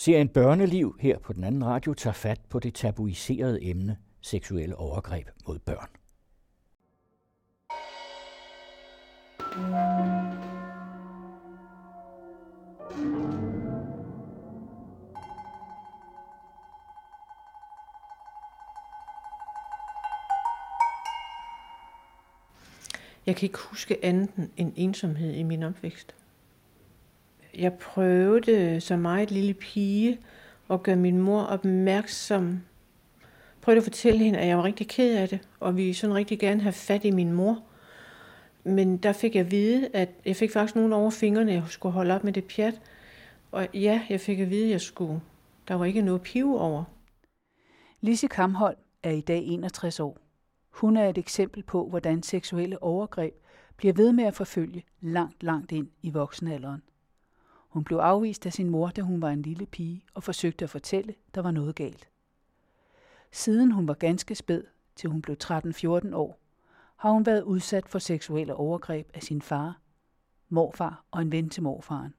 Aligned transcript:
Serien 0.00 0.28
Børneliv 0.28 0.96
her 1.00 1.18
på 1.18 1.32
den 1.32 1.44
anden 1.44 1.64
radio 1.66 1.94
tager 1.94 2.14
fat 2.14 2.40
på 2.48 2.58
det 2.58 2.74
tabuiserede 2.74 3.62
emne 3.62 3.96
seksuelle 4.20 4.76
overgreb 4.76 5.28
mod 5.46 5.58
børn. 5.58 5.88
Jeg 23.26 23.36
kan 23.36 23.46
ikke 23.46 23.58
huske 23.70 24.04
andet 24.04 24.50
end 24.56 24.72
ensomhed 24.76 25.34
i 25.34 25.42
min 25.42 25.62
opvækst. 25.62 26.19
Jeg 27.54 27.72
prøvede 27.72 28.80
som 28.80 28.98
meget 28.98 29.30
lille 29.30 29.54
pige 29.54 30.18
at 30.70 30.82
gøre 30.82 30.96
min 30.96 31.18
mor 31.18 31.42
opmærksom. 31.42 32.60
Prøvede 33.60 33.78
at 33.78 33.84
fortælle 33.84 34.18
hende, 34.18 34.38
at 34.38 34.48
jeg 34.48 34.56
var 34.56 34.64
rigtig 34.64 34.88
ked 34.88 35.16
af 35.16 35.28
det, 35.28 35.48
og 35.60 35.76
vi 35.76 35.92
sådan 35.92 36.16
rigtig 36.16 36.38
gerne 36.38 36.60
have 36.60 36.72
fat 36.72 37.04
i 37.04 37.10
min 37.10 37.32
mor. 37.32 37.62
Men 38.64 38.96
der 38.96 39.12
fik 39.12 39.34
jeg 39.34 39.44
at 39.44 39.50
vide, 39.50 39.88
at 39.92 40.08
jeg 40.26 40.36
fik 40.36 40.52
faktisk 40.52 40.76
nogen 40.76 40.92
over 40.92 41.10
fingrene, 41.10 41.52
jeg 41.52 41.62
skulle 41.66 41.92
holde 41.92 42.14
op 42.14 42.24
med 42.24 42.32
det 42.32 42.44
pjat. 42.44 42.80
Og 43.52 43.68
ja, 43.74 44.02
jeg 44.08 44.20
fik 44.20 44.40
at 44.40 44.50
vide, 44.50 44.64
at 44.64 44.70
jeg 44.70 44.80
skulle. 44.80 45.20
Der 45.68 45.74
var 45.74 45.84
ikke 45.84 46.02
noget 46.02 46.22
pive 46.22 46.60
over. 46.60 46.84
Lise 48.00 48.28
Kamholm 48.28 48.76
er 49.02 49.10
i 49.10 49.20
dag 49.20 49.42
61 49.44 50.00
år. 50.00 50.18
Hun 50.70 50.96
er 50.96 51.08
et 51.08 51.18
eksempel 51.18 51.62
på, 51.62 51.88
hvordan 51.88 52.22
seksuelle 52.22 52.82
overgreb 52.82 53.34
bliver 53.76 53.94
ved 53.94 54.12
med 54.12 54.24
at 54.24 54.34
forfølge 54.34 54.84
langt, 55.00 55.42
langt 55.42 55.72
ind 55.72 55.88
i 56.02 56.10
voksenalderen. 56.10 56.82
Hun 57.70 57.84
blev 57.84 57.98
afvist 57.98 58.46
af 58.46 58.52
sin 58.52 58.70
mor, 58.70 58.88
da 58.88 59.02
hun 59.02 59.22
var 59.22 59.30
en 59.30 59.42
lille 59.42 59.66
pige, 59.66 60.04
og 60.14 60.22
forsøgte 60.22 60.64
at 60.64 60.70
fortælle, 60.70 61.14
der 61.34 61.42
var 61.42 61.50
noget 61.50 61.74
galt. 61.74 62.08
Siden 63.32 63.72
hun 63.72 63.88
var 63.88 63.94
ganske 63.94 64.34
spæd, 64.34 64.62
til 64.96 65.10
hun 65.10 65.22
blev 65.22 65.36
13-14 65.44 66.14
år, 66.14 66.38
har 66.96 67.10
hun 67.10 67.26
været 67.26 67.42
udsat 67.42 67.88
for 67.88 67.98
seksuelle 67.98 68.54
overgreb 68.54 69.10
af 69.14 69.22
sin 69.22 69.42
far, 69.42 69.80
morfar 70.48 71.04
og 71.10 71.22
en 71.22 71.32
ven 71.32 71.50
til 71.50 71.62
morfaren. 71.62 72.14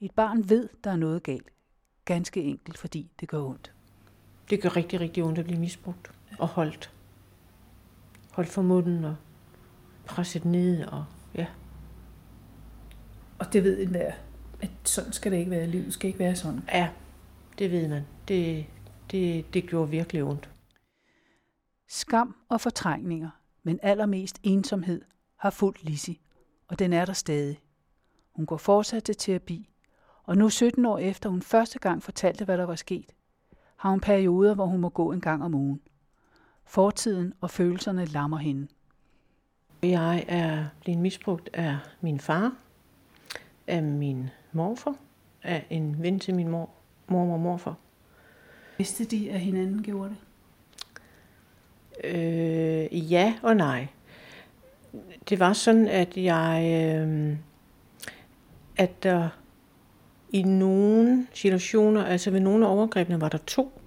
Et 0.00 0.10
barn 0.10 0.48
ved, 0.48 0.68
der 0.84 0.90
er 0.90 0.96
noget 0.96 1.22
galt, 1.22 1.50
ganske 2.04 2.42
enkelt 2.42 2.78
fordi 2.78 3.10
det 3.20 3.28
gør 3.28 3.42
ondt. 3.42 3.72
Det 4.50 4.62
gør 4.62 4.76
rigtig, 4.76 5.00
rigtig 5.00 5.24
ondt 5.24 5.38
at 5.38 5.44
blive 5.44 5.60
misbrugt 5.60 6.12
og 6.38 6.48
holdt. 6.48 6.92
Holdt 8.32 8.50
for 8.50 8.62
munden 8.62 9.04
og 9.04 9.16
presset 10.06 10.44
ned 10.44 10.84
og 10.86 11.04
ja. 11.34 11.46
Og 13.38 13.52
det 13.52 13.64
ved 13.64 13.82
enhver, 13.82 14.12
at 14.62 14.70
sådan 14.84 15.12
skal 15.12 15.32
det 15.32 15.38
ikke 15.38 15.50
være. 15.50 15.66
Livet 15.66 15.92
skal 15.92 16.08
ikke 16.08 16.18
være 16.18 16.36
sådan. 16.36 16.60
Ja, 16.72 16.88
det 17.58 17.70
ved 17.70 17.88
man. 17.88 18.02
Det, 18.28 18.66
det, 19.10 19.54
det 19.54 19.66
gjorde 19.66 19.90
virkelig 19.90 20.22
ondt. 20.22 20.50
Skam 21.88 22.36
og 22.48 22.60
fortrængninger, 22.60 23.30
men 23.62 23.78
allermest 23.82 24.40
ensomhed, 24.42 25.02
har 25.36 25.50
fulgt 25.50 25.84
Lisi, 25.84 26.20
og 26.68 26.78
den 26.78 26.92
er 26.92 27.04
der 27.04 27.12
stadig. 27.12 27.60
Hun 28.32 28.46
går 28.46 28.56
fortsat 28.56 29.04
til 29.04 29.16
terapi, 29.16 29.68
og 30.24 30.36
nu 30.36 30.48
17 30.48 30.86
år 30.86 30.98
efter 30.98 31.28
hun 31.28 31.42
første 31.42 31.78
gang 31.78 32.02
fortalte, 32.02 32.44
hvad 32.44 32.58
der 32.58 32.64
var 32.64 32.74
sket, 32.74 33.12
har 33.76 33.90
hun 33.90 34.00
perioder, 34.00 34.54
hvor 34.54 34.66
hun 34.66 34.80
må 34.80 34.88
gå 34.88 35.12
en 35.12 35.20
gang 35.20 35.44
om 35.44 35.54
ugen. 35.54 35.80
Fortiden 36.64 37.32
og 37.40 37.50
følelserne 37.50 38.04
lammer 38.04 38.38
hende. 38.38 38.68
Jeg 39.82 40.24
er 40.28 40.66
blevet 40.80 41.00
misbrugt 41.00 41.50
af 41.52 41.78
min 42.00 42.20
far, 42.20 42.56
af 43.66 43.82
min 43.82 44.30
morfar, 44.52 44.96
af 45.42 45.66
en 45.70 45.96
ven 46.02 46.18
til 46.20 46.34
min 46.34 46.48
mor, 46.48 46.70
mor 47.06 47.32
og 47.32 47.40
morfar. 47.40 47.74
Vidste 48.78 49.04
de, 49.04 49.30
at 49.30 49.40
hinanden 49.40 49.82
gjorde 49.82 50.10
det? 50.10 50.18
Øh, 52.04 53.12
ja 53.12 53.34
og 53.42 53.56
nej. 53.56 53.86
Det 55.28 55.40
var 55.40 55.52
sådan, 55.52 55.88
at 55.88 56.16
jeg, 56.16 56.64
øh, 56.84 57.36
at 58.76 59.02
der 59.02 59.28
i 60.32 60.42
nogle 60.42 61.26
situationer, 61.32 62.04
altså 62.04 62.30
ved 62.30 62.40
nogle 62.40 62.66
af 62.66 62.70
overgrebene, 62.70 63.20
var 63.20 63.28
der 63.28 63.38
to. 63.38 63.80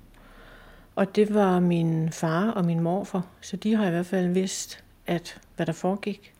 Og 0.96 1.16
det 1.16 1.34
var 1.34 1.60
min 1.60 2.12
far 2.12 2.50
og 2.50 2.66
min 2.66 2.80
morfar, 2.80 3.28
så 3.42 3.58
de 3.58 3.76
har 3.76 3.88
i 3.88 3.90
hvert 3.90 4.06
fald 4.06 4.28
vidst, 4.28 4.84
at 5.08 5.42
hvad 5.56 5.66
der 5.66 5.74
foregik. 5.74 6.34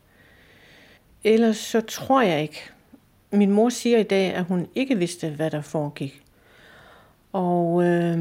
Ellers 1.24 1.56
så 1.56 1.80
tror 1.80 2.22
jeg 2.22 2.42
ikke. 2.42 2.70
Min 3.36 3.50
mor 3.50 3.68
siger 3.68 3.98
i 3.98 4.02
dag, 4.02 4.34
at 4.34 4.44
hun 4.44 4.68
ikke 4.74 4.98
vidste, 4.98 5.30
hvad 5.30 5.50
der 5.50 5.60
foregik. 5.60 6.22
Og 7.32 7.84
øh, 7.84 8.18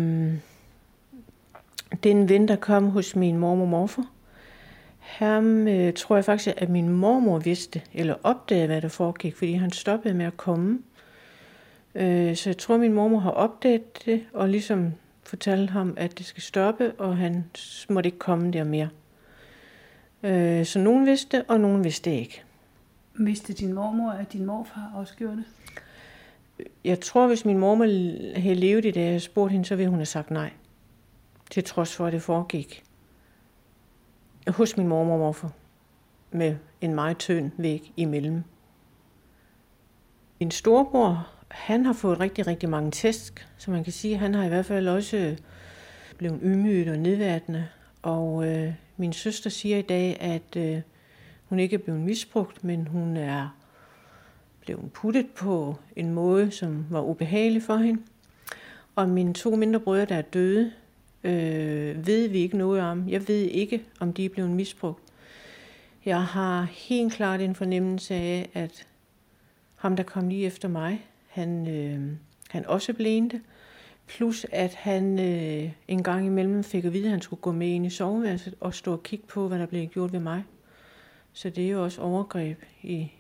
den 2.03 2.29
ven, 2.29 2.47
der 2.47 2.55
kom 2.55 2.89
hos 2.89 3.15
min 3.15 3.37
mormor 3.37 3.63
og 3.63 3.69
morfar, 3.69 4.07
ham 4.99 5.67
øh, 5.67 5.93
tror 5.93 6.15
jeg 6.15 6.25
faktisk, 6.25 6.55
at 6.57 6.69
min 6.69 6.89
mormor 6.89 7.39
vidste, 7.39 7.81
eller 7.93 8.15
opdagede, 8.23 8.67
hvad 8.67 8.81
der 8.81 8.87
foregik, 8.87 9.35
fordi 9.35 9.53
han 9.53 9.71
stoppede 9.71 10.13
med 10.13 10.25
at 10.25 10.37
komme. 10.37 10.79
Øh, 11.95 12.35
så 12.35 12.49
jeg 12.49 12.57
tror, 12.57 12.75
at 12.75 12.81
min 12.81 12.93
mormor 12.93 13.19
har 13.19 13.31
opdaget 13.31 14.05
det, 14.05 14.23
og 14.33 14.49
ligesom 14.49 14.93
fortalt 15.23 15.69
ham, 15.69 15.93
at 15.97 16.17
det 16.17 16.25
skal 16.25 16.43
stoppe, 16.43 16.91
og 16.97 17.17
han 17.17 17.45
måtte 17.89 18.07
ikke 18.07 18.19
komme 18.19 18.51
der 18.51 18.63
mere. 18.63 18.89
Øh, 20.23 20.65
så 20.65 20.79
nogen 20.79 21.05
vidste, 21.05 21.43
og 21.47 21.59
nogen 21.59 21.83
vidste 21.83 22.15
ikke. 22.15 22.43
Vidste 23.17 23.53
din 23.53 23.73
mormor, 23.73 24.11
at 24.11 24.33
din 24.33 24.45
morfar 24.45 24.91
også 24.95 25.15
gjorde 25.15 25.37
det? 25.37 25.45
Jeg 26.83 26.99
tror, 26.99 27.27
hvis 27.27 27.45
min 27.45 27.57
mormor 27.57 27.85
havde 28.39 28.55
levet 28.55 28.85
i 28.85 28.91
det, 28.91 29.01
jeg 29.01 29.21
spurgte 29.21 29.51
hende, 29.51 29.65
så 29.65 29.75
ville 29.75 29.89
hun 29.89 29.99
have 29.99 30.05
sagt 30.05 30.31
nej. 30.31 30.53
Til 31.51 31.63
trods 31.63 31.95
for, 31.95 32.05
at 32.05 32.13
det 32.13 32.21
foregik. 32.21 32.83
Hos 34.47 34.77
min 34.77 34.87
mormor 34.87 35.13
og 35.13 35.19
morfar. 35.19 35.51
Med 36.31 36.55
en 36.81 36.95
meget 36.95 37.17
tynd 37.17 37.51
væg 37.57 37.93
imellem. 37.97 38.43
Min 40.39 40.51
storbror, 40.51 41.27
han 41.47 41.85
har 41.85 41.93
fået 41.93 42.19
rigtig, 42.19 42.47
rigtig 42.47 42.69
mange 42.69 42.91
tæsk, 42.91 43.47
så 43.57 43.71
man 43.71 43.83
kan 43.83 43.93
sige, 43.93 44.13
at 44.13 44.19
han 44.19 44.33
har 44.33 44.43
i 44.43 44.47
hvert 44.47 44.65
fald 44.65 44.87
også 44.87 45.37
blevet 46.17 46.39
ydmyget 46.43 46.87
og 46.87 46.97
nedværdende. 46.97 47.67
Og 48.01 48.47
øh, 48.47 48.73
min 48.97 49.13
søster 49.13 49.49
siger 49.49 49.77
i 49.77 49.81
dag, 49.81 50.17
at 50.21 50.55
øh, 50.57 50.81
hun 51.49 51.59
ikke 51.59 51.73
er 51.73 51.79
blevet 51.79 52.01
misbrugt, 52.01 52.63
men 52.63 52.87
hun 52.87 53.17
er 53.17 53.57
blevet 54.61 54.91
puttet 54.93 55.27
på 55.35 55.75
en 55.95 56.13
måde, 56.13 56.51
som 56.51 56.85
var 56.89 57.01
ubehagelig 57.01 57.63
for 57.63 57.77
hende. 57.77 58.01
Og 58.95 59.09
mine 59.09 59.33
to 59.33 59.55
mindre 59.55 59.79
brødre, 59.79 60.05
der 60.05 60.15
er 60.15 60.21
døde, 60.21 60.71
øh, 61.23 62.07
ved 62.07 62.27
vi 62.27 62.37
ikke 62.37 62.57
noget 62.57 62.81
om. 62.81 63.09
Jeg 63.09 63.27
ved 63.27 63.41
ikke, 63.41 63.83
om 63.99 64.13
de 64.13 64.25
er 64.25 64.29
blevet 64.29 64.51
misbrugt. 64.51 65.03
Jeg 66.05 66.23
har 66.23 66.63
helt 66.63 67.13
klart 67.13 67.41
en 67.41 67.55
fornemmelse 67.55 68.15
af, 68.15 68.49
at 68.53 68.87
ham, 69.75 69.95
der 69.95 70.03
kom 70.03 70.27
lige 70.27 70.45
efter 70.45 70.67
mig, 70.67 71.05
han, 71.27 71.67
øh, 71.67 72.11
han 72.49 72.65
også 72.65 72.93
blev 72.93 73.21
det. 73.21 73.41
Plus 74.07 74.45
at 74.51 74.73
han 74.73 75.19
øh, 75.19 75.71
en 75.87 76.03
gang 76.03 76.25
imellem 76.25 76.63
fik 76.63 76.85
at 76.85 76.93
vide, 76.93 77.05
at 77.05 77.11
han 77.11 77.21
skulle 77.21 77.41
gå 77.41 77.51
med 77.51 77.67
ind 77.67 77.85
i 77.85 77.89
soveværelset 77.89 78.55
og 78.59 78.73
stå 78.73 78.91
og 78.91 79.03
kigge 79.03 79.25
på, 79.27 79.47
hvad 79.47 79.59
der 79.59 79.65
blev 79.65 79.87
gjort 79.87 80.13
ved 80.13 80.19
mig. 80.19 80.43
Så 81.35 81.49
det 81.49 81.65
er 81.65 81.69
jo 81.69 81.83
også 81.83 82.01
overgreb. 82.01 82.63
I. 82.83 83.11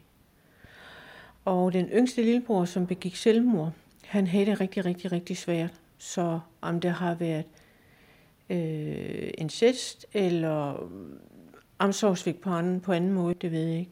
Og 1.45 1.73
den 1.73 1.85
yngste 1.85 2.21
lillebror, 2.21 2.65
som 2.65 2.87
begik 2.87 3.15
selvmord, 3.15 3.71
han 4.05 4.27
havde 4.27 4.45
det 4.45 4.61
rigtig, 4.61 4.85
rigtig, 4.85 5.11
rigtig 5.11 5.37
svært. 5.37 5.81
Så 5.97 6.39
om 6.61 6.79
det 6.79 6.91
har 6.91 7.15
været 7.15 7.45
øh, 8.49 9.31
incest 9.37 10.05
eller 10.13 10.89
omsorgsvigt 11.79 12.41
på 12.41 12.49
anden, 12.49 12.81
på 12.81 12.91
anden 12.91 13.11
måde, 13.11 13.33
det 13.33 13.51
ved 13.51 13.63
jeg 13.65 13.79
ikke. 13.79 13.91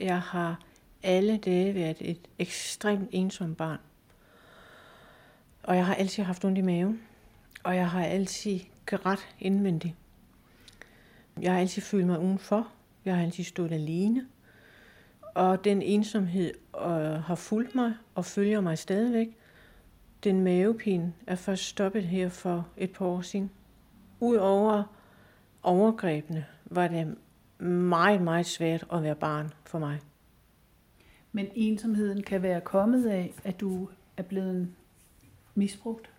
Jeg 0.00 0.20
har 0.20 0.60
alle 1.02 1.36
dage 1.36 1.74
været 1.74 1.96
et 2.00 2.28
ekstremt 2.38 3.08
ensomt 3.12 3.56
barn. 3.56 3.78
Og 5.62 5.76
jeg 5.76 5.86
har 5.86 5.94
altid 5.94 6.22
haft 6.22 6.44
ondt 6.44 6.58
i 6.58 6.62
maven. 6.62 7.02
Og 7.62 7.76
jeg 7.76 7.90
har 7.90 8.04
altid 8.04 8.60
grædt 8.86 9.28
indvendigt. 9.40 9.94
Jeg 11.40 11.52
har 11.52 11.60
altid 11.60 11.82
følt 11.82 12.06
mig 12.06 12.20
udenfor. 12.20 12.68
Jeg 13.04 13.16
har 13.16 13.22
altid 13.22 13.44
stået 13.44 13.72
alene. 13.72 14.26
Og 15.34 15.64
den 15.64 15.82
ensomhed 15.82 16.52
øh, 16.76 17.22
har 17.22 17.34
fulgt 17.34 17.74
mig 17.74 17.94
og 18.14 18.24
følger 18.24 18.60
mig 18.60 18.78
stadigvæk. 18.78 19.28
Den 20.24 20.40
mavepine 20.40 21.12
er 21.26 21.34
først 21.34 21.62
stoppet 21.62 22.04
her 22.04 22.28
for 22.28 22.68
et 22.76 22.92
par 22.92 23.06
år 23.06 23.20
siden. 23.20 23.50
Udover 24.20 24.84
overgrebene 25.62 26.46
var 26.64 26.88
det 26.88 27.16
meget, 27.68 28.22
meget 28.22 28.46
svært 28.46 28.86
at 28.92 29.02
være 29.02 29.14
barn 29.14 29.52
for 29.64 29.78
mig. 29.78 30.00
Men 31.32 31.48
ensomheden 31.54 32.22
kan 32.22 32.42
være 32.42 32.60
kommet 32.60 33.06
af, 33.06 33.34
at 33.44 33.60
du 33.60 33.88
er 34.16 34.22
blevet 34.22 34.68
misbrugt? 35.54 36.10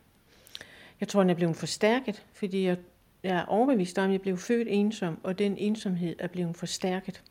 Jeg 1.00 1.08
tror, 1.08 1.22
den 1.22 1.30
er 1.30 1.36
blevet 1.36 1.56
forstærket, 1.56 2.26
fordi 2.34 2.66
jeg, 2.66 2.78
jeg 3.26 3.38
er 3.38 3.46
overbevist 3.46 3.98
om, 3.98 4.06
at 4.06 4.12
jeg 4.12 4.22
blev 4.22 4.38
født 4.38 4.68
ensom, 4.72 5.20
og 5.24 5.40
den 5.40 5.58
ensomhed 5.58 6.16
er 6.20 6.28
blevet 6.28 6.56
forstærket 6.56 7.24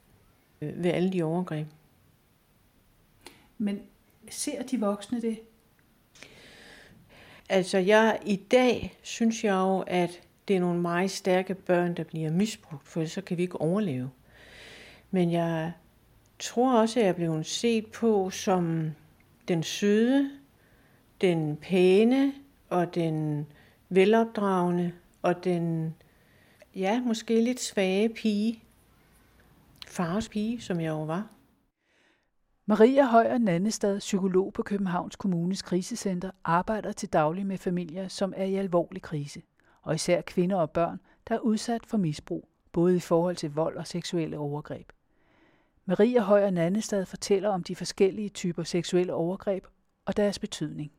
øh, 0.61 0.85
ved 0.85 0.91
alle 0.91 1.13
de 1.13 1.23
overgreb. 1.23 1.67
Men 3.59 3.83
ser 4.31 4.63
de 4.63 4.81
voksne 4.81 5.21
det? 5.21 5.39
Altså, 7.49 7.79
jeg 7.79 8.19
i 8.27 8.37
dag 8.37 8.99
synes 9.03 9.45
jeg 9.45 9.53
jo, 9.53 9.85
at 9.87 10.21
det 10.49 10.57
er 10.57 10.61
nogle 10.61 10.81
meget 10.81 11.11
stærke 11.11 11.55
børn, 11.55 11.95
der 11.95 12.05
bliver 12.05 12.31
misbrugt, 12.31 12.89
for 12.89 13.05
så 13.05 13.21
kan 13.21 13.37
vi 13.37 13.43
ikke 13.43 13.61
overleve. 13.61 14.11
Men 15.11 15.33
jeg 15.33 15.73
tror 16.39 16.81
også, 16.81 17.01
at 17.01 17.07
jeg 17.07 17.17
blevet 17.17 17.47
set 17.47 17.87
på 17.87 18.31
som 18.31 18.91
den 19.49 19.63
søde, 19.63 20.31
den 21.21 21.57
pæne 21.57 22.33
og 22.69 22.95
den 22.95 23.47
velopdragende 23.89 24.93
og 25.25 25.45
den, 25.45 25.95
ja, 26.75 27.03
måske 27.03 27.41
lidt 27.41 27.61
svage 27.61 28.09
pige. 28.09 28.63
Fars 29.89 30.29
pige, 30.29 30.61
som 30.61 30.81
jeg 30.81 30.89
jo 30.89 31.05
var. 31.05 31.31
Maria 32.67 33.07
Højer 33.07 33.39
Nannestad, 33.39 33.99
psykolog 33.99 34.53
på 34.53 34.63
Københavns 34.63 35.17
Kommunes 35.17 35.63
krisecenter, 35.63 36.31
arbejder 36.45 36.93
til 36.93 37.09
daglig 37.13 37.47
med 37.47 37.59
familier, 37.59 38.09
som 38.09 38.33
er 38.37 38.45
i 38.45 38.55
alvorlig 38.55 39.03
krise, 39.03 39.43
og 39.83 39.95
især 39.95 40.21
kvinder 40.21 40.57
og 40.57 40.71
børn, 40.71 41.01
der 41.29 41.35
er 41.35 41.39
udsat 41.39 41.87
for 41.87 41.97
misbrug, 41.97 42.49
både 42.73 42.97
i 42.97 43.01
forhold 43.01 43.37
til 43.37 43.55
vold 43.55 43.77
og 43.77 43.87
seksuelle 43.87 44.39
overgreb. 44.39 44.93
Maria 45.85 46.21
Højer 46.21 46.51
Nannestad 46.51 47.07
fortæller 47.07 47.49
om 47.49 47.63
de 47.63 47.77
forskellige 47.77 48.29
typer 48.29 48.63
seksuelle 48.63 49.15
overgreb 49.15 49.67
og 50.05 50.17
deres 50.17 50.39
betydning. 50.39 50.93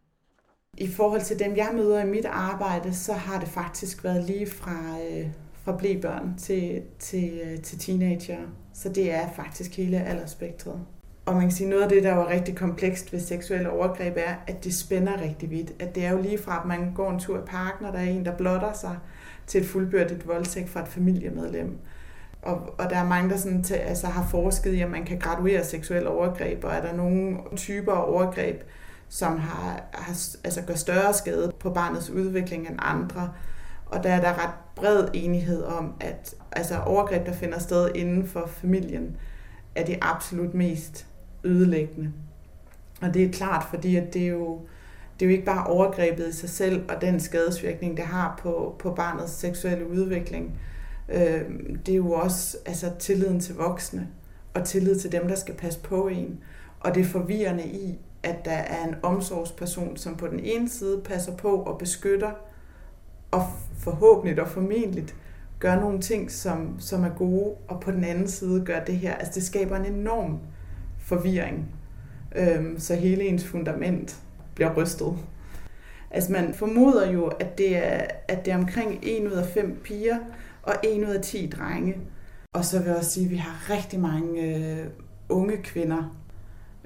I 0.77 0.87
forhold 0.87 1.21
til 1.21 1.39
dem, 1.39 1.55
jeg 1.55 1.69
møder 1.75 2.03
i 2.03 2.07
mit 2.07 2.25
arbejde, 2.25 2.93
så 2.93 3.13
har 3.13 3.39
det 3.39 3.49
faktisk 3.49 4.03
været 4.03 4.23
lige 4.23 4.47
fra, 4.47 4.97
øh, 5.11 5.27
fra 5.63 5.77
blæbørn 5.77 6.35
til, 6.37 6.81
til, 6.99 7.41
øh, 7.43 7.61
til 7.61 7.79
teenager. 7.79 8.37
Så 8.73 8.89
det 8.89 9.13
er 9.13 9.27
faktisk 9.35 9.77
hele 9.77 10.03
aldersspektret. 10.03 10.79
Og 11.25 11.33
man 11.33 11.41
kan 11.41 11.51
sige, 11.51 11.69
noget 11.69 11.83
af 11.83 11.89
det, 11.89 12.03
der 12.03 12.13
var 12.13 12.29
rigtig 12.29 12.55
komplekst 12.55 13.13
ved 13.13 13.19
seksuelle 13.19 13.69
overgreb, 13.69 14.13
er, 14.17 14.35
at 14.47 14.63
det 14.63 14.75
spænder 14.75 15.21
rigtig 15.21 15.51
vidt. 15.51 15.73
At 15.79 15.95
det 15.95 16.05
er 16.05 16.11
jo 16.11 16.21
lige 16.21 16.37
fra, 16.37 16.59
at 16.59 16.67
man 16.67 16.93
går 16.95 17.11
en 17.11 17.19
tur 17.19 17.37
i 17.37 17.45
parken, 17.45 17.85
og 17.85 17.93
der 17.93 17.99
er 17.99 18.03
en, 18.03 18.25
der 18.25 18.37
blotter 18.37 18.73
sig, 18.73 18.97
til 19.47 19.61
et 19.61 19.67
fuldbyrdet 19.67 20.27
voldtægt 20.27 20.69
fra 20.69 20.81
et 20.81 20.87
familiemedlem. 20.87 21.77
Og, 22.41 22.75
og 22.77 22.89
der 22.89 22.97
er 22.97 23.07
mange, 23.07 23.29
der 23.29 23.37
sådan 23.37 23.63
til, 23.63 23.73
altså 23.73 24.07
har 24.07 24.27
forsket 24.27 24.73
i, 24.73 24.81
at 24.81 24.91
man 24.91 25.05
kan 25.05 25.19
graduere 25.19 25.63
seksuelle 25.63 26.09
overgreb, 26.09 26.63
og 26.63 26.71
er 26.71 26.81
der 26.81 26.93
nogle 26.93 27.37
typer 27.55 27.91
af 27.91 28.11
overgreb, 28.11 28.61
som 29.15 29.37
har, 29.37 29.83
har, 29.93 30.15
altså 30.43 30.61
gør 30.61 30.73
større 30.73 31.13
skade 31.13 31.51
på 31.59 31.69
barnets 31.69 32.09
udvikling 32.09 32.67
end 32.67 32.75
andre. 32.79 33.33
Og 33.85 34.03
der 34.03 34.09
er 34.09 34.21
der 34.21 34.43
ret 34.43 34.53
bred 34.75 35.07
enighed 35.13 35.63
om, 35.63 35.93
at 35.99 36.35
altså 36.51 36.79
overgreb, 36.79 37.25
der 37.25 37.33
finder 37.33 37.59
sted 37.59 37.89
inden 37.95 38.27
for 38.27 38.45
familien, 38.47 39.17
er 39.75 39.85
det 39.85 39.97
absolut 40.01 40.53
mest 40.53 41.07
ødelæggende. 41.43 42.11
Og 43.01 43.13
det 43.13 43.23
er 43.23 43.31
klart, 43.31 43.65
fordi 43.69 43.95
at 43.95 44.13
det 44.13 44.21
er 44.21 44.27
jo, 44.27 44.59
det 45.19 45.25
er 45.25 45.29
jo 45.29 45.33
ikke 45.33 45.45
bare 45.45 45.67
overgrebet 45.67 46.27
i 46.27 46.33
sig 46.33 46.49
selv 46.49 46.89
og 46.89 47.01
den 47.01 47.19
skadesvirkning, 47.19 47.97
det 47.97 48.05
har 48.05 48.39
på, 48.43 48.75
på 48.79 48.93
barnets 48.93 49.31
seksuelle 49.31 49.89
udvikling. 49.89 50.59
Øh, 51.09 51.41
det 51.85 51.91
er 51.91 51.97
jo 51.97 52.11
også 52.11 52.57
altså, 52.65 52.91
tilliden 52.99 53.39
til 53.39 53.55
voksne 53.55 54.07
og 54.53 54.63
tillid 54.63 54.99
til 54.99 55.11
dem, 55.11 55.27
der 55.27 55.35
skal 55.35 55.55
passe 55.55 55.79
på 55.79 56.07
en. 56.07 56.39
Og 56.79 56.95
det 56.95 57.05
forvirrende 57.05 57.65
i, 57.65 57.99
at 58.25 58.45
der 58.45 58.51
er 58.51 58.87
en 58.87 58.95
omsorgsperson, 59.03 59.97
som 59.97 60.15
på 60.15 60.27
den 60.27 60.39
ene 60.39 60.69
side 60.69 61.01
passer 61.05 61.37
på 61.37 61.55
og 61.55 61.77
beskytter, 61.77 62.31
og 63.31 63.41
forhåbentlig 63.79 64.41
og 64.41 64.47
formentlig 64.47 65.05
gør 65.59 65.79
nogle 65.79 66.01
ting, 66.01 66.31
som, 66.31 66.79
som 66.79 67.03
er 67.03 67.09
gode, 67.09 67.55
og 67.67 67.79
på 67.79 67.91
den 67.91 68.03
anden 68.03 68.27
side 68.27 68.65
gør 68.65 68.79
det 68.79 68.95
her. 68.95 69.15
Altså 69.15 69.33
det 69.35 69.43
skaber 69.43 69.75
en 69.75 69.93
enorm 69.93 70.39
forvirring, 70.99 71.65
øhm, 72.35 72.79
så 72.79 72.95
hele 72.95 73.23
ens 73.23 73.45
fundament 73.45 74.19
bliver 74.55 74.73
rystet. 74.73 75.13
Altså 76.11 76.31
man 76.31 76.53
formoder 76.53 77.11
jo, 77.11 77.25
at 77.27 77.57
det 77.57 77.77
er, 77.77 78.05
at 78.27 78.45
det 78.45 78.53
er 78.53 78.57
omkring 78.57 78.99
1 79.03 79.27
ud 79.27 79.31
af 79.31 79.45
5 79.45 79.81
piger 79.83 80.17
og 80.63 80.73
1 80.83 81.07
ud 81.07 81.13
af 81.13 81.21
10 81.21 81.49
drenge. 81.57 81.97
Og 82.53 82.65
så 82.65 82.79
vil 82.79 82.87
jeg 82.87 82.97
også 82.97 83.11
sige, 83.11 83.25
at 83.25 83.31
vi 83.31 83.35
har 83.35 83.73
rigtig 83.75 83.99
mange 83.99 84.41
øh, 84.41 84.87
unge 85.29 85.57
kvinder, 85.57 86.17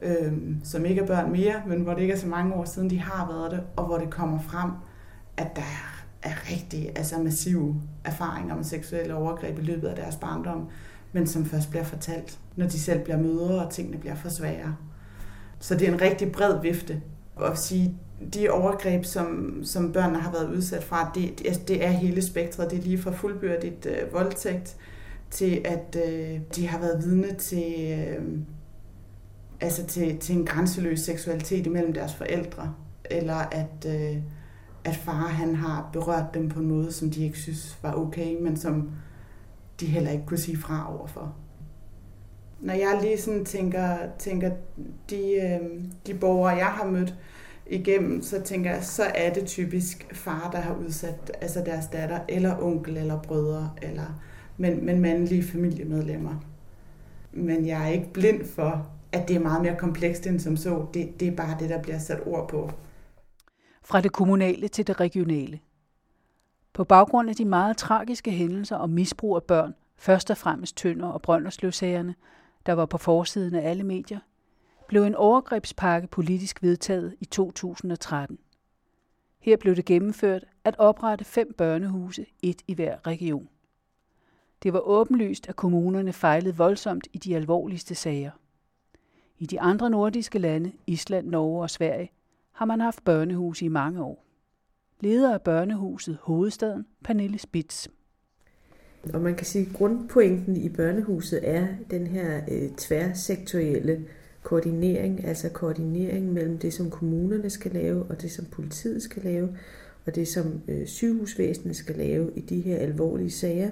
øh, 0.01 0.33
som 0.63 0.85
ikke 0.85 1.01
er 1.01 1.05
børn 1.05 1.31
mere, 1.31 1.61
men 1.67 1.81
hvor 1.81 1.93
det 1.93 2.01
ikke 2.01 2.13
er 2.13 2.17
så 2.17 2.27
mange 2.27 2.53
år 2.53 2.65
siden, 2.65 2.89
de 2.89 2.99
har 2.99 3.27
været 3.27 3.51
det, 3.51 3.63
og 3.75 3.85
hvor 3.85 3.97
det 3.97 4.09
kommer 4.09 4.39
frem, 4.39 4.71
at 5.37 5.55
der 5.55 5.61
er, 5.61 6.05
er 6.23 6.51
rigtig 6.51 6.91
altså 6.95 7.17
massive 7.19 7.81
erfaringer 8.03 8.55
med 8.55 8.63
seksuelle 8.63 9.15
overgreb 9.15 9.59
i 9.59 9.61
løbet 9.61 9.87
af 9.87 9.95
deres 9.95 10.15
barndom, 10.15 10.69
men 11.11 11.27
som 11.27 11.45
først 11.45 11.69
bliver 11.69 11.83
fortalt, 11.83 12.39
når 12.55 12.65
de 12.65 12.79
selv 12.79 13.03
bliver 13.03 13.17
mødre, 13.17 13.65
og 13.65 13.71
tingene 13.71 13.97
bliver 13.97 14.15
for 14.15 14.29
svære. 14.29 14.75
Så 15.59 15.75
det 15.75 15.87
er 15.87 15.93
en 15.93 16.01
rigtig 16.01 16.31
bred 16.31 16.61
vifte 16.61 17.01
at 17.41 17.57
sige, 17.57 17.95
de 18.33 18.49
overgreb, 18.49 19.05
som, 19.05 19.59
som 19.63 19.91
børnene 19.91 20.19
har 20.19 20.31
været 20.31 20.55
udsat 20.55 20.83
fra, 20.83 21.11
det, 21.15 21.41
altså, 21.45 21.61
det 21.67 21.85
er 21.85 21.89
hele 21.89 22.21
spektret. 22.21 22.71
Det 22.71 22.79
er 22.79 22.83
lige 22.83 22.97
fra 22.97 23.11
fuldbyrdigt 23.11 23.85
øh, 23.85 24.13
voldtægt 24.13 24.75
til, 25.29 25.61
at 25.65 25.97
øh, 26.07 26.39
de 26.55 26.67
har 26.67 26.79
været 26.79 27.03
vidne 27.03 27.33
til, 27.33 27.73
øh, 27.99 28.25
altså 29.61 29.85
til, 29.85 30.17
til 30.17 30.35
en 30.35 30.45
grænseløs 30.45 30.99
seksualitet 30.99 31.65
imellem 31.65 31.93
deres 31.93 32.15
forældre. 32.15 32.73
Eller 33.05 33.35
at, 33.35 33.85
øh, 33.87 34.17
at 34.83 34.95
far 34.95 35.27
han 35.27 35.55
har 35.55 35.89
berørt 35.93 36.33
dem 36.33 36.49
på 36.49 36.59
en 36.59 36.67
måde, 36.67 36.91
som 36.91 37.11
de 37.11 37.23
ikke 37.23 37.37
synes 37.37 37.79
var 37.81 37.93
okay, 37.93 38.35
men 38.41 38.57
som 38.57 38.91
de 39.79 39.85
heller 39.85 40.11
ikke 40.11 40.25
kunne 40.25 40.37
sige 40.37 40.57
fra 40.57 40.97
overfor. 40.97 41.35
Når 42.59 42.73
jeg 42.73 42.99
lige 43.01 43.17
sådan 43.17 43.45
tænker, 43.45 43.97
tænker 44.19 44.51
de, 45.09 45.33
øh, 45.33 45.83
de 46.07 46.13
borgere, 46.13 46.55
jeg 46.55 46.65
har 46.65 46.85
mødt 46.85 47.15
igennem, 47.67 48.21
så 48.21 48.41
tænker 48.41 48.71
jeg, 48.71 48.83
så 48.83 49.03
er 49.03 49.33
det 49.33 49.45
typisk 49.45 50.15
far, 50.15 50.49
der 50.51 50.59
har 50.59 50.75
udsat 50.75 51.31
altså 51.41 51.63
deres 51.65 51.87
datter, 51.87 52.19
eller 52.29 52.63
onkel, 52.63 52.97
eller 52.97 53.21
brødre, 53.21 53.71
eller, 53.81 54.21
men, 54.57 54.85
men 54.85 55.01
mandlige 55.01 55.43
familiemedlemmer. 55.43 56.45
Men 57.31 57.67
jeg 57.67 57.83
er 57.83 57.87
ikke 57.87 58.13
blind 58.13 58.45
for, 58.45 58.87
at 59.11 59.27
det 59.27 59.35
er 59.35 59.39
meget 59.39 59.61
mere 59.61 59.75
komplekst 59.77 60.27
end 60.27 60.39
som 60.39 60.57
så. 60.57 60.85
Det, 60.93 61.19
det 61.19 61.27
er 61.27 61.35
bare 61.35 61.59
det, 61.59 61.69
der 61.69 61.81
bliver 61.81 61.99
sat 61.99 62.19
ord 62.25 62.49
på. 62.49 62.71
Fra 63.83 64.01
det 64.01 64.11
kommunale 64.11 64.67
til 64.67 64.87
det 64.87 64.99
regionale. 64.99 65.59
På 66.73 66.83
baggrund 66.83 67.29
af 67.29 67.35
de 67.35 67.45
meget 67.45 67.77
tragiske 67.77 68.31
hændelser 68.31 68.75
om 68.75 68.89
misbrug 68.89 69.35
af 69.35 69.43
børn, 69.43 69.75
først 69.97 70.31
og 70.31 70.37
fremmest 70.37 70.77
Tønder 70.77 71.07
og 71.07 71.21
Brøndersløvsagerne, 71.21 72.15
der 72.65 72.73
var 72.73 72.85
på 72.85 72.97
forsiden 72.97 73.55
af 73.55 73.69
alle 73.69 73.83
medier, 73.83 74.19
blev 74.87 75.03
en 75.03 75.15
overgrebspakke 75.15 76.07
politisk 76.07 76.63
vedtaget 76.63 77.15
i 77.19 77.25
2013. 77.25 78.37
Her 79.39 79.57
blev 79.57 79.75
det 79.75 79.85
gennemført 79.85 80.45
at 80.63 80.75
oprette 80.77 81.25
fem 81.25 81.53
børnehuse, 81.57 82.25
et 82.41 82.61
i 82.67 82.73
hver 82.73 83.07
region. 83.07 83.49
Det 84.63 84.73
var 84.73 84.79
åbenlyst, 84.79 85.49
at 85.49 85.55
kommunerne 85.55 86.13
fejlede 86.13 86.57
voldsomt 86.57 87.07
i 87.13 87.17
de 87.17 87.35
alvorligste 87.35 87.95
sager. 87.95 88.31
I 89.39 89.45
de 89.45 89.61
andre 89.61 89.89
nordiske 89.89 90.39
lande, 90.39 90.71
Island, 90.87 91.27
Norge 91.27 91.61
og 91.61 91.69
Sverige, 91.69 92.11
har 92.51 92.65
man 92.65 92.79
haft 92.79 93.03
børnehuse 93.03 93.65
i 93.65 93.67
mange 93.67 94.03
år. 94.03 94.25
Leder 94.99 95.33
af 95.33 95.41
børnehuset 95.41 96.17
Hovedstaden, 96.21 96.85
Pernille 97.03 97.39
Spitz. 97.39 97.87
Og 99.13 99.21
man 99.21 99.35
kan 99.35 99.45
sige, 99.45 99.65
at 99.65 99.75
grundpointen 99.75 100.57
i 100.57 100.69
børnehuset 100.69 101.39
er 101.43 101.67
den 101.91 102.07
her 102.07 102.41
øh, 102.51 102.69
tværsektorielle 102.77 104.05
koordinering, 104.43 105.25
altså 105.25 105.49
koordinering 105.49 106.33
mellem 106.33 106.57
det, 106.57 106.73
som 106.73 106.89
kommunerne 106.89 107.49
skal 107.49 107.71
lave, 107.71 108.03
og 108.03 108.21
det, 108.21 108.31
som 108.31 108.45
politiet 108.45 109.01
skal 109.01 109.23
lave, 109.23 109.57
og 110.09 110.15
det, 110.15 110.27
som 110.27 110.61
øh, 110.67 110.87
sygehusvæsenet 110.87 111.75
skal 111.75 111.95
lave 111.95 112.31
i 112.35 112.41
de 112.41 112.59
her 112.59 112.77
alvorlige 112.77 113.31
sager, 113.31 113.69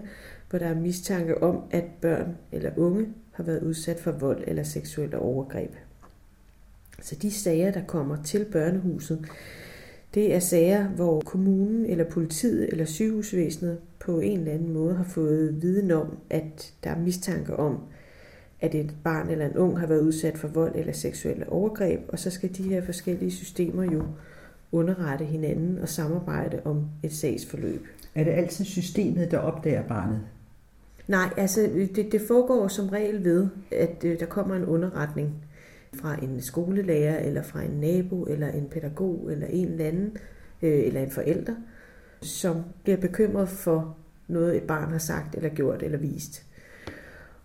hvor 0.49 0.59
der 0.59 0.65
er 0.65 0.75
mistanke 0.75 1.43
om, 1.43 1.61
at 1.71 1.83
børn 2.01 2.37
eller 2.51 2.71
unge 2.77 3.07
har 3.31 3.43
været 3.43 3.63
udsat 3.63 3.99
for 3.99 4.11
vold 4.11 4.43
eller 4.47 4.63
seksuelle 4.63 5.19
overgreb. 5.19 5.71
Så 7.01 7.15
de 7.15 7.31
sager, 7.31 7.71
der 7.71 7.81
kommer 7.87 8.23
til 8.23 8.45
børnehuset, 8.51 9.25
det 10.13 10.35
er 10.35 10.39
sager, 10.39 10.87
hvor 10.87 11.21
kommunen 11.21 11.85
eller 11.85 12.03
politiet 12.03 12.69
eller 12.71 12.85
sygehusvæsenet 12.85 13.77
på 13.99 14.19
en 14.19 14.39
eller 14.39 14.53
anden 14.53 14.73
måde 14.73 14.95
har 14.95 15.03
fået 15.03 15.61
viden 15.61 15.91
om, 15.91 16.17
at 16.29 16.73
der 16.83 16.89
er 16.89 16.99
mistanke 16.99 17.55
om, 17.55 17.79
at 18.61 18.75
et 18.75 18.95
barn 19.03 19.29
eller 19.29 19.45
en 19.45 19.57
ung 19.57 19.79
har 19.79 19.87
været 19.87 20.01
udsat 20.01 20.37
for 20.37 20.47
vold 20.47 20.75
eller 20.75 20.93
seksuelle 20.93 21.49
overgreb, 21.49 21.99
og 22.07 22.19
så 22.19 22.29
skal 22.29 22.57
de 22.57 22.63
her 22.63 22.81
forskellige 22.81 23.31
systemer 23.31 23.83
jo 23.83 24.03
underrette 24.71 25.25
hinanden 25.25 25.79
og 25.79 25.89
samarbejde 25.89 26.61
om 26.65 26.85
et 27.03 27.13
sagsforløb. 27.13 27.87
Er 28.15 28.23
det 28.23 28.31
altid 28.31 28.65
systemet, 28.65 29.31
der 29.31 29.37
opdager 29.37 29.83
barnet? 29.83 30.21
Nej, 31.07 31.33
altså 31.37 31.69
det, 31.95 32.11
det 32.11 32.21
foregår 32.27 32.67
som 32.67 32.89
regel 32.89 33.23
ved, 33.23 33.47
at 33.71 34.03
øh, 34.03 34.19
der 34.19 34.25
kommer 34.25 34.55
en 34.55 34.65
underretning 34.65 35.35
fra 35.93 36.15
en 36.23 36.41
skolelærer, 36.41 37.19
eller 37.19 37.43
fra 37.43 37.61
en 37.63 37.71
nabo, 37.71 38.23
eller 38.23 38.51
en 38.51 38.65
pædagog, 38.65 39.31
eller 39.31 39.47
en 39.47 39.67
eller 39.67 39.85
anden, 39.85 40.17
øh, 40.61 40.79
eller 40.87 41.01
en 41.01 41.11
forælder, 41.11 41.55
som 42.21 42.63
bliver 42.83 42.97
bekymret 42.97 43.49
for 43.49 43.97
noget, 44.27 44.55
et 44.55 44.63
barn 44.63 44.91
har 44.91 44.97
sagt, 44.97 45.35
eller 45.35 45.49
gjort, 45.49 45.83
eller 45.83 45.97
vist. 45.97 46.43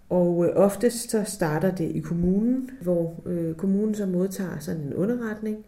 Og 0.09 0.47
øh, 0.47 0.53
oftest 0.57 1.11
så 1.11 1.25
starter 1.25 1.75
det 1.75 1.85
i 1.85 2.01
kommunen, 2.01 2.71
hvor 2.81 3.23
øh, 3.27 3.55
kommunen 3.55 3.95
så 3.95 4.07
modtager 4.07 4.59
sådan 4.59 4.81
en 4.81 4.95
underretning, 4.95 5.65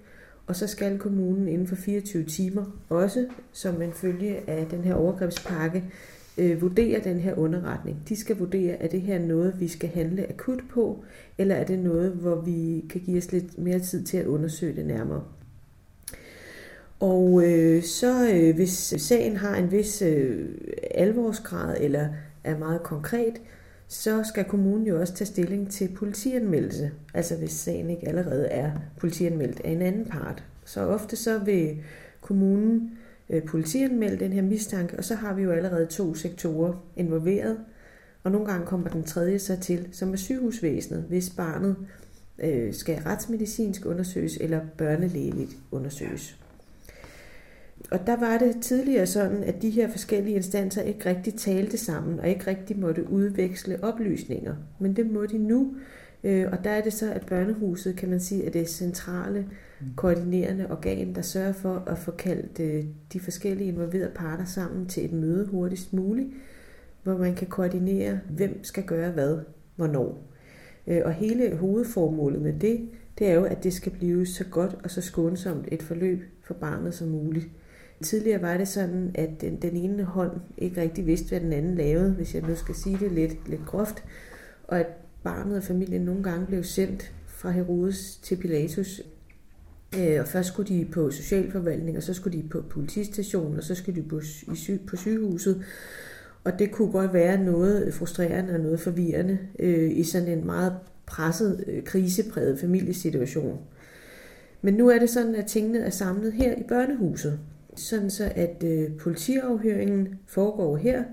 og 0.46 0.56
så 0.56 0.66
skal 0.66 0.98
kommunen 0.98 1.48
inden 1.48 1.66
for 1.66 1.76
24 1.76 2.24
timer, 2.24 2.64
også 2.88 3.26
som 3.52 3.82
en 3.82 3.92
følge 3.92 4.50
af 4.50 4.66
den 4.66 4.84
her 4.84 4.94
overgrebspakke, 4.94 5.84
øh, 6.38 6.62
vurdere 6.62 7.00
den 7.04 7.20
her 7.20 7.34
underretning. 7.34 8.02
De 8.08 8.16
skal 8.16 8.38
vurdere, 8.38 8.82
er 8.82 8.88
det 8.88 9.00
her 9.00 9.18
noget, 9.18 9.60
vi 9.60 9.68
skal 9.68 9.88
handle 9.88 10.28
akut 10.28 10.60
på, 10.70 11.04
eller 11.38 11.54
er 11.54 11.64
det 11.64 11.78
noget, 11.78 12.12
hvor 12.12 12.40
vi 12.40 12.84
kan 12.90 13.00
give 13.00 13.18
os 13.18 13.32
lidt 13.32 13.58
mere 13.58 13.78
tid 13.78 14.04
til 14.04 14.16
at 14.16 14.26
undersøge 14.26 14.76
det 14.76 14.86
nærmere. 14.86 15.24
Og 17.00 17.42
øh, 17.44 17.82
så 17.82 18.30
øh, 18.34 18.54
hvis 18.54 18.94
sagen 18.96 19.36
har 19.36 19.56
en 19.56 19.72
vis 19.72 20.02
øh, 20.02 20.48
alvorsgrad 20.90 21.76
eller 21.80 22.08
er 22.44 22.58
meget 22.58 22.82
konkret, 22.82 23.40
så 23.88 24.24
skal 24.24 24.44
kommunen 24.44 24.86
jo 24.86 25.00
også 25.00 25.14
tage 25.14 25.26
stilling 25.26 25.70
til 25.70 25.88
politianmeldelse. 25.96 26.90
Altså 27.14 27.36
hvis 27.36 27.52
sagen 27.52 27.90
ikke 27.90 28.08
allerede 28.08 28.46
er 28.46 28.72
politianmeldt 28.98 29.60
af 29.64 29.70
en 29.70 29.82
anden 29.82 30.04
part. 30.04 30.44
Så 30.64 30.86
ofte 30.86 31.16
så 31.16 31.38
vil 31.38 31.76
kommunen 32.20 32.98
øh, 33.30 33.42
politianmelde 33.42 34.18
den 34.18 34.32
her 34.32 34.42
mistanke, 34.42 34.98
og 34.98 35.04
så 35.04 35.14
har 35.14 35.34
vi 35.34 35.42
jo 35.42 35.52
allerede 35.52 35.86
to 35.86 36.14
sektorer 36.14 36.84
involveret. 36.96 37.58
Og 38.22 38.30
nogle 38.30 38.46
gange 38.46 38.66
kommer 38.66 38.88
den 38.88 39.04
tredje 39.04 39.38
så 39.38 39.56
til, 39.60 39.88
som 39.92 40.12
er 40.12 40.16
sygehusvæsenet, 40.16 41.04
hvis 41.08 41.30
barnet 41.30 41.76
øh, 42.38 42.74
skal 42.74 42.98
retsmedicinsk 42.98 43.86
undersøges 43.86 44.38
eller 44.40 44.60
børnelægeligt 44.78 45.56
undersøges. 45.70 46.38
Og 47.90 48.06
der 48.06 48.16
var 48.16 48.38
det 48.38 48.56
tidligere 48.62 49.06
sådan, 49.06 49.42
at 49.42 49.62
de 49.62 49.70
her 49.70 49.88
forskellige 49.90 50.36
instanser 50.36 50.82
ikke 50.82 51.08
rigtig 51.08 51.34
talte 51.34 51.78
sammen 51.78 52.20
og 52.20 52.28
ikke 52.28 52.46
rigtig 52.46 52.78
måtte 52.78 53.10
udveksle 53.10 53.84
oplysninger. 53.84 54.54
Men 54.78 54.96
det 54.96 55.10
må 55.10 55.26
de 55.26 55.38
nu, 55.38 55.76
øh, 56.24 56.46
og 56.52 56.64
der 56.64 56.70
er 56.70 56.80
det 56.80 56.92
så, 56.92 57.12
at 57.12 57.26
børnehuset, 57.26 57.96
kan 57.96 58.10
man 58.10 58.20
sige, 58.20 58.44
er 58.44 58.50
det 58.50 58.68
centrale 58.68 59.46
koordinerende 59.96 60.70
organ, 60.70 61.14
der 61.14 61.22
sørger 61.22 61.52
for 61.52 61.82
at 61.86 61.98
få 61.98 62.10
kaldt 62.10 62.60
øh, 62.60 62.84
de 63.12 63.20
forskellige 63.20 63.68
involverede 63.68 64.12
parter 64.14 64.44
sammen 64.44 64.86
til 64.86 65.04
et 65.04 65.12
møde 65.12 65.46
hurtigst 65.46 65.92
muligt, 65.92 66.28
hvor 67.02 67.16
man 67.16 67.34
kan 67.34 67.46
koordinere, 67.46 68.20
hvem 68.30 68.64
skal 68.64 68.84
gøre 68.84 69.10
hvad, 69.10 69.38
hvornår. 69.76 70.32
Øh, 70.86 71.02
og 71.04 71.12
hele 71.12 71.56
hovedformålet 71.56 72.42
med 72.42 72.52
det, 72.52 72.88
det 73.18 73.26
er 73.26 73.34
jo, 73.34 73.44
at 73.44 73.64
det 73.64 73.72
skal 73.72 73.92
blive 73.92 74.26
så 74.26 74.44
godt 74.44 74.76
og 74.84 74.90
så 74.90 75.00
skånsomt 75.00 75.68
et 75.72 75.82
forløb 75.82 76.22
for 76.42 76.54
barnet 76.54 76.94
som 76.94 77.08
muligt. 77.08 77.46
Tidligere 78.02 78.42
var 78.42 78.56
det 78.56 78.68
sådan, 78.68 79.10
at 79.14 79.30
den, 79.40 79.56
den 79.56 79.76
ene 79.76 80.04
hånd 80.04 80.40
ikke 80.58 80.80
rigtig 80.80 81.06
vidste, 81.06 81.28
hvad 81.28 81.40
den 81.40 81.52
anden 81.52 81.74
lavede, 81.74 82.12
hvis 82.12 82.34
jeg 82.34 82.42
nu 82.42 82.56
skal 82.56 82.74
sige 82.74 82.98
det 83.00 83.12
lidt, 83.12 83.48
lidt 83.48 83.66
groft, 83.66 84.04
og 84.64 84.80
at 84.80 84.86
barnet 85.22 85.56
og 85.56 85.62
familien 85.62 86.02
nogle 86.02 86.22
gange 86.22 86.46
blev 86.46 86.64
sendt 86.64 87.12
fra 87.26 87.50
Herodes 87.50 88.16
til 88.22 88.36
Pilatus. 88.36 89.02
Øh, 89.98 90.20
og 90.20 90.28
først 90.28 90.48
skulle 90.48 90.68
de 90.68 90.84
på 90.84 91.10
socialforvaltning, 91.10 91.96
og 91.96 92.02
så 92.02 92.14
skulle 92.14 92.38
de 92.42 92.48
på 92.48 92.62
politistationen, 92.70 93.58
og 93.58 93.64
så 93.64 93.74
skulle 93.74 94.02
de 94.02 94.08
på, 94.08 94.20
i 94.52 94.56
sy, 94.56 94.70
på 94.86 94.96
sygehuset. 94.96 95.64
Og 96.44 96.58
det 96.58 96.70
kunne 96.70 96.92
godt 96.92 97.12
være 97.12 97.44
noget 97.44 97.94
frustrerende 97.94 98.54
og 98.54 98.60
noget 98.60 98.80
forvirrende 98.80 99.38
øh, 99.58 99.90
i 99.98 100.04
sådan 100.04 100.28
en 100.28 100.46
meget 100.46 100.72
presset, 101.06 101.64
øh, 101.66 101.84
krisepræget 101.84 102.58
familiesituation. 102.58 103.58
Men 104.62 104.74
nu 104.74 104.88
er 104.88 104.98
det 104.98 105.10
sådan, 105.10 105.34
at 105.34 105.46
tingene 105.46 105.78
er 105.78 105.90
samlet 105.90 106.32
her 106.32 106.54
i 106.54 106.62
børnehuset 106.68 107.38
sådan 107.80 108.10
så 108.10 108.32
at 108.34 108.64
øh, 108.64 108.96
politiafhøringen 108.96 110.18
foregår 110.26 110.76
her. 110.76 111.04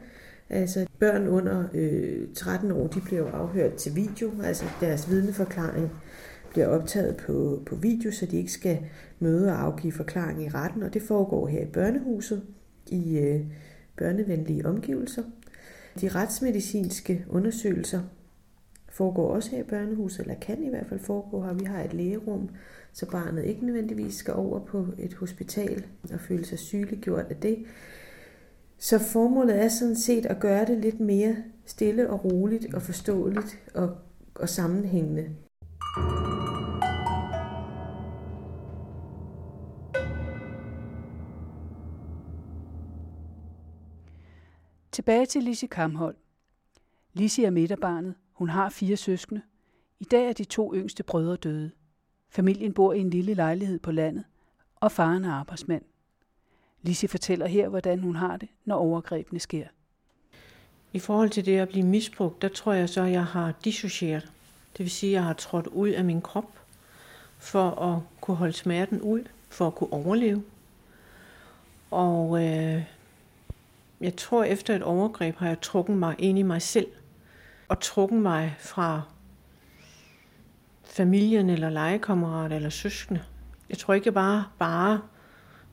Altså 0.50 0.88
børn 1.00 1.27
under 1.27 1.63
øh, 1.74 2.27
13 2.36 2.72
år, 2.72 2.88
de 2.88 3.01
bliver 3.01 3.22
jo 3.22 3.27
afhørt 3.27 3.74
til 3.74 3.96
video, 3.96 4.32
altså 4.44 4.65
deres 4.82 5.10
vidneforklaring 5.10 5.91
bliver 6.50 6.68
optaget 6.68 7.18
på, 7.18 7.63
på 7.65 7.75
video, 7.75 8.12
så 8.12 8.25
de 8.25 8.38
ikke 8.38 8.51
skal 8.51 8.80
møde 9.20 9.51
og 9.51 9.62
afgive 9.62 9.94
forklaring 9.94 10.44
i 10.44 10.50
retten, 10.50 10.84
og 10.84 10.94
det 10.94 11.01
foregår 11.01 11.48
her 11.48 11.62
i 11.62 11.65
børnehuset 11.74 12.44
i 12.88 13.18
øh, 13.18 13.41
børnevenlige 13.98 14.65
omgivelser. 14.65 15.24
De 16.01 16.08
retsmedicinske 16.08 17.25
undersøgelser 17.30 18.01
foregår 18.89 19.36
også 19.36 19.51
her 19.51 19.60
i 19.60 19.68
børnehuset, 19.68 20.20
eller 20.20 20.36
kan 20.36 20.63
i 20.63 20.70
hvert 20.70 20.88
fald 20.89 21.00
foregå 21.00 21.44
her. 21.44 21.53
Vi 21.53 21.65
har 21.65 21.84
et 21.84 21.94
lægerum, 21.94 22.50
så 22.93 23.10
barnet 23.10 23.45
ikke 23.45 23.65
nødvendigvis 23.65 24.15
skal 24.15 24.33
over 24.33 24.60
på 24.65 24.88
et 24.98 25.13
hospital 25.13 25.86
og 26.13 26.19
føle 26.19 26.45
sig 26.45 26.60
sygeliggjort 26.60 27.25
af 27.29 27.36
det. 27.36 27.65
Så 28.77 29.00
formålet 29.00 29.63
er 29.63 29.67
sådan 29.67 29.95
set 29.95 30.25
at 30.25 30.39
gøre 30.39 30.65
det 30.65 30.77
lidt 30.77 31.00
mere 31.00 31.36
stille 31.65 32.10
og 32.10 32.25
roligt 32.25 32.74
og 32.74 32.81
forståeligt 32.81 33.60
og, 33.75 33.98
og 34.36 34.50
sammenhængende. 34.50 35.36
Tilbage 44.91 45.25
til 45.25 45.43
Lise 45.43 45.67
Kamhold. 45.67 46.15
Lise 47.13 47.45
er 47.45 47.50
midterbarnet. 47.50 48.15
Hun 48.31 48.50
har 48.50 48.69
fire 48.69 48.98
søskende. 48.98 49.41
I 50.00 50.03
dag 50.03 50.29
er 50.29 50.33
de 50.33 50.43
to 50.43 50.75
yngste 50.75 51.03
brødre 51.03 51.36
døde. 51.36 51.71
Familien 52.33 52.73
bor 52.73 52.93
i 52.93 53.00
en 53.00 53.09
lille 53.09 53.33
lejlighed 53.33 53.79
på 53.79 53.91
landet, 53.91 54.23
og 54.75 54.91
faren 54.91 55.25
er 55.25 55.33
arbejdsmand. 55.33 55.81
Lise 56.81 57.07
fortæller 57.07 57.47
her, 57.47 57.69
hvordan 57.69 58.00
hun 58.00 58.15
har 58.15 58.38
det, 58.38 58.50
når 58.65 58.75
overgrebene 58.75 59.39
sker. 59.39 59.67
I 60.93 61.00
forhold 61.00 61.29
til 61.29 61.45
det 61.45 61.57
at 61.57 61.69
blive 61.69 61.85
misbrugt, 61.85 62.41
der 62.41 62.47
tror 62.47 62.73
jeg 62.73 62.89
så, 62.89 63.01
at 63.01 63.11
jeg 63.11 63.25
har 63.25 63.53
dissocieret. 63.65 64.31
Det 64.77 64.79
vil 64.79 64.91
sige, 64.91 65.09
at 65.09 65.13
jeg 65.13 65.23
har 65.23 65.33
trådt 65.33 65.67
ud 65.67 65.89
af 65.89 66.03
min 66.03 66.21
krop 66.21 66.59
for 67.38 67.69
at 67.69 68.01
kunne 68.21 68.38
holde 68.38 68.53
smerten 68.53 69.01
ud, 69.01 69.23
for 69.50 69.67
at 69.67 69.75
kunne 69.75 69.93
overleve. 69.93 70.43
Og 71.91 72.43
øh, 72.43 72.83
jeg 74.01 74.15
tror, 74.15 74.43
efter 74.43 74.75
et 74.75 74.83
overgreb 74.83 75.35
har 75.35 75.47
jeg 75.47 75.61
trukket 75.61 75.97
mig 75.97 76.15
ind 76.19 76.39
i 76.39 76.41
mig 76.41 76.61
selv, 76.61 76.88
og 77.67 77.79
trukket 77.79 78.19
mig 78.19 78.55
fra 78.59 79.01
familien 80.91 81.50
eller 81.50 81.69
legekammerater 81.69 82.55
eller 82.55 82.69
søskende. 82.69 83.21
Jeg 83.69 83.77
tror 83.77 83.93
ikke 83.93 84.12
bare, 84.12 84.45
bare, 84.60 85.01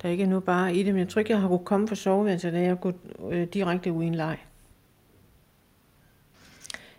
der 0.03 0.09
er 0.09 0.13
ikke 0.13 0.27
noget 0.27 0.45
bare 0.45 0.75
i 0.75 0.83
det, 0.83 0.95
men 0.95 1.01
jeg 1.01 1.09
tror 1.09 1.19
ikke, 1.19 1.33
jeg 1.33 1.41
har 1.41 1.49
kunnet 1.49 1.65
komme 1.65 1.87
på 1.87 1.95
soveværelset, 1.95 2.53
da 2.53 2.61
jeg 2.61 2.81
gået 2.81 2.95
øh, 3.31 3.47
direkte 3.47 3.93
ud 3.93 4.05
i 4.05 4.07
en 4.07 4.15
leg. 4.15 4.39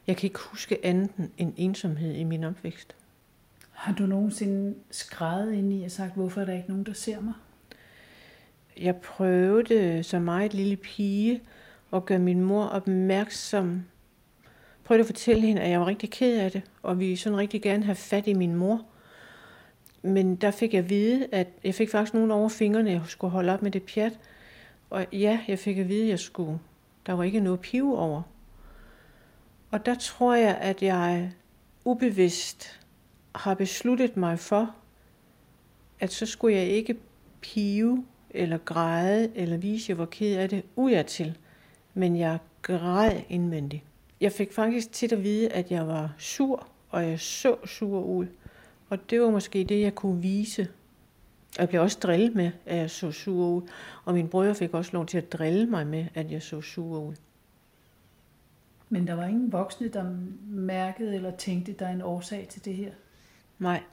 Jeg 0.08 0.18
kan 0.18 0.28
ikke 0.28 0.40
huske 0.40 0.86
andet 0.86 1.12
end 1.38 1.54
ensomhed 1.58 2.16
i 2.16 2.24
min 2.24 2.44
opvækst. 2.44 2.96
Har 3.72 3.94
du 3.94 4.06
nogensinde 4.06 4.76
skrevet 4.92 5.54
ind 5.54 5.74
i 5.74 5.84
og 5.84 5.92
sagt, 5.92 6.14
hvorfor 6.14 6.42
er 6.42 6.46
der 6.46 6.54
ikke 6.54 6.70
nogen, 6.70 6.84
der 6.84 6.94
ser 6.94 7.20
mig? 7.22 7.34
Jeg 8.78 8.96
prøvede 8.96 10.04
som 10.04 10.22
meget 10.22 10.54
lille 10.54 10.76
pige 10.76 11.42
at 11.94 12.06
gøre 12.06 12.20
min 12.20 12.42
mor 12.42 12.66
opmærksom 12.66 13.84
prøvede 14.90 15.02
at 15.02 15.06
fortælle 15.06 15.42
hende, 15.42 15.62
at 15.62 15.70
jeg 15.70 15.80
var 15.80 15.88
rigtig 15.88 16.10
ked 16.10 16.40
af 16.40 16.52
det, 16.52 16.62
og 16.84 17.00
vi 17.00 17.16
sådan 17.16 17.38
rigtig 17.38 17.62
gerne 17.62 17.84
have 17.84 17.96
fat 17.96 18.28
i 18.28 18.34
min 18.34 18.56
mor. 18.56 18.86
Men 20.02 20.36
der 20.36 20.52
fik 20.52 20.74
jeg 20.74 20.84
at 20.84 20.90
vide, 20.90 21.28
at 21.32 21.48
jeg 21.64 21.76
fik 21.76 21.90
faktisk 21.90 22.14
nogen 22.14 22.32
over 22.32 22.50
fingrene, 22.50 22.92
jeg 22.92 23.02
skulle 23.06 23.32
holde 23.32 23.54
op 23.54 23.62
med 23.62 23.72
det 23.72 23.84
pjat. 23.84 24.20
Og 24.90 25.06
ja, 25.14 25.40
jeg 25.48 25.60
fik 25.60 25.78
at 25.78 25.90
vide, 25.90 26.04
at 26.04 26.10
jeg 26.10 26.20
skulle. 26.20 26.60
Der 27.06 27.14
var 27.14 27.24
ikke 27.24 27.40
noget 27.40 27.60
pive 27.60 27.98
over. 27.98 28.22
Og 29.72 29.86
der 29.86 29.96
tror 29.96 30.36
jeg, 30.36 30.58
at 30.62 30.84
jeg 30.84 31.32
ubevidst 31.86 32.80
har 33.36 33.54
besluttet 33.54 34.18
mig 34.18 34.40
for, 34.40 34.76
at 36.00 36.14
så 36.14 36.26
skulle 36.26 36.56
jeg 36.56 36.66
ikke 36.66 36.96
pive 37.42 38.06
eller 38.30 38.58
græde 38.58 39.32
eller 39.36 39.58
vise, 39.58 39.94
hvor 39.94 40.06
ked 40.06 40.38
af 40.38 40.50
det 40.50 40.64
udadtil. 40.76 41.38
Men 41.94 42.16
jeg 42.16 42.38
græd 42.62 43.22
indvendigt 43.30 43.84
jeg 44.22 44.32
fik 44.32 44.54
faktisk 44.54 44.92
tit 44.92 45.12
at 45.12 45.24
vide, 45.24 45.50
at 45.50 45.72
jeg 45.72 45.88
var 45.88 46.14
sur, 46.18 46.68
og 46.90 47.10
jeg 47.10 47.20
så 47.20 47.56
sur 47.66 48.04
ud. 48.04 48.28
Og 48.90 49.10
det 49.10 49.22
var 49.22 49.30
måske 49.30 49.64
det, 49.64 49.82
jeg 49.82 49.96
kunne 49.96 50.22
vise. 50.22 50.68
Og 51.56 51.60
jeg 51.60 51.70
blev 51.70 51.82
også 51.82 52.00
drillet 52.04 52.36
med, 52.36 52.52
at 52.66 52.78
jeg 52.78 52.90
så 52.90 53.12
sur 53.12 53.48
ud. 53.48 53.62
Og 54.06 54.14
min 54.14 54.28
brødre 54.28 54.56
fik 54.56 54.74
også 54.74 54.92
lov 54.94 55.06
til 55.06 55.18
at 55.18 55.34
drille 55.34 55.66
mig 55.66 55.88
med, 55.88 56.06
at 56.14 56.32
jeg 56.32 56.44
så 56.44 56.62
sur 56.62 57.00
ud. 57.00 57.16
Men 58.90 59.08
der 59.08 59.14
var 59.14 59.26
ingen 59.26 59.52
voksne, 59.52 59.88
der 59.88 60.16
mærkede 60.48 61.16
eller 61.16 61.32
tænkte, 61.38 61.74
der 61.74 61.88
er 61.88 61.92
en 61.92 62.02
årsag 62.02 62.48
til 62.50 62.66
det 62.66 62.76
her? 62.76 62.92
Nej, 63.60 63.84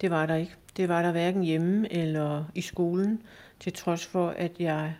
det 0.00 0.10
var 0.10 0.26
der 0.26 0.34
ikke. 0.34 0.54
Det 0.76 0.88
var 0.88 1.02
der 1.02 1.12
hverken 1.12 1.42
hjemme 1.42 1.92
eller 1.92 2.44
i 2.54 2.60
skolen, 2.60 3.22
til 3.60 3.72
trods 3.72 4.06
for, 4.06 4.28
at 4.28 4.52
jeg 4.58 4.94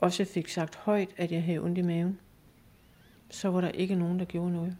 også 0.00 0.24
fik 0.24 0.48
sagt 0.48 0.76
højt, 0.76 1.08
at 1.16 1.32
jeg 1.32 1.42
havde 1.42 1.58
ondt 1.58 1.78
i 1.78 1.82
maven 1.82 2.18
så 3.30 3.48
var 3.48 3.60
der 3.60 3.68
ikke 3.68 3.94
nogen, 3.94 4.18
der 4.18 4.24
gjorde 4.24 4.52
noget. 4.52 4.76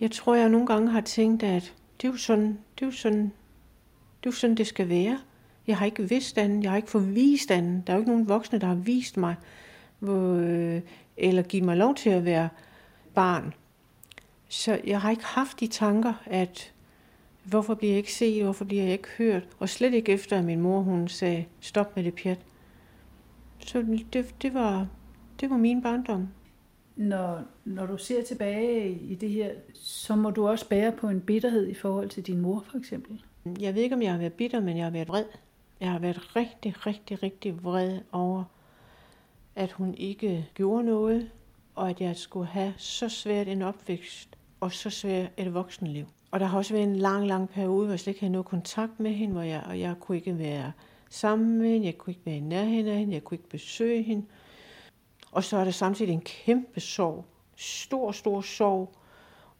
Jeg 0.00 0.10
tror, 0.10 0.34
jeg 0.34 0.48
nogle 0.48 0.66
gange 0.66 0.90
har 0.90 1.00
tænkt, 1.00 1.42
at 1.42 1.74
det 2.00 2.08
er 2.08 2.12
jo 2.12 2.16
sådan, 2.16 2.58
det 2.78 2.82
er 2.82 2.86
jo 2.86 2.92
sådan, 2.92 3.22
det, 3.22 4.26
er 4.26 4.30
jo 4.30 4.32
sådan, 4.32 4.56
det 4.56 4.66
skal 4.66 4.88
være. 4.88 5.18
Jeg 5.66 5.78
har 5.78 5.86
ikke 5.86 6.08
vidst 6.08 6.38
anden, 6.38 6.62
jeg 6.62 6.70
har 6.70 6.76
ikke 6.76 6.90
fået 6.90 7.14
vist 7.14 7.50
anden. 7.50 7.82
Der 7.86 7.92
er 7.92 7.96
jo 7.96 8.00
ikke 8.00 8.10
nogen 8.10 8.28
voksne, 8.28 8.58
der 8.58 8.66
har 8.66 8.74
vist 8.74 9.16
mig, 9.16 9.34
hvor, 9.98 10.34
øh, 10.34 10.80
eller 11.16 11.42
givet 11.42 11.64
mig 11.64 11.76
lov 11.76 11.94
til 11.94 12.10
at 12.10 12.24
være 12.24 12.48
barn. 13.14 13.54
Så 14.48 14.80
jeg 14.86 15.00
har 15.00 15.10
ikke 15.10 15.24
haft 15.24 15.60
de 15.60 15.66
tanker, 15.66 16.14
at 16.26 16.72
Hvorfor 17.44 17.74
bliver 17.74 17.92
jeg 17.92 17.98
ikke 17.98 18.12
set? 18.12 18.42
Hvorfor 18.42 18.64
bliver 18.64 18.82
jeg 18.82 18.92
ikke 18.92 19.08
hørt? 19.18 19.48
Og 19.58 19.68
slet 19.68 19.94
ikke 19.94 20.12
efter, 20.12 20.38
at 20.38 20.44
min 20.44 20.60
mor 20.60 20.80
hun 20.80 21.08
sagde, 21.08 21.44
stop 21.60 21.96
med 21.96 22.04
det 22.04 22.14
pjat. 22.14 22.38
Så 23.58 23.82
det, 24.12 24.34
det, 24.42 24.54
var, 24.54 24.86
det 25.40 25.50
var 25.50 25.56
min 25.56 25.82
barndom. 25.82 26.28
Når, 27.00 27.42
når 27.64 27.86
du 27.86 27.96
ser 27.96 28.24
tilbage 28.24 28.90
i 28.90 29.14
det 29.14 29.30
her, 29.30 29.50
så 29.74 30.16
må 30.16 30.30
du 30.30 30.48
også 30.48 30.68
bære 30.68 30.92
på 30.92 31.08
en 31.08 31.20
bitterhed 31.20 31.66
i 31.66 31.74
forhold 31.74 32.08
til 32.08 32.26
din 32.26 32.40
mor, 32.40 32.64
for 32.70 32.78
eksempel. 32.78 33.22
Jeg 33.60 33.74
ved 33.74 33.82
ikke, 33.82 33.94
om 33.94 34.02
jeg 34.02 34.10
har 34.10 34.18
været 34.18 34.32
bitter, 34.32 34.60
men 34.60 34.76
jeg 34.76 34.84
har 34.84 34.90
været 34.90 35.08
vred. 35.08 35.24
Jeg 35.80 35.90
har 35.90 35.98
været 35.98 36.36
rigtig, 36.36 36.86
rigtig, 36.86 37.22
rigtig 37.22 37.64
vred 37.64 37.98
over, 38.12 38.44
at 39.56 39.72
hun 39.72 39.94
ikke 39.94 40.48
gjorde 40.54 40.84
noget, 40.84 41.30
og 41.74 41.90
at 41.90 42.00
jeg 42.00 42.16
skulle 42.16 42.46
have 42.46 42.74
så 42.76 43.08
svært 43.08 43.48
en 43.48 43.62
opvækst 43.62 44.36
og 44.60 44.72
så 44.72 44.90
svært 44.90 45.30
et 45.36 45.54
voksenliv. 45.54 46.04
Og 46.30 46.40
der 46.40 46.46
har 46.46 46.58
også 46.58 46.74
været 46.74 46.88
en 46.88 46.96
lang, 46.96 47.26
lang 47.26 47.48
periode, 47.48 47.84
hvor 47.84 47.92
jeg 47.92 48.00
slet 48.00 48.10
ikke 48.10 48.20
havde 48.20 48.32
noget 48.32 48.46
kontakt 48.46 49.00
med 49.00 49.10
hende, 49.10 49.32
hvor 49.32 49.42
jeg, 49.42 49.62
og 49.66 49.80
jeg 49.80 49.94
kunne 50.00 50.18
ikke 50.18 50.38
være 50.38 50.72
sammen 51.10 51.58
med 51.58 51.68
hende, 51.68 51.86
jeg 51.86 51.98
kunne 51.98 52.10
ikke 52.10 52.26
være 52.26 52.36
i 52.36 52.40
nærheden 52.40 52.86
af 52.86 52.98
hende, 52.98 53.14
jeg 53.14 53.24
kunne 53.24 53.36
ikke 53.36 53.48
besøge 53.48 54.02
hende. 54.02 54.24
Og 55.32 55.44
så 55.44 55.56
er 55.56 55.64
der 55.64 55.70
samtidig 55.70 56.12
en 56.12 56.20
kæmpe 56.20 56.80
sorg, 56.80 57.24
stor, 57.56 58.12
stor 58.12 58.40
sorg 58.40 58.94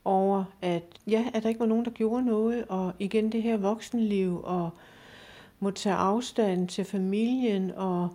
over, 0.05 0.45
at, 0.62 0.83
ja, 1.07 1.25
at 1.35 1.43
der 1.43 1.49
ikke 1.49 1.61
var 1.61 1.67
nogen, 1.67 1.85
der 1.85 1.91
gjorde 1.91 2.25
noget, 2.25 2.65
og 2.69 2.93
igen 2.99 3.33
det 3.33 3.43
her 3.43 3.57
voksenliv, 3.57 4.41
og 4.45 4.71
må 5.61 5.71
tage 5.71 5.95
afstand 5.95 6.69
til 6.69 6.85
familien, 6.85 7.71
og 7.71 8.09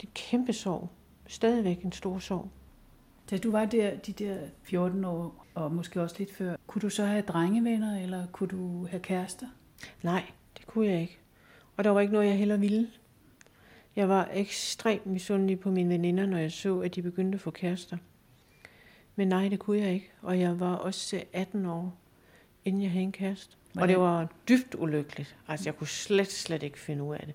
det 0.00 0.06
er 0.06 0.12
kæmpe 0.14 0.52
sorg. 0.52 0.88
Stadigvæk 1.26 1.82
en 1.82 1.92
stor 1.92 2.18
sorg. 2.18 2.48
Da 3.30 3.38
du 3.38 3.50
var 3.50 3.64
der, 3.64 3.96
de 3.96 4.12
der 4.12 4.36
14 4.62 5.04
år, 5.04 5.46
og 5.54 5.72
måske 5.72 6.02
også 6.02 6.16
lidt 6.18 6.34
før, 6.34 6.56
kunne 6.66 6.82
du 6.82 6.90
så 6.90 7.04
have 7.04 7.22
drengevenner, 7.22 8.02
eller 8.02 8.26
kunne 8.32 8.48
du 8.48 8.86
have 8.86 9.00
kærester? 9.00 9.46
Nej, 10.02 10.22
det 10.58 10.66
kunne 10.66 10.86
jeg 10.86 11.00
ikke. 11.00 11.18
Og 11.76 11.84
der 11.84 11.90
var 11.90 12.00
ikke 12.00 12.12
noget, 12.12 12.26
jeg 12.26 12.38
heller 12.38 12.56
ville. 12.56 12.88
Jeg 13.96 14.08
var 14.08 14.28
ekstremt 14.32 15.06
misundelig 15.06 15.60
på 15.60 15.70
mine 15.70 15.88
veninder, 15.88 16.26
når 16.26 16.38
jeg 16.38 16.52
så, 16.52 16.80
at 16.80 16.94
de 16.94 17.02
begyndte 17.02 17.36
at 17.36 17.40
få 17.40 17.50
kærester. 17.50 17.96
Men 19.16 19.28
nej, 19.28 19.48
det 19.48 19.58
kunne 19.58 19.80
jeg 19.80 19.92
ikke. 19.92 20.12
Og 20.22 20.40
jeg 20.40 20.60
var 20.60 20.74
også 20.74 21.22
18 21.32 21.66
år, 21.66 21.98
inden 22.64 22.82
jeg 22.82 22.90
havde 22.90 23.04
en 23.04 23.12
kæreste. 23.12 23.56
Og 23.76 23.88
det 23.88 23.98
var 23.98 24.28
dybt 24.48 24.74
ulykkeligt. 24.78 25.36
Altså, 25.48 25.68
jeg 25.68 25.76
kunne 25.76 25.86
slet, 25.86 26.32
slet 26.32 26.62
ikke 26.62 26.78
finde 26.78 27.02
ud 27.02 27.14
af 27.14 27.26
det. 27.26 27.34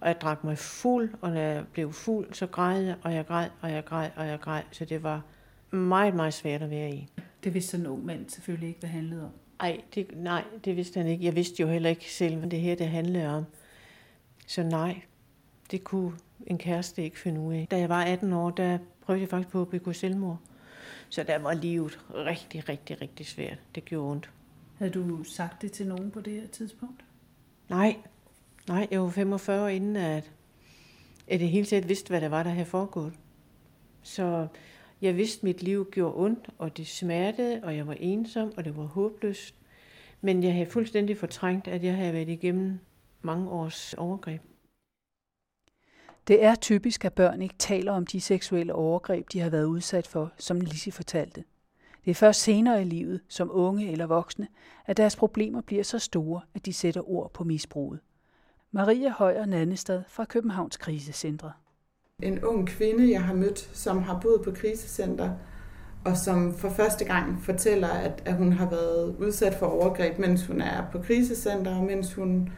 Og 0.00 0.08
jeg 0.08 0.20
drak 0.20 0.44
mig 0.44 0.58
fuld, 0.58 1.14
og 1.20 1.30
når 1.30 1.40
jeg 1.40 1.64
blev 1.72 1.92
fuld, 1.92 2.32
så 2.32 2.46
græd 2.46 2.82
jeg, 2.82 2.96
og 3.02 3.14
jeg 3.14 3.26
græd, 3.26 3.48
og 3.60 3.70
jeg 3.70 3.84
græd, 3.84 4.10
og 4.16 4.26
jeg 4.26 4.40
græd. 4.40 4.62
Så 4.70 4.84
det 4.84 5.02
var 5.02 5.22
meget, 5.70 6.14
meget 6.14 6.34
svært 6.34 6.62
at 6.62 6.70
være 6.70 6.90
i. 6.90 7.08
Det 7.44 7.54
vidste 7.54 7.70
sådan 7.70 7.86
en 7.86 7.92
ung 7.92 8.04
mand 8.04 8.28
selvfølgelig 8.28 8.68
ikke, 8.68 8.80
hvad 8.80 8.88
det 8.88 8.94
handlede 8.94 9.24
om. 9.24 9.30
Ej, 9.60 9.80
det, 9.94 10.06
nej, 10.16 10.44
det 10.64 10.76
vidste 10.76 10.98
han 11.00 11.06
ikke. 11.06 11.24
Jeg 11.24 11.36
vidste 11.36 11.62
jo 11.62 11.68
heller 11.68 11.90
ikke 11.90 12.12
selv, 12.12 12.36
hvad 12.36 12.50
det 12.50 12.60
her 12.60 12.74
det 12.74 12.88
handlede 12.88 13.28
om. 13.28 13.44
Så 14.46 14.62
nej, 14.62 15.02
det 15.72 15.84
kunne 15.84 16.12
en 16.46 16.58
kæreste 16.58 17.04
ikke 17.04 17.18
finde 17.18 17.40
ud 17.40 17.54
af. 17.54 17.66
Da 17.70 17.78
jeg 17.78 17.88
var 17.88 18.04
18 18.04 18.32
år, 18.32 18.50
der 18.50 18.78
prøvede 19.00 19.20
jeg 19.20 19.28
faktisk 19.28 19.52
på 19.52 19.62
at 19.62 19.68
begå 19.68 19.92
selvmord. 19.92 20.38
Så 21.08 21.22
der 21.22 21.38
var 21.38 21.54
livet 21.54 22.00
rigtig, 22.14 22.68
rigtig, 22.68 23.02
rigtig 23.02 23.26
svært. 23.26 23.58
Det 23.74 23.84
gjorde 23.84 24.10
ondt. 24.10 24.30
Havde 24.78 24.92
du 24.92 25.24
sagt 25.24 25.62
det 25.62 25.72
til 25.72 25.86
nogen 25.86 26.10
på 26.10 26.20
det 26.20 26.32
her 26.32 26.46
tidspunkt? 26.46 27.04
Nej, 27.68 27.96
nej, 28.68 28.88
jeg 28.90 29.02
var 29.02 29.08
45 29.08 29.76
inden, 29.76 29.96
at, 29.96 30.30
at 31.28 31.40
det 31.40 31.48
hele 31.48 31.66
taget 31.66 31.88
vidste, 31.88 32.08
hvad 32.08 32.20
der 32.20 32.28
var, 32.28 32.42
der 32.42 32.50
havde 32.50 32.66
foregået. 32.66 33.12
Så 34.02 34.46
jeg 35.02 35.16
vidste, 35.16 35.38
at 35.38 35.42
mit 35.42 35.62
liv 35.62 35.90
gjorde 35.90 36.16
ondt, 36.16 36.48
og 36.58 36.76
det 36.76 36.86
smertede, 36.86 37.60
og 37.62 37.76
jeg 37.76 37.86
var 37.86 37.96
ensom, 38.00 38.52
og 38.56 38.64
det 38.64 38.76
var 38.76 38.84
håbløst. 38.84 39.54
Men 40.20 40.42
jeg 40.42 40.52
havde 40.52 40.70
fuldstændig 40.70 41.18
fortrængt, 41.18 41.68
at 41.68 41.84
jeg 41.84 41.96
havde 41.96 42.12
været 42.12 42.28
igennem 42.28 42.78
mange 43.22 43.50
års 43.50 43.94
overgreb. 43.94 44.40
Det 46.28 46.44
er 46.44 46.54
typisk, 46.54 47.04
at 47.04 47.12
børn 47.12 47.42
ikke 47.42 47.54
taler 47.58 47.92
om 47.92 48.06
de 48.06 48.20
seksuelle 48.20 48.74
overgreb, 48.74 49.26
de 49.32 49.40
har 49.40 49.50
været 49.50 49.64
udsat 49.64 50.06
for, 50.06 50.32
som 50.38 50.60
Lisi 50.60 50.90
fortalte. 50.90 51.44
Det 52.04 52.10
er 52.10 52.14
først 52.14 52.40
senere 52.40 52.82
i 52.82 52.84
livet, 52.84 53.20
som 53.28 53.50
unge 53.52 53.92
eller 53.92 54.06
voksne, 54.06 54.48
at 54.86 54.96
deres 54.96 55.16
problemer 55.16 55.60
bliver 55.60 55.82
så 55.82 55.98
store, 55.98 56.40
at 56.54 56.66
de 56.66 56.72
sætter 56.72 57.10
ord 57.10 57.30
på 57.32 57.44
misbruget. 57.44 58.00
Maria 58.72 59.10
Højer 59.10 59.46
Nannestad 59.46 60.02
fra 60.08 60.24
Københavns 60.24 60.76
Krisecentre. 60.76 61.52
En 62.22 62.44
ung 62.44 62.68
kvinde, 62.68 63.10
jeg 63.10 63.22
har 63.22 63.34
mødt, 63.34 63.58
som 63.58 64.02
har 64.02 64.20
boet 64.20 64.42
på 64.44 64.50
krisecenter, 64.50 65.30
og 66.04 66.16
som 66.16 66.54
for 66.54 66.68
første 66.68 67.04
gang 67.04 67.42
fortæller, 67.42 67.88
at, 67.88 68.22
at 68.24 68.36
hun 68.36 68.52
har 68.52 68.70
været 68.70 69.16
udsat 69.18 69.54
for 69.54 69.66
overgreb, 69.66 70.18
mens 70.18 70.46
hun 70.46 70.60
er 70.60 70.84
på 70.92 70.98
krisecenter, 70.98 71.76
og 71.76 71.84
mens 71.84 72.14
hun, 72.14 72.48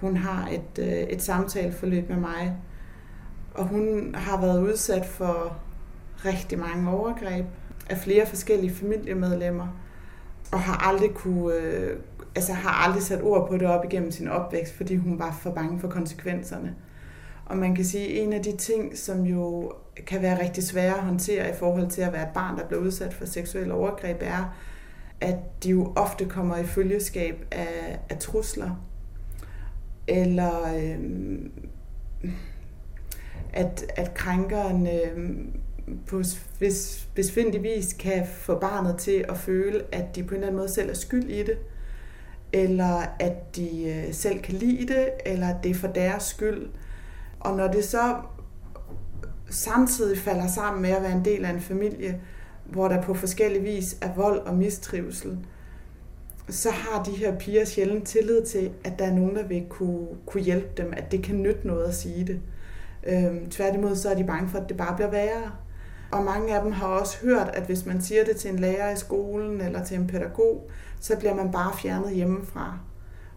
hun 0.00 0.16
har 0.16 0.48
et, 0.48 0.78
øh, 0.78 0.86
et 0.86 1.22
samtaleforløb 1.22 2.08
med 2.08 2.16
mig. 2.16 2.56
Og 3.54 3.66
hun 3.66 4.14
har 4.14 4.40
været 4.40 4.62
udsat 4.62 5.06
for 5.06 5.56
rigtig 6.24 6.58
mange 6.58 6.90
overgreb 6.90 7.46
af 7.90 7.98
flere 7.98 8.26
forskellige 8.26 8.74
familiemedlemmer, 8.74 9.66
og 10.52 10.60
har 10.60 10.88
aldrig 10.88 11.10
kunne, 11.14 11.54
øh, 11.54 11.98
altså 12.36 12.52
har 12.52 12.86
aldrig 12.86 13.02
sat 13.02 13.22
ord 13.22 13.48
på 13.48 13.56
det 13.56 13.66
op 13.66 13.84
igennem 13.84 14.10
sin 14.10 14.28
opvækst, 14.28 14.74
fordi 14.76 14.96
hun 14.96 15.18
var 15.18 15.38
for 15.42 15.50
bange 15.50 15.80
for 15.80 15.88
konsekvenserne. 15.88 16.74
Og 17.46 17.56
man 17.56 17.74
kan 17.74 17.84
sige, 17.84 18.06
at 18.06 18.24
en 18.24 18.32
af 18.32 18.42
de 18.42 18.56
ting, 18.56 18.98
som 18.98 19.22
jo 19.22 19.72
kan 20.06 20.22
være 20.22 20.42
rigtig 20.42 20.64
svære 20.64 20.94
at 20.94 21.02
håndtere 21.02 21.50
i 21.50 21.54
forhold 21.58 21.90
til 21.90 22.02
at 22.02 22.12
være 22.12 22.22
et 22.22 22.34
barn, 22.34 22.58
der 22.58 22.66
bliver 22.66 22.82
udsat 22.82 23.14
for 23.14 23.24
seksuelle 23.24 23.74
overgreb, 23.74 24.16
er, 24.20 24.54
at 25.20 25.36
de 25.64 25.70
jo 25.70 25.92
ofte 25.96 26.24
kommer 26.24 26.56
i 26.56 26.64
følgeskab 26.64 27.46
af, 27.50 27.98
af 28.10 28.18
trusler, 28.18 28.70
eller 30.08 30.74
øh, 30.74 30.98
at, 33.54 33.84
at 33.96 34.14
krænkeren 34.14 34.86
øh, 34.86 35.30
på 36.06 36.22
hvis, 36.58 37.08
besvindig 37.14 37.62
vis 37.62 37.92
kan 37.92 38.26
få 38.26 38.58
barnet 38.58 38.96
til 38.98 39.24
at 39.28 39.38
føle, 39.38 39.82
at 39.92 40.16
de 40.16 40.22
på 40.22 40.28
en 40.28 40.34
eller 40.34 40.46
anden 40.46 40.58
måde 40.58 40.72
selv 40.72 40.90
er 40.90 40.94
skyld 40.94 41.30
i 41.30 41.42
det, 41.42 41.58
eller 42.52 43.02
at 43.20 43.56
de 43.56 43.84
øh, 43.84 44.14
selv 44.14 44.42
kan 44.42 44.54
lide 44.54 44.94
det, 44.94 45.10
eller 45.26 45.48
at 45.48 45.56
det 45.62 45.70
er 45.70 45.74
for 45.74 45.88
deres 45.88 46.22
skyld. 46.22 46.68
Og 47.40 47.56
når 47.56 47.68
det 47.68 47.84
så 47.84 48.16
samtidig 49.50 50.18
falder 50.18 50.46
sammen 50.46 50.82
med 50.82 50.90
at 50.90 51.02
være 51.02 51.12
en 51.12 51.24
del 51.24 51.44
af 51.44 51.50
en 51.50 51.60
familie, 51.60 52.20
hvor 52.64 52.88
der 52.88 53.02
på 53.02 53.14
forskellige 53.14 53.62
vis 53.62 53.96
er 54.00 54.14
vold 54.14 54.38
og 54.38 54.54
mistrivsel, 54.54 55.38
så 56.48 56.70
har 56.70 57.02
de 57.02 57.10
her 57.10 57.38
piger 57.38 57.64
sjældent 57.64 58.06
tillid 58.06 58.44
til, 58.46 58.70
at 58.84 58.98
der 58.98 59.04
er 59.04 59.14
nogen, 59.14 59.36
der 59.36 59.46
vil 59.46 59.66
kunne, 59.68 60.06
kunne 60.26 60.42
hjælpe 60.42 60.68
dem, 60.76 60.92
at 60.96 61.12
det 61.12 61.22
kan 61.22 61.42
nytte 61.42 61.66
noget 61.66 61.84
at 61.84 61.94
sige 61.94 62.26
det. 62.26 62.40
Øhm, 63.06 63.50
tværtimod 63.50 63.96
så 63.96 64.10
er 64.10 64.14
de 64.14 64.24
bange 64.24 64.48
for, 64.48 64.58
at 64.58 64.68
det 64.68 64.76
bare 64.76 64.94
bliver 64.94 65.10
værre. 65.10 65.52
Og 66.12 66.24
mange 66.24 66.56
af 66.56 66.62
dem 66.62 66.72
har 66.72 66.86
også 66.86 67.18
hørt, 67.22 67.50
at 67.54 67.62
hvis 67.62 67.86
man 67.86 68.02
siger 68.02 68.24
det 68.24 68.36
til 68.36 68.50
en 68.50 68.58
lærer 68.58 68.92
i 68.92 68.96
skolen 68.96 69.60
eller 69.60 69.84
til 69.84 69.96
en 69.98 70.06
pædagog, 70.06 70.70
så 71.00 71.16
bliver 71.18 71.34
man 71.34 71.52
bare 71.52 71.72
fjernet 71.78 72.14
hjemmefra. 72.14 72.78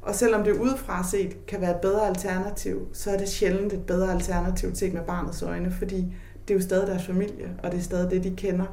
Og 0.02 0.16
selvom 0.16 0.44
det 0.44 0.52
udefra 0.52 1.04
set 1.04 1.46
kan 1.46 1.62
være 1.62 1.72
et 1.72 1.82
bedre 1.82 2.08
alternativ, 2.08 2.88
så 2.94 3.12
er 3.12 3.18
det 3.18 3.30
sjældent 3.30 3.74
et 3.74 3.86
bedre 3.86 4.12
alternativ 4.12 4.72
til 4.72 4.94
med 4.94 5.02
barnets 5.02 5.42
øjne, 5.42 5.72
fordi 5.72 6.16
det 6.48 6.54
er 6.54 6.58
jo 6.58 6.62
stadig 6.64 6.88
deres 6.88 7.06
familie, 7.06 7.52
og 7.64 7.72
det 7.72 7.78
er 7.78 7.84
stadig 7.84 8.12
det, 8.12 8.24
de 8.24 8.36
kender. 8.36 8.66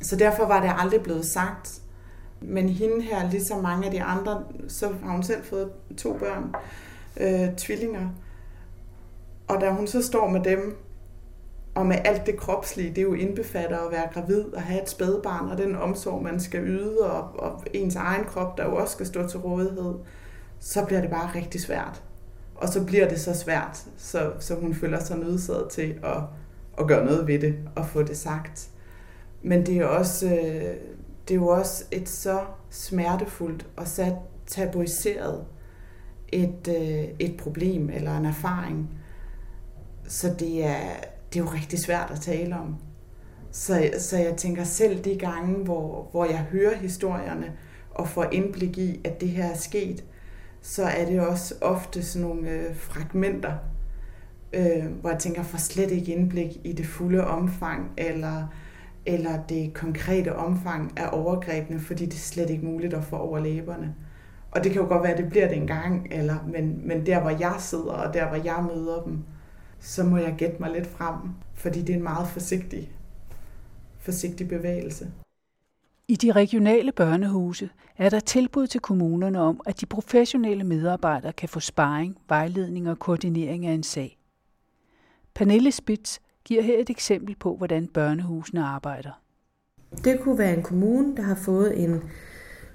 Så 0.00 0.16
derfor 0.16 0.46
var 0.46 0.60
det 0.60 0.72
aldrig 0.78 1.00
blevet 1.00 1.26
sagt. 1.26 1.80
Men 2.40 2.68
hende 2.68 3.02
her, 3.02 3.30
ligesom 3.30 3.62
mange 3.62 3.86
af 3.86 3.90
de 3.92 4.02
andre, 4.02 4.44
så 4.68 4.88
har 5.04 5.12
hun 5.12 5.22
selv 5.22 5.44
fået 5.44 5.70
to 5.96 6.18
børn, 6.18 6.54
øh, 7.16 7.56
tvillinger. 7.56 8.08
Og 9.48 9.60
da 9.60 9.70
hun 9.70 9.86
så 9.86 10.02
står 10.02 10.28
med 10.28 10.40
dem, 10.44 10.76
og 11.74 11.86
med 11.86 11.96
alt 12.04 12.26
det 12.26 12.36
kropslige, 12.36 12.94
det 12.94 13.02
jo 13.02 13.14
indbefatter 13.14 13.78
at 13.78 13.92
være 13.92 14.08
gravid 14.12 14.44
og 14.44 14.62
have 14.62 14.82
et 14.82 14.90
spædbarn, 14.90 15.50
og 15.50 15.58
den 15.58 15.76
omsorg, 15.76 16.22
man 16.22 16.40
skal 16.40 16.60
yde, 16.64 16.98
og, 17.12 17.40
og 17.40 17.64
ens 17.72 17.96
egen 17.96 18.24
krop, 18.24 18.58
der 18.58 18.64
jo 18.64 18.76
også 18.76 18.92
skal 18.92 19.06
stå 19.06 19.28
til 19.28 19.40
rådighed, 19.40 19.94
så 20.58 20.84
bliver 20.84 21.00
det 21.00 21.10
bare 21.10 21.30
rigtig 21.34 21.60
svært. 21.60 22.02
Og 22.54 22.68
så 22.68 22.84
bliver 22.84 23.08
det 23.08 23.20
så 23.20 23.34
svært, 23.34 23.86
så, 23.96 24.32
så 24.38 24.54
hun 24.54 24.74
føler 24.74 25.00
sig 25.00 25.18
nødsaget 25.18 25.68
til 25.70 25.98
at, 26.04 26.22
at 26.78 26.86
gøre 26.86 27.04
noget 27.04 27.26
ved 27.26 27.38
det 27.38 27.54
og 27.76 27.86
få 27.86 28.02
det 28.02 28.16
sagt. 28.16 28.70
Men 29.42 29.66
det 29.66 29.76
er, 29.76 29.84
også, 29.84 30.26
øh, 30.26 30.74
det 31.28 31.34
er 31.34 31.34
jo 31.34 31.48
også 31.48 31.84
et 31.90 32.08
så 32.08 32.40
smertefuldt 32.70 33.66
og 33.76 33.88
så 33.88 34.16
tabuiseret 34.46 35.44
et, 36.28 36.68
øh, 36.68 37.08
et 37.18 37.36
problem 37.36 37.90
eller 37.90 38.16
en 38.16 38.26
erfaring. 38.26 38.90
Så 40.08 40.34
det 40.38 40.64
er, 40.64 40.80
det 41.32 41.40
er 41.40 41.44
jo 41.44 41.50
rigtig 41.50 41.78
svært 41.78 42.10
at 42.10 42.20
tale 42.20 42.56
om. 42.56 42.76
Så, 43.50 43.90
så 43.98 44.18
jeg 44.18 44.36
tænker 44.36 44.64
selv 44.64 45.04
de 45.04 45.16
gange, 45.18 45.64
hvor, 45.64 46.08
hvor 46.10 46.24
jeg 46.24 46.38
hører 46.38 46.76
historierne 46.76 47.52
og 47.90 48.08
får 48.08 48.24
indblik 48.32 48.78
i, 48.78 49.00
at 49.04 49.20
det 49.20 49.28
her 49.28 49.44
er 49.44 49.56
sket, 49.56 50.04
så 50.62 50.84
er 50.84 51.04
det 51.06 51.20
også 51.20 51.54
ofte 51.60 52.02
sådan 52.02 52.28
nogle 52.28 52.50
øh, 52.50 52.76
fragmenter, 52.76 53.52
øh, 54.52 54.84
hvor 55.00 55.10
jeg 55.10 55.18
tænker, 55.18 55.40
jeg 55.40 55.46
får 55.46 55.58
slet 55.58 55.90
ikke 55.90 56.14
indblik 56.14 56.56
i 56.64 56.72
det 56.72 56.86
fulde 56.86 57.26
omfang, 57.26 57.90
eller, 57.96 58.46
eller 59.06 59.42
det 59.48 59.74
konkrete 59.74 60.36
omfang 60.36 60.92
af 60.98 61.08
overgrebene, 61.12 61.80
fordi 61.80 62.04
det 62.04 62.14
er 62.14 62.18
slet 62.18 62.50
ikke 62.50 62.64
muligt 62.64 62.94
at 62.94 63.04
få 63.04 63.16
over 63.16 63.38
læberne. 63.38 63.94
Og 64.50 64.64
det 64.64 64.72
kan 64.72 64.82
jo 64.82 64.88
godt 64.88 65.02
være, 65.02 65.12
at 65.12 65.18
det 65.18 65.28
bliver 65.28 65.48
det 65.48 65.56
en 65.56 65.66
gang, 65.66 66.08
eller, 66.10 66.36
men, 66.52 66.88
men 66.88 67.06
der, 67.06 67.20
hvor 67.20 67.30
jeg 67.30 67.54
sidder, 67.58 67.92
og 67.92 68.14
der, 68.14 68.28
hvor 68.28 68.36
jeg 68.44 68.64
møder 68.74 69.02
dem, 69.02 69.24
så 69.80 70.04
må 70.04 70.16
jeg 70.16 70.34
gætte 70.38 70.56
mig 70.60 70.72
lidt 70.72 70.86
frem, 70.86 71.14
fordi 71.54 71.80
det 71.80 71.90
er 71.90 71.96
en 71.96 72.02
meget 72.02 72.28
forsigtig, 72.28 72.92
forsigtig 73.98 74.48
bevægelse. 74.48 75.10
I 76.08 76.16
de 76.16 76.32
regionale 76.32 76.92
børnehuse 76.92 77.70
er 77.96 78.08
der 78.08 78.20
tilbud 78.20 78.66
til 78.66 78.80
kommunerne 78.80 79.40
om, 79.40 79.60
at 79.66 79.80
de 79.80 79.86
professionelle 79.86 80.64
medarbejdere 80.64 81.32
kan 81.32 81.48
få 81.48 81.60
sparring, 81.60 82.16
vejledning 82.28 82.90
og 82.90 82.98
koordinering 82.98 83.66
af 83.66 83.72
en 83.72 83.82
sag. 83.82 84.18
Pernille 85.34 85.72
Spitz 85.72 86.18
giver 86.44 86.62
her 86.62 86.78
et 86.78 86.90
eksempel 86.90 87.36
på, 87.36 87.56
hvordan 87.56 87.86
børnehusene 87.86 88.64
arbejder. 88.64 89.22
Det 90.04 90.20
kunne 90.20 90.38
være 90.38 90.54
en 90.54 90.62
kommune, 90.62 91.16
der 91.16 91.22
har 91.22 91.34
fået 91.34 91.84
en 91.84 92.02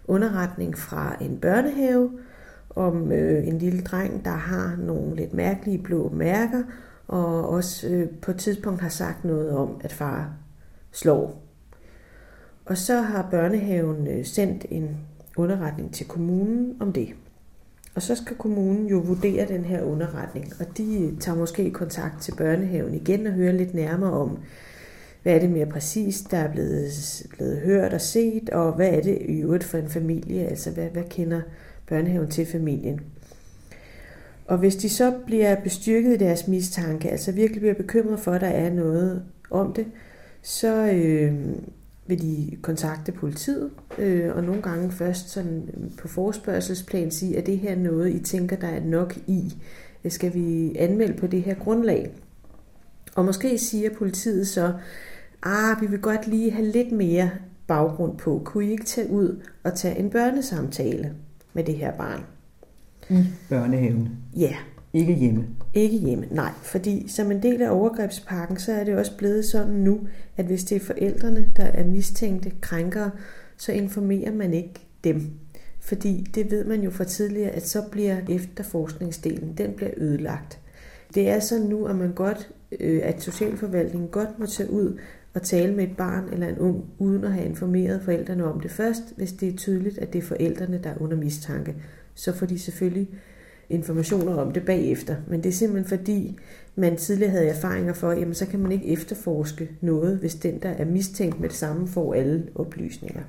underretning 0.07 0.77
fra 0.77 1.23
en 1.23 1.39
børnehave 1.39 2.19
om 2.69 3.11
øh, 3.11 3.47
en 3.47 3.57
lille 3.57 3.81
dreng, 3.81 4.25
der 4.25 4.31
har 4.31 4.75
nogle 4.75 5.15
lidt 5.15 5.33
mærkelige 5.33 5.83
blå 5.83 6.09
mærker, 6.09 6.63
og 7.12 7.50
også 7.50 7.88
øh, 7.88 8.10
på 8.10 8.32
et 8.32 8.38
tidspunkt 8.38 8.82
har 8.82 8.89
sagt 8.89 9.26
noget 9.26 9.52
om, 9.52 9.82
at 9.84 9.93
far 9.93 10.34
slår. 10.91 11.43
Og 12.65 12.78
så 12.78 13.02
har 13.02 13.28
børnehaven 13.32 14.08
øh, 14.08 14.26
sendt 14.26 14.65
en 14.69 14.97
underretning 15.38 15.93
til 15.93 16.08
kommunen 16.08 16.78
om 16.80 16.93
det. 16.93 17.10
Og 17.95 18.02
så 18.02 18.15
skal 18.15 18.36
kommunen 18.36 18.88
jo 18.88 18.97
vurdere 18.97 19.47
den 19.47 19.65
her 19.65 19.84
underretning, 19.84 20.54
og 20.60 20.78
de 20.78 21.02
øh, 21.02 21.19
tager 21.19 21.38
måske 21.38 21.71
kontakt 21.71 22.21
til 22.21 22.36
børnehaven 22.36 22.93
igen 22.93 23.28
og 23.28 23.34
hører 23.34 23.52
lidt 23.52 23.74
nærmere 23.74 24.12
om, 24.12 24.38
hvad 25.24 25.36
er 25.36 25.39
det 25.39 25.50
mere 25.50 25.65
præcist, 25.65 26.32
der 26.32 26.38
er 26.38 26.52
blevet, 26.52 26.91
blevet 27.30 27.62
hørt 27.62 27.93
og 27.93 28.02
set, 28.02 28.50
og 28.50 28.74
hvad 28.74 28.89
er 28.89 29.02
det 29.02 29.17
i 29.21 29.41
øvrigt 29.41 29.63
for 29.63 29.78
en 29.78 29.89
familie, 29.89 30.47
altså 30.47 30.71
hvad, 30.71 30.89
hvad 30.89 31.04
kender 31.10 31.41
børnehaven 31.88 32.30
til 32.30 32.45
familien. 32.45 33.02
Og 34.51 34.57
hvis 34.57 34.75
de 34.75 34.89
så 34.89 35.13
bliver 35.25 35.55
bestyrket 35.55 36.13
i 36.13 36.17
deres 36.17 36.47
mistanke, 36.47 37.09
altså 37.09 37.31
virkelig 37.31 37.61
bliver 37.61 37.73
bekymret 37.73 38.19
for, 38.19 38.31
at 38.31 38.41
der 38.41 38.47
er 38.47 38.73
noget 38.73 39.23
om 39.49 39.73
det, 39.73 39.85
så 40.41 40.91
øh, 40.93 41.33
vil 42.07 42.21
de 42.21 42.57
kontakte 42.61 43.11
politiet, 43.11 43.71
øh, 43.97 44.35
og 44.35 44.43
nogle 44.43 44.61
gange 44.61 44.91
først 44.91 45.29
sådan 45.29 45.69
øh, 45.77 45.97
på 45.97 46.07
forspørgselsplan 46.07 47.11
sige, 47.11 47.37
at 47.37 47.45
det 47.45 47.57
her 47.57 47.75
noget, 47.75 48.13
I 48.13 48.19
tænker, 48.19 48.55
der 48.55 48.67
er 48.67 48.83
nok 48.83 49.17
i. 49.27 49.55
Øh, 50.03 50.11
skal 50.11 50.33
vi 50.33 50.75
anmelde 50.77 51.13
på 51.13 51.27
det 51.27 51.43
her 51.43 51.55
grundlag? 51.55 52.11
Og 53.15 53.25
måske 53.25 53.57
siger 53.57 53.89
politiet 53.97 54.47
så, 54.47 54.73
ah, 55.43 55.81
vi 55.81 55.87
vil 55.87 56.01
godt 56.01 56.27
lige 56.27 56.51
have 56.51 56.67
lidt 56.67 56.91
mere 56.91 57.29
baggrund 57.67 58.17
på. 58.17 58.41
Kunne 58.45 58.65
I 58.65 58.71
ikke 58.71 58.85
tage 58.85 59.09
ud 59.09 59.41
og 59.63 59.75
tage 59.75 59.97
en 59.99 60.09
børnesamtale 60.09 61.15
med 61.53 61.63
det 61.63 61.75
her 61.75 61.97
barn? 61.97 62.23
I 63.12 63.26
børnehaven? 63.50 64.10
Ja. 64.38 64.56
Ikke 64.93 65.13
hjemme? 65.13 65.47
Ikke 65.74 65.97
hjemme, 65.97 66.26
nej. 66.32 66.52
Fordi 66.62 67.08
som 67.08 67.32
en 67.32 67.43
del 67.43 67.62
af 67.62 67.69
overgrebspakken, 67.71 68.60
så 68.60 68.74
er 68.74 68.84
det 68.84 68.95
også 68.95 69.17
blevet 69.17 69.45
sådan 69.45 69.74
nu, 69.74 70.00
at 70.38 70.45
hvis 70.45 70.63
det 70.63 70.76
er 70.76 70.80
forældrene, 70.80 71.47
der 71.58 71.63
er 71.63 71.86
mistænkte 71.86 72.52
krænkere, 72.62 73.12
så 73.58 73.71
informerer 73.71 74.32
man 74.32 74.54
ikke 74.54 74.74
dem. 75.04 75.30
Fordi 75.80 76.28
det 76.36 76.52
ved 76.52 76.65
man 76.65 76.82
jo 76.82 76.91
fra 76.91 77.04
tidligere, 77.04 77.50
at 77.50 77.67
så 77.67 77.84
bliver 77.91 78.17
efterforskningsdelen, 78.30 79.54
den 79.58 79.74
bliver 79.74 79.91
ødelagt. 79.97 80.60
Det 81.15 81.30
er 81.30 81.39
så 81.39 81.60
nu, 81.60 81.86
at 81.86 81.95
man 81.95 82.13
godt, 82.13 82.50
øh, 82.80 83.02
at 83.04 83.21
socialforvaltningen 83.21 84.10
godt 84.10 84.39
må 84.39 84.45
tage 84.45 84.71
ud 84.71 85.00
og 85.34 85.41
tale 85.41 85.74
med 85.74 85.84
et 85.84 85.97
barn 85.97 86.30
eller 86.32 86.47
en 86.47 86.58
ung, 86.58 86.86
uden 87.00 87.24
at 87.24 87.34
have 87.34 87.45
informeret 87.45 88.02
forældrene 88.06 88.45
om 88.45 88.60
det 88.60 88.71
først, 88.71 89.04
hvis 89.17 89.32
det 89.32 89.54
er 89.54 89.58
tydeligt, 89.58 89.97
at 89.97 90.13
det 90.13 90.19
er 90.19 90.28
forældrene, 90.28 90.80
der 90.84 90.89
er 90.89 91.02
under 91.02 91.17
mistanke. 91.17 91.76
Så 92.15 92.34
får 92.34 92.45
de 92.45 92.60
selvfølgelig 92.60 93.10
informationer 93.69 94.36
om 94.36 94.52
det 94.52 94.65
bagefter. 94.65 95.15
Men 95.28 95.43
det 95.43 95.50
er 95.50 95.54
simpelthen 95.54 95.97
fordi, 95.97 96.39
man 96.76 96.97
tidligere 96.97 97.32
havde 97.32 97.47
erfaringer 97.47 97.93
for, 97.93 98.12
jamen 98.12 98.34
så 98.34 98.45
kan 98.45 98.60
man 98.60 98.71
ikke 98.71 98.88
efterforske 98.88 99.69
noget, 99.82 100.17
hvis 100.17 100.36
den, 100.36 100.60
der 100.62 100.69
er 100.69 100.86
mistænkt 100.86 101.39
med 101.39 101.50
det 101.50 101.58
samme, 101.58 101.88
får 101.88 102.13
alle 102.13 102.47
oplysninger. 102.56 103.21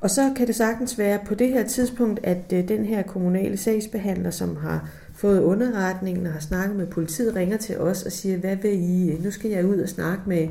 Og 0.00 0.10
så 0.10 0.32
kan 0.36 0.46
det 0.46 0.54
sagtens 0.54 0.98
være 0.98 1.18
på 1.26 1.34
det 1.34 1.48
her 1.48 1.66
tidspunkt, 1.66 2.20
at 2.22 2.52
øh, 2.52 2.68
den 2.68 2.84
her 2.84 3.02
kommunale 3.02 3.56
sagsbehandler, 3.56 4.30
som 4.30 4.56
har 4.56 4.90
fået 5.14 5.40
underretningen 5.40 6.26
og 6.26 6.32
har 6.32 6.40
snakket 6.40 6.76
med 6.76 6.86
politiet, 6.86 7.36
ringer 7.36 7.56
til 7.56 7.78
os 7.78 8.02
og 8.02 8.12
siger, 8.12 8.36
hvad 8.36 8.56
vil 8.56 8.72
I, 8.72 9.18
nu 9.24 9.30
skal 9.30 9.50
jeg 9.50 9.66
ud 9.66 9.78
og 9.78 9.88
snakke 9.88 10.22
med 10.26 10.48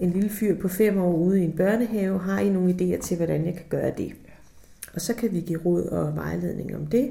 en 0.00 0.10
lille 0.10 0.30
fyr 0.30 0.60
på 0.60 0.68
fem 0.68 0.98
år 0.98 1.16
ude 1.16 1.40
i 1.40 1.44
en 1.44 1.52
børnehave, 1.52 2.18
har 2.18 2.40
I 2.40 2.48
nogle 2.48 2.74
idéer 2.74 3.00
til, 3.00 3.16
hvordan 3.16 3.46
jeg 3.46 3.54
kan 3.54 3.64
gøre 3.68 3.92
det? 3.98 4.12
Og 4.96 5.02
så 5.02 5.14
kan 5.14 5.32
vi 5.32 5.40
give 5.40 5.60
råd 5.64 5.82
og 5.82 6.16
vejledning 6.16 6.76
om 6.76 6.86
det. 6.86 7.10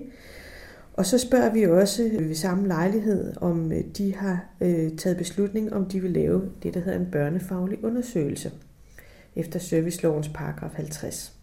Og 0.93 1.05
så 1.05 1.17
spørger 1.17 1.53
vi 1.53 1.63
også 1.63 2.09
ved 2.19 2.35
samme 2.35 2.67
lejlighed, 2.67 3.33
om 3.41 3.71
øh, 3.71 3.83
de 3.97 4.15
har 4.15 4.45
øh, 4.61 4.97
taget 4.97 5.17
beslutning, 5.17 5.73
om 5.73 5.85
de 5.85 5.99
vil 6.01 6.11
lave 6.11 6.41
det, 6.63 6.73
der 6.73 6.79
hedder 6.79 6.99
en 6.99 7.11
børnefaglig 7.11 7.83
undersøgelse 7.83 8.51
efter 9.35 9.59
servicelovens 9.59 10.29
paragraf 10.29 10.71
50. 10.73 11.33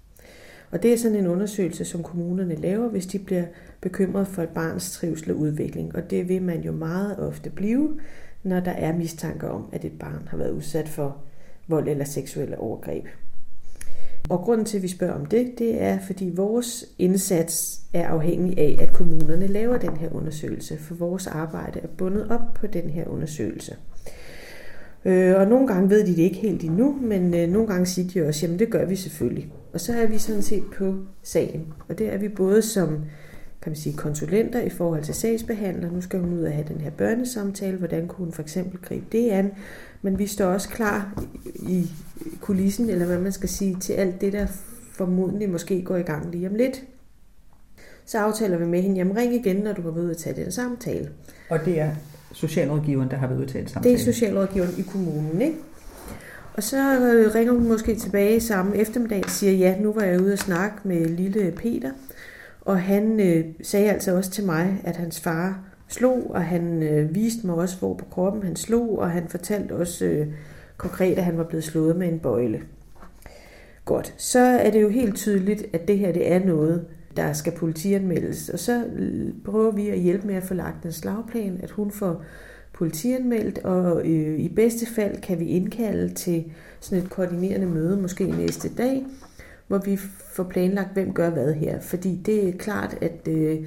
Og 0.70 0.82
det 0.82 0.92
er 0.92 0.96
sådan 0.96 1.16
en 1.16 1.26
undersøgelse, 1.26 1.84
som 1.84 2.02
kommunerne 2.02 2.54
laver, 2.54 2.88
hvis 2.88 3.06
de 3.06 3.18
bliver 3.18 3.44
bekymret 3.80 4.28
for 4.28 4.42
et 4.42 4.48
barns 4.48 4.92
trivsel 4.92 5.30
og 5.30 5.36
udvikling. 5.36 5.96
Og 5.96 6.10
det 6.10 6.28
vil 6.28 6.42
man 6.42 6.60
jo 6.60 6.72
meget 6.72 7.18
ofte 7.18 7.50
blive, 7.50 8.00
når 8.42 8.60
der 8.60 8.70
er 8.70 8.96
mistanke 8.96 9.50
om, 9.50 9.68
at 9.72 9.84
et 9.84 9.98
barn 9.98 10.28
har 10.28 10.36
været 10.36 10.50
udsat 10.50 10.88
for 10.88 11.16
vold 11.68 11.88
eller 11.88 12.04
seksuelle 12.04 12.58
overgreb. 12.58 13.04
Og 14.28 14.38
grunden 14.38 14.66
til, 14.66 14.76
at 14.76 14.82
vi 14.82 14.88
spørger 14.88 15.14
om 15.14 15.26
det, 15.26 15.52
det 15.58 15.82
er, 15.82 15.98
fordi 16.06 16.30
vores 16.34 16.84
indsats 16.98 17.80
er 17.92 18.08
afhængig 18.08 18.58
af, 18.58 18.78
at 18.80 18.92
kommunerne 18.92 19.46
laver 19.46 19.78
den 19.78 19.96
her 19.96 20.08
undersøgelse, 20.12 20.78
for 20.78 20.94
vores 20.94 21.26
arbejde 21.26 21.80
er 21.80 21.86
bundet 21.86 22.30
op 22.30 22.54
på 22.54 22.66
den 22.66 22.90
her 22.90 23.08
undersøgelse. 23.08 23.76
Øh, 25.04 25.34
og 25.36 25.46
nogle 25.46 25.66
gange 25.66 25.90
ved 25.90 26.06
de 26.06 26.10
det 26.10 26.18
ikke 26.18 26.36
helt 26.36 26.64
endnu, 26.64 26.98
men 27.00 27.34
øh, 27.34 27.48
nogle 27.48 27.68
gange 27.68 27.86
siger 27.86 28.08
de 28.08 28.28
også, 28.28 28.46
jamen 28.46 28.58
det 28.58 28.70
gør 28.70 28.84
vi 28.84 28.96
selvfølgelig. 28.96 29.52
Og 29.72 29.80
så 29.80 29.92
er 29.92 30.06
vi 30.06 30.18
sådan 30.18 30.42
set 30.42 30.64
på 30.78 30.94
sagen. 31.22 31.72
Og 31.88 31.98
det 31.98 32.12
er 32.12 32.18
vi 32.18 32.28
både 32.28 32.62
som 32.62 33.04
kan 33.62 33.70
man 33.70 33.76
sige, 33.76 33.96
konsulenter 33.96 34.60
i 34.60 34.70
forhold 34.70 35.02
til 35.02 35.14
sagsbehandler. 35.14 35.90
Nu 35.90 36.00
skal 36.00 36.20
hun 36.20 36.32
ud 36.32 36.42
og 36.42 36.52
have 36.52 36.68
den 36.68 36.80
her 36.80 36.90
børnesamtale. 36.90 37.76
Hvordan 37.76 38.08
kunne 38.08 38.24
hun 38.24 38.32
for 38.32 38.42
eksempel 38.42 38.80
gribe 38.80 39.06
det 39.12 39.30
an? 39.30 39.50
Men 40.02 40.18
vi 40.18 40.26
står 40.26 40.46
også 40.46 40.68
klar 40.68 41.24
i 41.54 41.90
kulissen, 42.40 42.90
eller 42.90 43.06
hvad 43.06 43.18
man 43.18 43.32
skal 43.32 43.48
sige, 43.48 43.76
til 43.80 43.92
alt 43.92 44.20
det, 44.20 44.32
der 44.32 44.46
formodentlig 44.92 45.50
måske 45.50 45.82
går 45.82 45.96
i 45.96 46.02
gang 46.02 46.30
lige 46.30 46.48
om 46.48 46.54
lidt. 46.54 46.84
Så 48.06 48.18
aftaler 48.18 48.58
vi 48.58 48.66
med 48.66 48.82
hende, 48.82 48.96
jamen 48.96 49.16
ring 49.16 49.34
igen, 49.34 49.56
når 49.56 49.72
du 49.72 49.82
går 49.82 49.90
ud 49.90 50.10
og 50.10 50.16
tage 50.16 50.44
den 50.44 50.52
samtale. 50.52 51.10
Og 51.50 51.58
det 51.64 51.80
er 51.80 51.90
socialrådgiveren, 52.32 53.10
der 53.10 53.16
har 53.16 53.26
været 53.26 53.38
ude 53.38 53.46
til 53.46 53.60
en 53.60 53.68
samtale? 53.68 53.94
Det 53.94 54.00
er 54.00 54.04
socialrådgiveren 54.04 54.74
i 54.78 54.82
kommunen, 54.82 55.42
ikke? 55.42 55.56
Og 56.54 56.62
så 56.62 57.00
øh, 57.00 57.34
ringer 57.34 57.52
hun 57.52 57.68
måske 57.68 57.94
tilbage 57.94 58.40
samme 58.40 58.76
eftermiddag 58.76 59.24
og 59.24 59.30
siger, 59.30 59.52
ja, 59.52 59.80
nu 59.80 59.92
var 59.92 60.02
jeg 60.02 60.20
ude 60.20 60.32
og 60.32 60.38
snakke 60.38 60.76
med 60.84 61.06
lille 61.06 61.52
Peter, 61.56 61.90
og 62.60 62.82
han 62.82 63.20
øh, 63.20 63.44
sagde 63.62 63.90
altså 63.90 64.16
også 64.16 64.30
til 64.30 64.44
mig, 64.44 64.80
at 64.84 64.96
hans 64.96 65.20
far 65.20 65.60
slog, 65.92 66.30
og 66.30 66.44
han 66.44 66.82
øh, 66.82 67.14
viste 67.14 67.46
mig 67.46 67.54
også, 67.54 67.78
hvor 67.78 67.94
på 67.94 68.04
kroppen 68.04 68.42
han 68.42 68.56
slog, 68.56 68.98
og 68.98 69.10
han 69.10 69.28
fortalte 69.28 69.72
også 69.72 70.04
øh, 70.04 70.26
konkret, 70.76 71.18
at 71.18 71.24
han 71.24 71.38
var 71.38 71.44
blevet 71.44 71.64
slået 71.64 71.96
med 71.96 72.08
en 72.08 72.18
bøjle. 72.18 72.60
Godt, 73.84 74.14
så 74.16 74.38
er 74.38 74.70
det 74.70 74.82
jo 74.82 74.88
helt 74.88 75.16
tydeligt, 75.16 75.66
at 75.72 75.88
det 75.88 75.98
her 75.98 76.12
det 76.12 76.32
er 76.32 76.44
noget, 76.44 76.84
der 77.16 77.32
skal 77.32 77.52
politianmeldes. 77.52 78.48
Og 78.48 78.58
så 78.58 78.84
øh, 78.96 79.28
prøver 79.44 79.70
vi 79.70 79.88
at 79.88 79.98
hjælpe 79.98 80.26
med 80.26 80.34
at 80.34 80.42
få 80.42 80.54
lagt 80.54 80.84
en 80.84 80.92
slagplan, 80.92 81.60
at 81.62 81.70
hun 81.70 81.90
får 81.90 82.24
politianmeldt, 82.72 83.58
og 83.58 84.00
øh, 84.00 84.38
i 84.38 84.48
bedste 84.48 84.86
fald 84.86 85.20
kan 85.20 85.40
vi 85.40 85.46
indkalde 85.46 86.14
til 86.14 86.44
sådan 86.80 87.04
et 87.04 87.10
koordinerende 87.10 87.66
møde, 87.66 87.96
måske 87.96 88.24
næste 88.24 88.68
dag, 88.74 89.04
hvor 89.68 89.78
vi 89.78 89.96
får 90.34 90.44
planlagt, 90.44 90.92
hvem 90.92 91.12
gør 91.12 91.30
hvad 91.30 91.54
her. 91.54 91.80
Fordi 91.80 92.20
det 92.26 92.48
er 92.48 92.52
klart, 92.58 92.98
at 93.00 93.28
øh, 93.28 93.58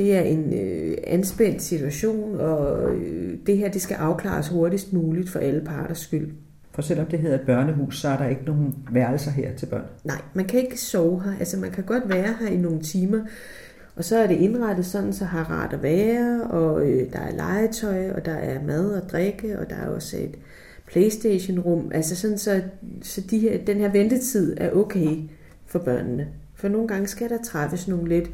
det 0.00 0.16
er 0.16 0.20
en 0.20 0.54
øh, 0.54 0.96
anspændt 1.06 1.62
situation, 1.62 2.40
og 2.40 2.94
øh, 2.94 3.38
det 3.46 3.56
her 3.56 3.70
det 3.70 3.82
skal 3.82 3.94
afklares 3.94 4.48
hurtigst 4.48 4.92
muligt 4.92 5.30
for 5.30 5.38
alle 5.38 5.60
parters 5.60 5.98
skyld. 5.98 6.30
For 6.72 6.82
selvom 6.82 7.06
det 7.06 7.18
hedder 7.18 7.38
et 7.38 7.46
børnehus, 7.46 8.00
så 8.00 8.08
er 8.08 8.16
der 8.16 8.28
ikke 8.28 8.44
nogen 8.44 8.74
værelser 8.90 9.30
her 9.30 9.54
til 9.56 9.66
børn? 9.66 9.84
Nej, 10.04 10.20
man 10.34 10.44
kan 10.44 10.60
ikke 10.60 10.80
sove 10.80 11.22
her. 11.22 11.32
Altså 11.38 11.58
man 11.58 11.70
kan 11.70 11.84
godt 11.84 12.08
være 12.08 12.34
her 12.40 12.48
i 12.48 12.56
nogle 12.56 12.80
timer, 12.80 13.20
og 13.96 14.04
så 14.04 14.18
er 14.18 14.26
det 14.26 14.36
indrettet 14.36 14.86
sådan, 14.86 15.12
så 15.12 15.24
har 15.24 15.50
rart 15.50 15.72
at 15.72 15.82
være, 15.82 16.44
og 16.44 16.88
øh, 16.88 17.12
der 17.12 17.18
er 17.18 17.36
legetøj, 17.36 18.10
og 18.10 18.24
der 18.24 18.34
er 18.34 18.64
mad 18.66 19.02
og 19.02 19.08
drikke, 19.08 19.58
og 19.58 19.70
der 19.70 19.76
er 19.76 19.88
også 19.88 20.16
et 20.16 20.34
Playstation-rum. 20.86 21.90
Altså 21.94 22.16
sådan, 22.16 22.38
så, 22.38 22.62
så 23.02 23.20
de 23.30 23.38
her, 23.38 23.64
den 23.64 23.76
her 23.76 23.92
ventetid 23.92 24.56
er 24.56 24.70
okay 24.70 25.16
for 25.66 25.78
børnene. 25.78 26.28
For 26.54 26.68
nogle 26.68 26.88
gange 26.88 27.06
skal 27.06 27.28
der 27.28 27.38
træffes 27.44 27.88
nogle 27.88 28.08
lidt 28.08 28.30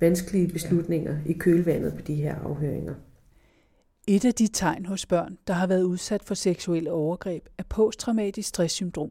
vanskelige 0.00 0.48
beslutninger 0.48 1.18
i 1.26 1.32
kølvandet 1.32 1.94
på 1.94 2.00
de 2.00 2.14
her 2.14 2.34
afhøringer. 2.34 2.94
Et 4.06 4.24
af 4.24 4.34
de 4.34 4.48
tegn 4.48 4.86
hos 4.86 5.06
børn, 5.06 5.38
der 5.46 5.54
har 5.54 5.66
været 5.66 5.82
udsat 5.82 6.22
for 6.24 6.34
seksuelle 6.34 6.92
overgreb, 6.92 7.48
er 7.58 7.62
posttraumatisk 7.68 8.48
stresssyndrom. 8.48 9.10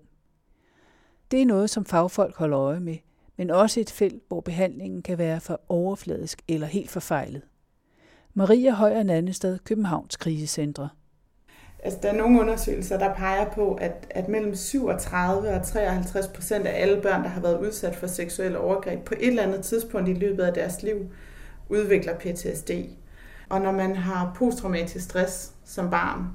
Det 1.32 1.41
er 1.41 1.45
noget, 1.45 1.69
som 1.69 1.86
fagfolk 1.86 2.36
holder 2.36 2.60
øje 2.60 2.80
med, 2.80 2.97
men 3.38 3.49
også 3.49 3.80
et 3.80 3.89
felt, 3.89 4.23
hvor 4.28 4.41
behandlingen 4.41 5.02
kan 5.02 5.17
være 5.17 5.39
for 5.39 5.62
overfladisk 5.69 6.41
eller 6.47 6.67
helt 6.67 6.89
forfejlet. 6.89 7.41
Maria 8.34 8.71
Højer 8.71 9.04
Nannestad, 9.04 9.60
Københavns 9.60 10.17
Krisecentre. 10.17 10.89
Altså, 11.83 11.99
der 12.03 12.09
er 12.09 12.17
nogle 12.17 12.41
undersøgelser, 12.41 12.99
der 12.99 13.13
peger 13.13 13.49
på, 13.49 13.73
at, 13.73 14.07
at 14.09 14.27
mellem 14.27 14.55
37 14.55 15.49
og 15.49 15.65
53 15.65 16.27
procent 16.27 16.67
af 16.67 16.81
alle 16.81 17.01
børn, 17.01 17.23
der 17.23 17.29
har 17.29 17.41
været 17.41 17.59
udsat 17.59 17.95
for 17.95 18.07
seksuelle 18.07 18.59
overgreb, 18.59 19.03
på 19.05 19.13
et 19.19 19.27
eller 19.27 19.43
andet 19.43 19.61
tidspunkt 19.61 20.09
i 20.09 20.13
løbet 20.13 20.43
af 20.43 20.53
deres 20.53 20.83
liv, 20.83 21.11
udvikler 21.69 22.13
PTSD. 22.15 22.71
Og 23.49 23.61
når 23.61 23.71
man 23.71 23.95
har 23.95 24.31
posttraumatisk 24.35 25.05
stress 25.05 25.51
som 25.65 25.89
barn, 25.89 26.27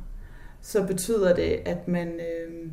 så 0.60 0.86
betyder 0.86 1.34
det, 1.34 1.60
at 1.66 1.88
man 1.88 2.08
øh, 2.08 2.70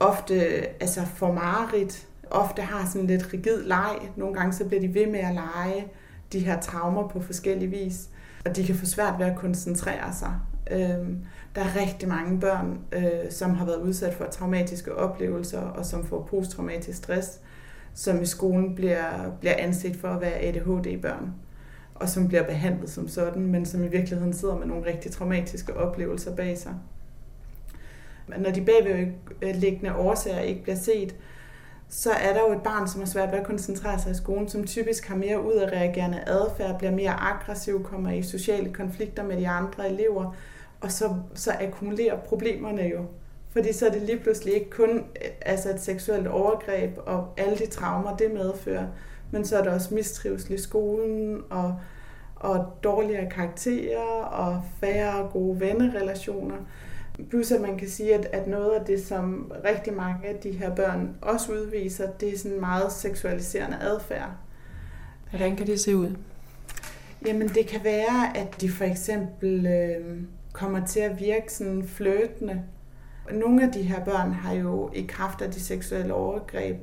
ofte 0.00 0.34
altså 0.82 1.00
får 1.14 1.32
mareridt, 1.32 2.06
ofte 2.30 2.62
har 2.62 2.88
sådan 2.92 3.06
lidt 3.06 3.32
rigid 3.32 3.62
leg. 3.62 3.96
Nogle 4.16 4.34
gange 4.34 4.52
så 4.52 4.64
bliver 4.64 4.80
de 4.80 4.94
ved 4.94 5.06
med 5.06 5.20
at 5.20 5.34
lege 5.34 5.86
de 6.32 6.38
her 6.38 6.60
traumer 6.60 7.08
på 7.08 7.20
forskellige 7.20 7.70
vis, 7.70 8.08
og 8.44 8.56
de 8.56 8.66
kan 8.66 8.74
få 8.74 8.86
svært 8.86 9.14
ved 9.18 9.26
at 9.26 9.36
koncentrere 9.36 10.12
sig. 10.12 10.34
Øh, 10.70 11.08
der 11.56 11.62
er 11.62 11.80
rigtig 11.80 12.08
mange 12.08 12.40
børn, 12.40 12.78
øh, 12.92 13.30
som 13.30 13.54
har 13.54 13.66
været 13.66 13.82
udsat 13.82 14.14
for 14.14 14.24
traumatiske 14.24 14.94
oplevelser, 14.94 15.60
og 15.60 15.86
som 15.86 16.04
får 16.04 16.28
posttraumatisk 16.30 16.98
stress, 16.98 17.40
som 17.94 18.22
i 18.22 18.26
skolen 18.26 18.74
bliver, 18.74 19.36
bliver 19.40 19.54
anset 19.58 19.96
for 19.96 20.08
at 20.08 20.20
være 20.20 20.38
ADHD-børn, 20.38 21.32
og 21.94 22.08
som 22.08 22.28
bliver 22.28 22.42
behandlet 22.42 22.90
som 22.90 23.08
sådan, 23.08 23.46
men 23.46 23.66
som 23.66 23.84
i 23.84 23.88
virkeligheden 23.88 24.32
sidder 24.32 24.58
med 24.58 24.66
nogle 24.66 24.86
rigtig 24.86 25.10
traumatiske 25.10 25.76
oplevelser 25.76 26.36
bag 26.36 26.58
sig. 26.58 26.74
Men 28.28 28.40
når 28.40 28.50
de 28.50 28.64
bagvedliggende 28.64 29.94
årsager 29.94 30.40
ikke 30.40 30.62
bliver 30.62 30.76
set, 30.76 31.16
så 31.88 32.10
er 32.10 32.32
der 32.32 32.40
jo 32.40 32.52
et 32.52 32.62
barn, 32.62 32.88
som 32.88 33.00
har 33.00 33.06
svært 33.06 33.32
ved 33.32 33.38
at 33.38 33.46
koncentrere 33.46 34.00
sig 34.00 34.12
i 34.12 34.14
skolen, 34.14 34.48
som 34.48 34.64
typisk 34.64 35.06
har 35.06 35.16
mere 35.16 35.46
udadreagerende 35.46 36.22
adfærd, 36.26 36.78
bliver 36.78 36.92
mere 36.92 37.12
aggressiv, 37.20 37.84
kommer 37.84 38.10
i 38.10 38.22
sociale 38.22 38.72
konflikter 38.72 39.22
med 39.22 39.36
de 39.36 39.48
andre 39.48 39.88
elever, 39.88 40.34
og 40.80 40.92
så, 40.92 41.14
så 41.34 41.52
akkumulerer 41.60 42.20
problemerne 42.20 42.82
jo. 42.82 43.04
Fordi 43.50 43.72
så 43.72 43.86
er 43.86 43.90
det 43.90 44.02
lige 44.02 44.18
pludselig 44.18 44.54
ikke 44.54 44.70
kun 44.70 45.04
altså 45.40 45.70
et 45.70 45.80
seksuelt 45.80 46.26
overgreb 46.26 46.98
og 47.06 47.28
alle 47.36 47.56
de 47.56 47.66
traumer, 47.66 48.16
det 48.16 48.30
medfører, 48.30 48.86
men 49.30 49.44
så 49.44 49.58
er 49.58 49.62
der 49.62 49.74
også 49.74 49.94
mistrivsel 49.94 50.54
i 50.54 50.58
skolen 50.58 51.42
og, 51.50 51.80
og 52.36 52.66
dårligere 52.84 53.30
karakterer 53.30 54.24
og 54.24 54.62
færre 54.80 55.28
gode 55.32 55.60
vennerelationer. 55.60 56.56
Plus 57.30 57.52
at 57.52 57.60
man 57.60 57.78
kan 57.78 57.88
sige, 57.88 58.14
at, 58.14 58.24
at 58.32 58.46
noget 58.46 58.70
af 58.70 58.84
det, 58.84 59.06
som 59.06 59.52
rigtig 59.64 59.92
mange 59.92 60.28
af 60.28 60.36
de 60.36 60.50
her 60.50 60.74
børn 60.74 61.16
også 61.22 61.52
udviser, 61.52 62.10
det 62.20 62.34
er 62.34 62.38
sådan 62.38 62.60
meget 62.60 62.92
seksualiserende 62.92 63.78
adfærd. 63.80 64.30
Hvordan 65.30 65.56
kan 65.56 65.66
det 65.66 65.80
se 65.80 65.96
ud? 65.96 66.16
Jamen 67.26 67.48
det 67.48 67.66
kan 67.66 67.84
være, 67.84 68.36
at 68.36 68.60
de 68.60 68.70
for 68.70 68.84
eksempel 68.84 69.66
øh, 69.66 70.22
kommer 70.56 70.86
til 70.86 71.00
at 71.00 71.20
virke 71.20 71.52
sådan 71.52 71.84
fløtende. 71.88 72.62
Nogle 73.32 73.66
af 73.66 73.72
de 73.72 73.82
her 73.82 74.04
børn 74.04 74.32
har 74.32 74.52
jo 74.52 74.90
i 74.94 75.02
kraft 75.08 75.42
af 75.42 75.50
de 75.50 75.60
seksuelle 75.60 76.14
overgreb 76.14 76.76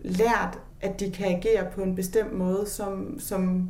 lært, 0.00 0.58
at 0.80 1.00
de 1.00 1.10
kan 1.10 1.26
agere 1.26 1.70
på 1.72 1.82
en 1.82 1.94
bestemt 1.94 2.32
måde, 2.32 2.66
som, 2.66 3.18
som 3.18 3.68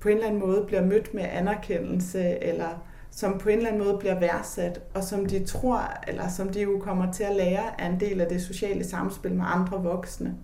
på 0.00 0.08
en 0.08 0.14
eller 0.14 0.26
anden 0.26 0.40
måde 0.40 0.64
bliver 0.66 0.84
mødt 0.84 1.14
med 1.14 1.22
anerkendelse, 1.30 2.44
eller 2.44 2.86
som 3.10 3.38
på 3.38 3.48
en 3.48 3.56
eller 3.56 3.70
anden 3.70 3.84
måde 3.84 3.98
bliver 3.98 4.20
værdsat, 4.20 4.80
og 4.94 5.04
som 5.04 5.26
de 5.26 5.44
tror, 5.44 5.94
eller 6.08 6.28
som 6.28 6.48
de 6.48 6.62
jo 6.62 6.78
kommer 6.78 7.12
til 7.12 7.24
at 7.24 7.36
lære, 7.36 7.80
er 7.80 7.90
en 7.90 8.00
del 8.00 8.20
af 8.20 8.28
det 8.28 8.42
sociale 8.42 8.84
samspil 8.84 9.34
med 9.34 9.44
andre 9.48 9.82
voksne. 9.82 10.36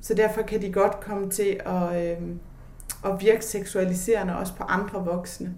Så 0.00 0.14
derfor 0.14 0.42
kan 0.42 0.62
de 0.62 0.72
godt 0.72 1.00
komme 1.00 1.30
til 1.30 1.60
at, 1.66 2.06
øh, 2.06 2.22
at 3.04 3.20
virke 3.20 3.44
seksualiserende 3.44 4.36
også 4.36 4.54
på 4.56 4.62
andre 4.62 5.04
voksne. 5.04 5.54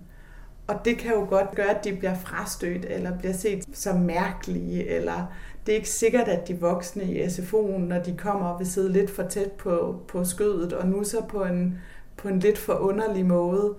Og 0.69 0.85
det 0.85 0.99
kan 0.99 1.13
jo 1.13 1.27
godt 1.29 1.55
gøre, 1.55 1.77
at 1.77 1.85
de 1.85 1.97
bliver 1.97 2.15
frastødt, 2.15 2.85
eller 2.89 3.19
bliver 3.19 3.33
set 3.33 3.65
som 3.73 4.01
mærkelige, 4.01 4.89
eller 4.89 5.33
det 5.67 5.73
er 5.73 5.77
ikke 5.77 5.91
sikkert, 5.91 6.29
at 6.29 6.49
de 6.49 6.61
voksne 6.61 7.03
i 7.03 7.23
SFO'en, 7.23 7.79
når 7.79 7.99
de 7.99 8.17
kommer, 8.17 8.59
vil 8.59 8.67
sidde 8.67 8.93
lidt 8.93 9.11
for 9.11 9.23
tæt 9.23 9.53
på, 9.53 10.01
på 10.09 10.25
skødet, 10.25 10.73
og 10.73 10.89
nu 10.89 11.05
så 11.05 11.25
på 11.29 11.45
en, 11.45 11.79
på 12.17 12.29
en 12.29 12.39
lidt 12.39 12.59
for 12.59 12.73
underlig 12.73 13.27
måde, 13.27 13.75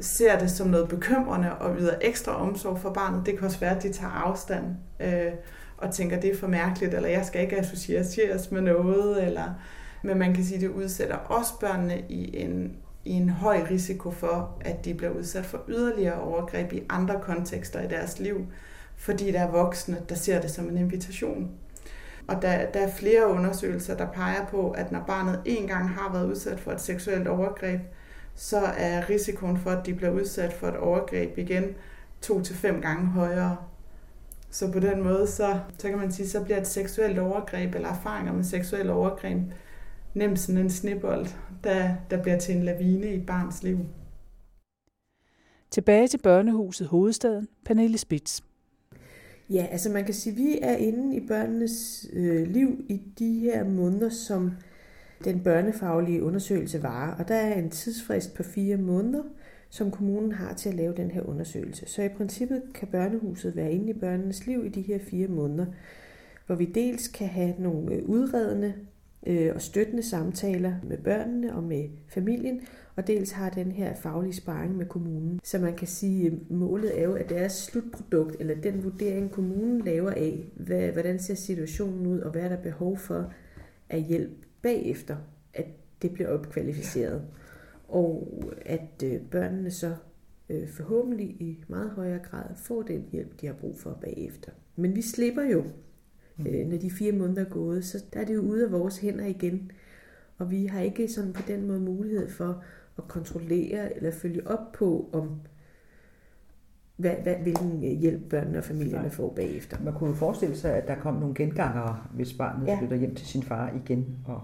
ser 0.00 0.38
det 0.38 0.50
som 0.50 0.68
noget 0.68 0.88
bekymrende 0.88 1.54
og 1.54 1.76
yder 1.78 1.94
ekstra 2.00 2.48
omsorg 2.48 2.78
for 2.78 2.92
barnet. 2.92 3.26
Det 3.26 3.38
kan 3.38 3.46
også 3.46 3.60
være, 3.60 3.76
at 3.76 3.82
de 3.82 3.92
tager 3.92 4.12
afstand 4.12 4.64
øh, 5.00 5.32
og 5.78 5.94
tænker, 5.94 6.20
det 6.20 6.30
er 6.30 6.36
for 6.36 6.46
mærkeligt, 6.46 6.94
eller 6.94 7.08
jeg 7.08 7.24
skal 7.24 7.42
ikke 7.42 7.58
associeres 7.58 8.50
med 8.50 8.60
noget, 8.60 9.26
eller, 9.26 9.54
men 10.02 10.18
man 10.18 10.34
kan 10.34 10.44
sige, 10.44 10.56
at 10.56 10.62
det 10.62 10.68
udsætter 10.68 11.16
også 11.16 11.52
børnene 11.60 12.02
i 12.08 12.36
en 12.36 12.76
i 13.08 13.12
en 13.12 13.28
høj 13.28 13.66
risiko 13.70 14.10
for, 14.10 14.58
at 14.60 14.84
de 14.84 14.94
bliver 14.94 15.12
udsat 15.12 15.46
for 15.46 15.64
yderligere 15.68 16.20
overgreb 16.20 16.72
i 16.72 16.82
andre 16.88 17.20
kontekster 17.22 17.82
i 17.82 17.88
deres 17.88 18.18
liv, 18.18 18.46
fordi 18.96 19.32
der 19.32 19.40
er 19.40 19.50
voksne, 19.50 20.02
der 20.08 20.14
ser 20.14 20.40
det 20.40 20.50
som 20.50 20.68
en 20.68 20.78
invitation. 20.78 21.50
Og 22.26 22.42
der, 22.42 22.70
der 22.70 22.80
er 22.80 22.90
flere 22.90 23.28
undersøgelser, 23.28 23.96
der 23.96 24.06
peger 24.06 24.46
på, 24.46 24.70
at 24.70 24.92
når 24.92 25.04
barnet 25.06 25.42
en 25.44 25.66
gang 25.66 25.88
har 25.88 26.12
været 26.12 26.26
udsat 26.26 26.60
for 26.60 26.72
et 26.72 26.80
seksuelt 26.80 27.28
overgreb, 27.28 27.80
så 28.34 28.58
er 28.58 29.10
risikoen 29.10 29.58
for, 29.58 29.70
at 29.70 29.86
de 29.86 29.94
bliver 29.94 30.12
udsat 30.12 30.52
for 30.52 30.68
et 30.68 30.76
overgreb 30.76 31.38
igen 31.38 31.64
to 32.22 32.42
til 32.42 32.56
fem 32.56 32.80
gange 32.80 33.06
højere. 33.06 33.56
Så 34.50 34.72
på 34.72 34.80
den 34.80 35.02
måde, 35.02 35.26
så, 35.26 35.60
så 35.78 35.88
kan 35.88 35.98
man 35.98 36.12
sige, 36.12 36.28
så 36.28 36.44
bliver 36.44 36.60
et 36.60 36.66
seksuelt 36.66 37.18
overgreb 37.18 37.74
eller 37.74 37.88
erfaringer 37.88 38.32
med 38.32 38.44
seksuelt 38.44 38.90
overgreb 38.90 39.38
nemt 40.18 40.38
sådan 40.38 40.60
en 40.60 40.70
snibbold, 40.70 41.26
der, 41.64 41.90
der 42.10 42.22
bliver 42.22 42.38
til 42.38 42.56
en 42.56 42.62
lavine 42.62 43.06
i 43.06 43.16
et 43.16 43.26
barns 43.26 43.62
liv. 43.62 43.78
Tilbage 45.70 46.08
til 46.08 46.18
børnehuset 46.22 46.86
Hovedstaden, 46.86 47.48
Pernille 47.64 47.98
Spitz. 47.98 48.40
Ja, 49.50 49.66
altså 49.70 49.90
man 49.90 50.04
kan 50.04 50.14
sige, 50.14 50.32
at 50.32 50.38
vi 50.38 50.58
er 50.62 50.76
inde 50.76 51.16
i 51.16 51.26
børnenes 51.26 52.06
øh, 52.12 52.46
liv 52.46 52.84
i 52.88 53.00
de 53.18 53.38
her 53.38 53.64
måneder, 53.64 54.08
som 54.08 54.52
den 55.24 55.40
børnefaglige 55.40 56.22
undersøgelse 56.22 56.82
varer. 56.82 57.14
Og 57.14 57.28
der 57.28 57.34
er 57.34 57.54
en 57.54 57.70
tidsfrist 57.70 58.34
på 58.34 58.42
fire 58.42 58.76
måneder, 58.76 59.22
som 59.70 59.90
kommunen 59.90 60.32
har 60.32 60.54
til 60.54 60.68
at 60.68 60.74
lave 60.74 60.94
den 60.96 61.10
her 61.10 61.22
undersøgelse. 61.22 61.86
Så 61.86 62.02
i 62.02 62.08
princippet 62.08 62.62
kan 62.74 62.88
børnehuset 62.88 63.56
være 63.56 63.72
inde 63.72 63.90
i 63.90 63.98
børnenes 63.98 64.46
liv 64.46 64.66
i 64.66 64.68
de 64.68 64.82
her 64.82 64.98
fire 64.98 65.28
måneder, 65.28 65.66
hvor 66.46 66.54
vi 66.54 66.64
dels 66.64 67.08
kan 67.08 67.28
have 67.28 67.54
nogle 67.58 67.94
øh, 67.94 68.04
udredende 68.04 68.74
øh, 69.26 69.54
og 69.54 69.62
støttende 69.62 70.02
samtaler 70.02 70.74
med 70.82 70.98
børnene 70.98 71.54
og 71.54 71.62
med 71.62 71.88
familien, 72.08 72.60
og 72.96 73.06
dels 73.06 73.30
har 73.30 73.50
den 73.50 73.72
her 73.72 73.94
faglige 73.94 74.34
sparring 74.34 74.76
med 74.76 74.86
kommunen. 74.86 75.40
Så 75.44 75.58
man 75.58 75.76
kan 75.76 75.86
sige, 75.86 76.26
at 76.26 76.50
målet 76.50 77.00
er 77.00 77.04
jo, 77.04 77.12
at 77.12 77.28
deres 77.28 77.52
slutprodukt, 77.52 78.36
eller 78.40 78.54
den 78.54 78.84
vurdering, 78.84 79.30
kommunen 79.30 79.80
laver 79.80 80.10
af, 80.10 80.48
hvad, 80.56 80.88
hvordan 80.88 81.18
ser 81.18 81.34
situationen 81.34 82.06
ud, 82.06 82.20
og 82.20 82.30
hvad 82.30 82.42
er 82.42 82.48
der 82.48 82.62
behov 82.62 82.96
for 82.96 83.32
af 83.90 84.02
hjælp 84.02 84.32
bagefter, 84.62 85.16
at 85.54 85.66
det 86.02 86.12
bliver 86.12 86.28
opkvalificeret. 86.28 87.22
Og 87.88 88.42
at 88.66 89.02
øh, 89.04 89.20
børnene 89.30 89.70
så 89.70 89.94
øh, 90.48 90.68
forhåbentlig 90.68 91.26
i 91.26 91.64
meget 91.68 91.90
højere 91.90 92.18
grad 92.18 92.54
får 92.56 92.82
den 92.82 93.04
hjælp, 93.12 93.40
de 93.40 93.46
har 93.46 93.54
brug 93.54 93.78
for 93.78 93.98
bagefter. 94.00 94.52
Men 94.76 94.96
vi 94.96 95.02
slipper 95.02 95.42
jo 95.42 95.64
Øh, 96.46 96.66
når 96.66 96.78
de 96.78 96.90
fire 96.90 97.12
måneder 97.12 97.44
er 97.44 97.48
gået, 97.48 97.84
så 97.84 98.04
der 98.12 98.20
er 98.20 98.24
det 98.24 98.34
jo 98.34 98.40
ude 98.40 98.64
af 98.64 98.72
vores 98.72 98.98
hænder 98.98 99.26
igen. 99.26 99.70
Og 100.38 100.50
vi 100.50 100.66
har 100.66 100.80
ikke 100.80 101.08
sådan 101.08 101.32
på 101.32 101.42
den 101.46 101.66
måde 101.66 101.80
mulighed 101.80 102.30
for 102.30 102.62
at 102.98 103.08
kontrollere 103.08 103.96
eller 103.96 104.10
følge 104.10 104.46
op 104.46 104.72
på, 104.72 105.10
om 105.12 105.40
hvad, 106.96 107.14
hvad, 107.22 107.34
hvilken 107.34 107.84
øh, 107.84 108.00
hjælp 108.00 108.30
børnene 108.30 108.58
og 108.58 108.64
familierne 108.64 109.02
Nej. 109.02 109.10
får 109.10 109.32
bagefter. 109.36 109.76
Man 109.84 109.94
kunne 109.94 110.10
jo 110.10 110.16
forestille 110.16 110.56
sig, 110.56 110.74
at 110.74 110.88
der 110.88 110.94
kom 110.94 111.14
nogle 111.14 111.34
gengangere, 111.34 111.98
hvis 112.14 112.32
barnet 112.32 112.66
ja. 112.66 112.78
flytter 112.80 112.96
hjem 112.96 113.14
til 113.14 113.26
sin 113.26 113.42
far 113.42 113.72
igen, 113.84 114.16
og 114.26 114.42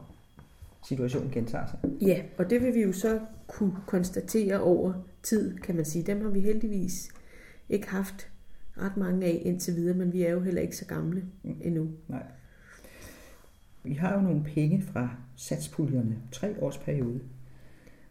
situationen 0.85 1.31
gentager 1.31 1.67
sig. 1.67 1.79
Ja, 2.01 2.23
og 2.39 2.51
det 2.51 2.63
vil 2.63 2.75
vi 2.75 2.83
jo 2.83 2.93
så 2.93 3.21
kunne 3.47 3.75
konstatere 3.87 4.61
over 4.61 4.93
tid, 5.23 5.59
kan 5.59 5.77
man 5.77 5.85
sige. 5.85 6.03
Dem 6.03 6.23
har 6.23 6.31
vi 6.31 6.41
heldigvis 6.41 7.09
ikke 7.69 7.89
haft 7.89 8.29
ret 8.79 8.97
mange 8.97 9.27
af 9.27 9.43
indtil 9.45 9.77
videre, 9.77 9.97
men 9.97 10.13
vi 10.13 10.23
er 10.23 10.31
jo 10.31 10.41
heller 10.41 10.63
ikke 10.63 10.77
så 10.77 10.85
gamle 10.85 11.25
mm. 11.43 11.57
endnu. 11.63 11.89
Nej. 12.09 12.23
Vi 13.85 13.95
har 13.95 14.15
jo 14.15 14.21
nogle 14.21 14.45
penge 14.45 14.83
fra 14.83 15.17
satspuljerne, 15.37 16.19
tre 16.33 16.55
års 16.61 16.79
periode. 16.79 17.21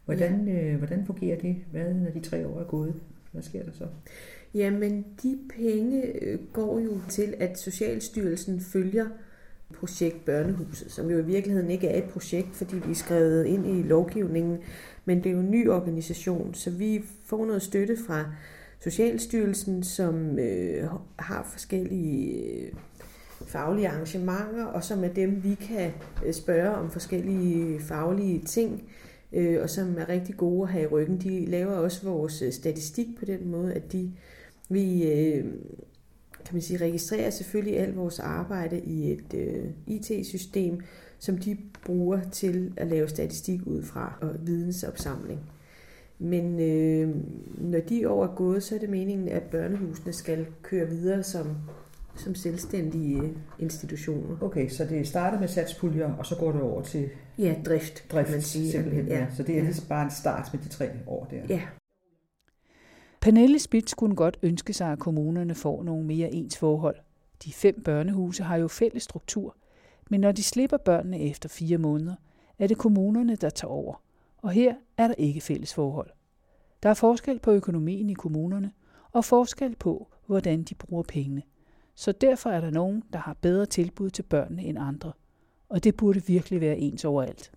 Hvordan, 0.06 0.48
ja. 0.48 0.72
øh, 0.72 0.78
hvordan 0.78 1.06
fungerer 1.06 1.40
det, 1.40 1.56
hvad, 1.72 1.94
når 1.94 2.12
de 2.12 2.20
tre 2.20 2.48
år 2.48 2.60
er 2.60 2.64
gået? 2.64 2.94
Hvad 3.32 3.42
sker 3.42 3.64
der 3.64 3.72
så? 3.72 3.88
Jamen, 4.54 5.06
de 5.24 5.40
penge 5.58 6.24
øh, 6.24 6.40
går 6.54 6.80
jo 6.80 7.00
til, 7.10 7.34
at 7.40 7.60
Socialstyrelsen 7.60 8.60
følger 8.60 9.06
projekt 9.74 10.26
Børnehuset, 10.26 10.92
som 10.92 11.10
jo 11.10 11.18
i 11.18 11.26
virkeligheden 11.26 11.72
ikke 11.72 11.88
er 11.88 11.98
et 11.98 12.10
projekt, 12.10 12.56
fordi 12.56 12.76
vi 12.76 12.92
er 12.92 12.96
skrevet 12.96 13.46
ind 13.46 13.68
i 13.68 13.84
lovgivningen, 13.84 14.58
men 15.06 15.18
det 15.18 15.26
er 15.26 15.34
jo 15.34 15.40
en 15.40 15.52
ny 15.52 15.70
organisation, 15.70 16.54
så 16.54 16.72
vi 16.72 17.04
får 17.26 17.46
noget 17.46 17.62
støtte 17.62 17.98
fra 18.08 18.26
Socialstyrelsen, 18.84 19.84
som 19.84 20.40
øh, 20.40 20.90
har 21.20 21.50
forskellige 21.52 22.44
øh, 22.44 22.72
faglige 23.48 23.90
arrangementer, 23.90 24.66
og 24.66 24.84
som 24.84 25.04
er 25.04 25.08
dem, 25.08 25.44
vi 25.44 25.56
kan 25.56 25.92
øh, 26.26 26.34
spørge 26.34 26.76
om 26.76 26.92
forskellige 26.92 27.80
faglige 27.80 28.40
ting, 28.40 28.84
øh, 29.34 29.62
og 29.62 29.70
som 29.70 29.98
er 29.98 30.10
rigtig 30.10 30.38
gode 30.38 30.64
at 30.64 30.70
have 30.70 30.84
i 30.84 30.88
ryggen. 30.88 31.22
De 31.22 31.46
laver 31.46 31.72
også 31.72 32.06
vores 32.06 32.42
øh, 32.42 32.52
statistik 32.52 33.08
på 33.20 33.26
den 33.26 33.48
måde, 33.48 33.74
at 33.74 33.92
de 33.92 34.12
vi 34.70 35.12
øh, 35.12 35.46
kan 36.46 36.56
man 36.56 36.62
sige, 36.62 36.86
registrerer 36.86 37.30
selvfølgelig 37.30 37.80
alt 37.80 37.98
vores 37.98 38.20
arbejde 38.20 38.80
i 38.80 39.12
et 39.12 39.34
øh, 39.34 39.66
IT-system, 39.88 40.82
som 41.20 41.38
de 41.38 41.58
bruger 41.86 42.20
til 42.32 42.74
at 42.78 42.88
lave 42.88 43.08
statistik 43.08 43.60
ud 43.66 43.84
fra 43.84 44.14
og 44.22 44.36
vidensopsamling. 44.42 45.40
Men 46.20 46.60
øh, 46.60 47.16
når 47.58 47.80
de 47.80 48.10
år 48.10 48.24
er 48.24 48.36
gået, 48.36 48.64
så 48.64 48.76
er 48.76 48.80
det 48.80 48.90
meningen, 48.90 49.28
at 49.28 49.44
børnehusene 49.44 50.14
skal 50.14 50.46
køre 50.62 50.88
videre 50.88 51.24
som, 51.24 51.58
som 52.16 52.36
selvstændige 52.36 53.34
institutioner. 53.60 54.38
Okay, 54.42 54.70
så 54.70 54.86
det 54.86 55.08
starter 55.08 55.40
med 55.40 55.48
satspuljer, 55.48 56.14
og 56.14 56.26
så 56.26 56.36
går 56.36 56.52
det 56.52 56.62
over 56.62 56.82
til 56.82 57.10
Ja, 57.38 57.56
drift, 57.66 58.12
drift, 58.12 58.32
man 58.32 58.42
sige. 58.42 58.72
simpelthen. 58.72 59.08
Ja. 59.08 59.20
Ja, 59.20 59.28
Så 59.36 59.44
det 59.44 59.54
er 59.54 59.58
ja. 59.58 59.64
ligesom 59.64 59.88
bare 59.88 60.04
en 60.06 60.12
start 60.12 60.50
med 60.54 60.62
de 60.62 60.70
tre 60.70 60.90
år 61.08 61.28
der. 61.32 61.42
Ja, 61.50 61.62
Pernille 63.22 63.60
Spitz 63.60 63.94
kunne 63.94 64.16
godt 64.16 64.38
ønske 64.42 64.74
sig, 64.74 64.92
at 64.92 65.00
kommunerne 65.00 65.56
får 65.56 65.84
nogle 65.84 66.06
mere 66.06 66.34
ens 66.34 66.58
forhold. 66.58 66.96
De 67.46 67.54
fem 67.54 67.82
børnehuse 67.86 68.44
har 68.44 68.56
jo 68.58 68.68
fælles 68.68 69.04
struktur, 69.04 69.56
men 70.10 70.22
når 70.22 70.32
de 70.32 70.44
slipper 70.44 70.78
børnene 70.78 71.20
efter 71.20 71.50
fire 71.50 71.78
måneder, 71.78 72.16
er 72.60 72.68
det 72.68 72.78
kommunerne, 72.78 73.36
der 73.36 73.50
tager 73.50 73.72
over. 73.72 74.02
Og 74.38 74.52
her 74.52 74.74
er 74.98 75.08
der 75.08 75.16
ikke 75.16 75.42
fælles 75.42 75.74
forhold. 75.74 76.10
Der 76.84 76.90
er 76.90 76.94
forskel 76.94 77.40
på 77.40 77.52
økonomien 77.52 78.10
i 78.10 78.14
kommunerne, 78.14 78.72
og 79.12 79.26
forskel 79.26 79.76
på, 79.76 80.08
hvordan 80.26 80.64
de 80.64 80.76
bruger 80.76 81.04
pengene. 81.04 81.44
Så 81.96 82.12
derfor 82.12 82.50
er 82.50 82.62
der 82.62 82.70
nogen, 82.70 83.04
der 83.14 83.20
har 83.20 83.34
bedre 83.34 83.66
tilbud 83.66 84.10
til 84.10 84.24
børnene 84.24 84.64
end 84.64 84.80
andre. 84.80 85.12
Og 85.70 85.84
det 85.84 85.96
burde 85.96 86.26
virkelig 86.26 86.62
være 86.62 86.78
ens 86.78 87.06
overalt. 87.06 87.52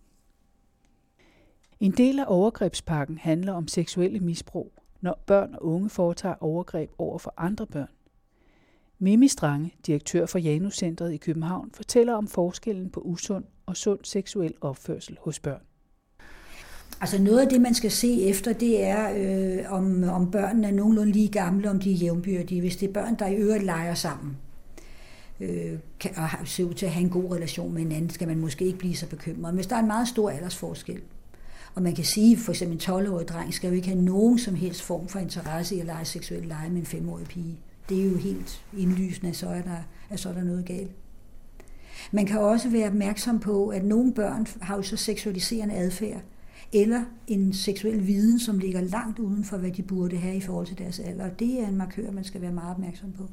En 1.81 1.91
del 1.91 2.19
af 2.19 2.25
overgrebspakken 2.29 3.19
handler 3.19 3.53
om 3.53 3.69
seksuelle 3.69 4.21
misbrug, 4.21 4.73
når 5.01 5.23
børn 5.27 5.55
og 5.55 5.65
unge 5.65 5.89
foretager 5.89 6.35
overgreb 6.41 6.91
over 6.99 7.19
for 7.19 7.35
andre 7.37 7.67
børn. 7.67 7.89
Mimi 8.99 9.29
Strange, 9.29 9.75
direktør 9.87 10.27
for 10.27 10.39
Januscentret 10.39 11.13
i 11.13 11.17
København, 11.17 11.71
fortæller 11.71 12.15
om 12.15 12.29
forskellen 12.29 12.91
på 12.91 13.01
usund 13.01 13.45
og 13.67 13.77
sund 13.77 14.01
seksuel 14.03 14.55
opførsel 14.61 15.19
hos 15.21 15.41
børn. 15.41 15.63
Altså 17.01 17.23
noget 17.23 17.41
af 17.41 17.49
det, 17.49 17.61
man 17.61 17.75
skal 17.75 17.91
se 17.91 18.23
efter, 18.23 18.53
det 18.53 18.85
er, 18.85 19.13
øh, 19.17 19.73
om, 19.73 20.05
om 20.09 20.31
børnene 20.31 20.67
er 20.67 20.73
nogenlunde 20.73 21.13
lige 21.13 21.29
gamle, 21.29 21.71
om 21.71 21.81
de 21.81 21.93
er 21.93 21.97
jævnbyrdige. 21.97 22.61
Hvis 22.61 22.77
det 22.77 22.89
er 22.89 22.93
børn, 22.93 23.15
der 23.19 23.27
i 23.27 23.35
øvrigt 23.35 23.65
leger 23.65 23.95
sammen, 23.95 24.37
øh, 25.41 25.79
kan, 26.01 26.11
og 26.17 26.29
ser 26.45 26.65
ud 26.65 26.75
til 26.75 26.87
at 26.87 26.93
have 26.93 27.05
en 27.05 27.11
god 27.11 27.33
relation 27.33 27.73
med 27.73 27.83
hinanden, 27.83 28.11
skal 28.11 28.29
man 28.29 28.39
måske 28.39 28.65
ikke 28.65 28.79
blive 28.79 28.97
så 28.97 29.07
bekymret. 29.07 29.55
Hvis 29.55 29.67
der 29.67 29.77
er 29.77 29.81
en 29.81 29.87
meget 29.87 30.09
stor 30.09 30.31
aldersforskel, 30.31 31.01
og 31.75 31.83
man 31.83 31.95
kan 31.95 32.05
sige, 32.05 32.37
for 32.37 32.53
eksempel 32.53 32.75
en 32.77 33.07
12-årig 33.07 33.29
dreng 33.29 33.55
skal 33.55 33.69
jo 33.69 33.75
ikke 33.75 33.89
have 33.89 34.03
nogen 34.03 34.39
som 34.39 34.55
helst 34.55 34.83
form 34.83 35.09
for 35.09 35.19
interesse 35.19 35.77
i 35.77 35.81
at 35.81 35.87
lege 35.87 36.05
seksuelt 36.05 36.47
lege 36.47 36.71
med 36.71 36.81
en 36.81 37.09
5-årig 37.09 37.27
pige. 37.27 37.59
Det 37.89 38.01
er 38.01 38.11
jo 38.11 38.17
helt 38.17 38.63
indlysende, 38.79 39.31
at 39.31 39.37
så 39.37 39.47
er 39.47 39.63
der, 39.63 39.77
at 40.11 40.21
så 40.21 40.29
er 40.29 40.33
der 40.33 40.45
noget 40.45 40.65
galt. 40.65 40.91
Man 42.13 42.27
kan 42.27 42.41
også 42.41 42.69
være 42.69 42.87
opmærksom 42.87 43.41
på, 43.41 43.69
at 43.69 43.85
nogle 43.85 44.13
børn 44.15 44.47
har 44.61 44.77
jo 44.77 44.83
så 44.83 44.97
seksualiserende 44.97 45.75
adfærd, 45.75 46.21
eller 46.73 47.05
en 47.27 47.53
seksuel 47.53 48.07
viden, 48.07 48.39
som 48.39 48.59
ligger 48.59 48.81
langt 48.81 49.19
uden 49.19 49.45
for, 49.45 49.57
hvad 49.57 49.71
de 49.71 49.83
burde 49.83 50.17
have 50.17 50.37
i 50.37 50.41
forhold 50.41 50.67
til 50.67 50.79
deres 50.79 50.99
alder. 51.01 51.25
Og 51.25 51.39
det 51.39 51.61
er 51.61 51.69
en 51.69 51.77
markør, 51.77 52.11
man 52.11 52.25
skal 52.25 52.41
være 52.41 52.53
meget 52.53 52.71
opmærksom 52.71 53.13
på. 53.13 53.29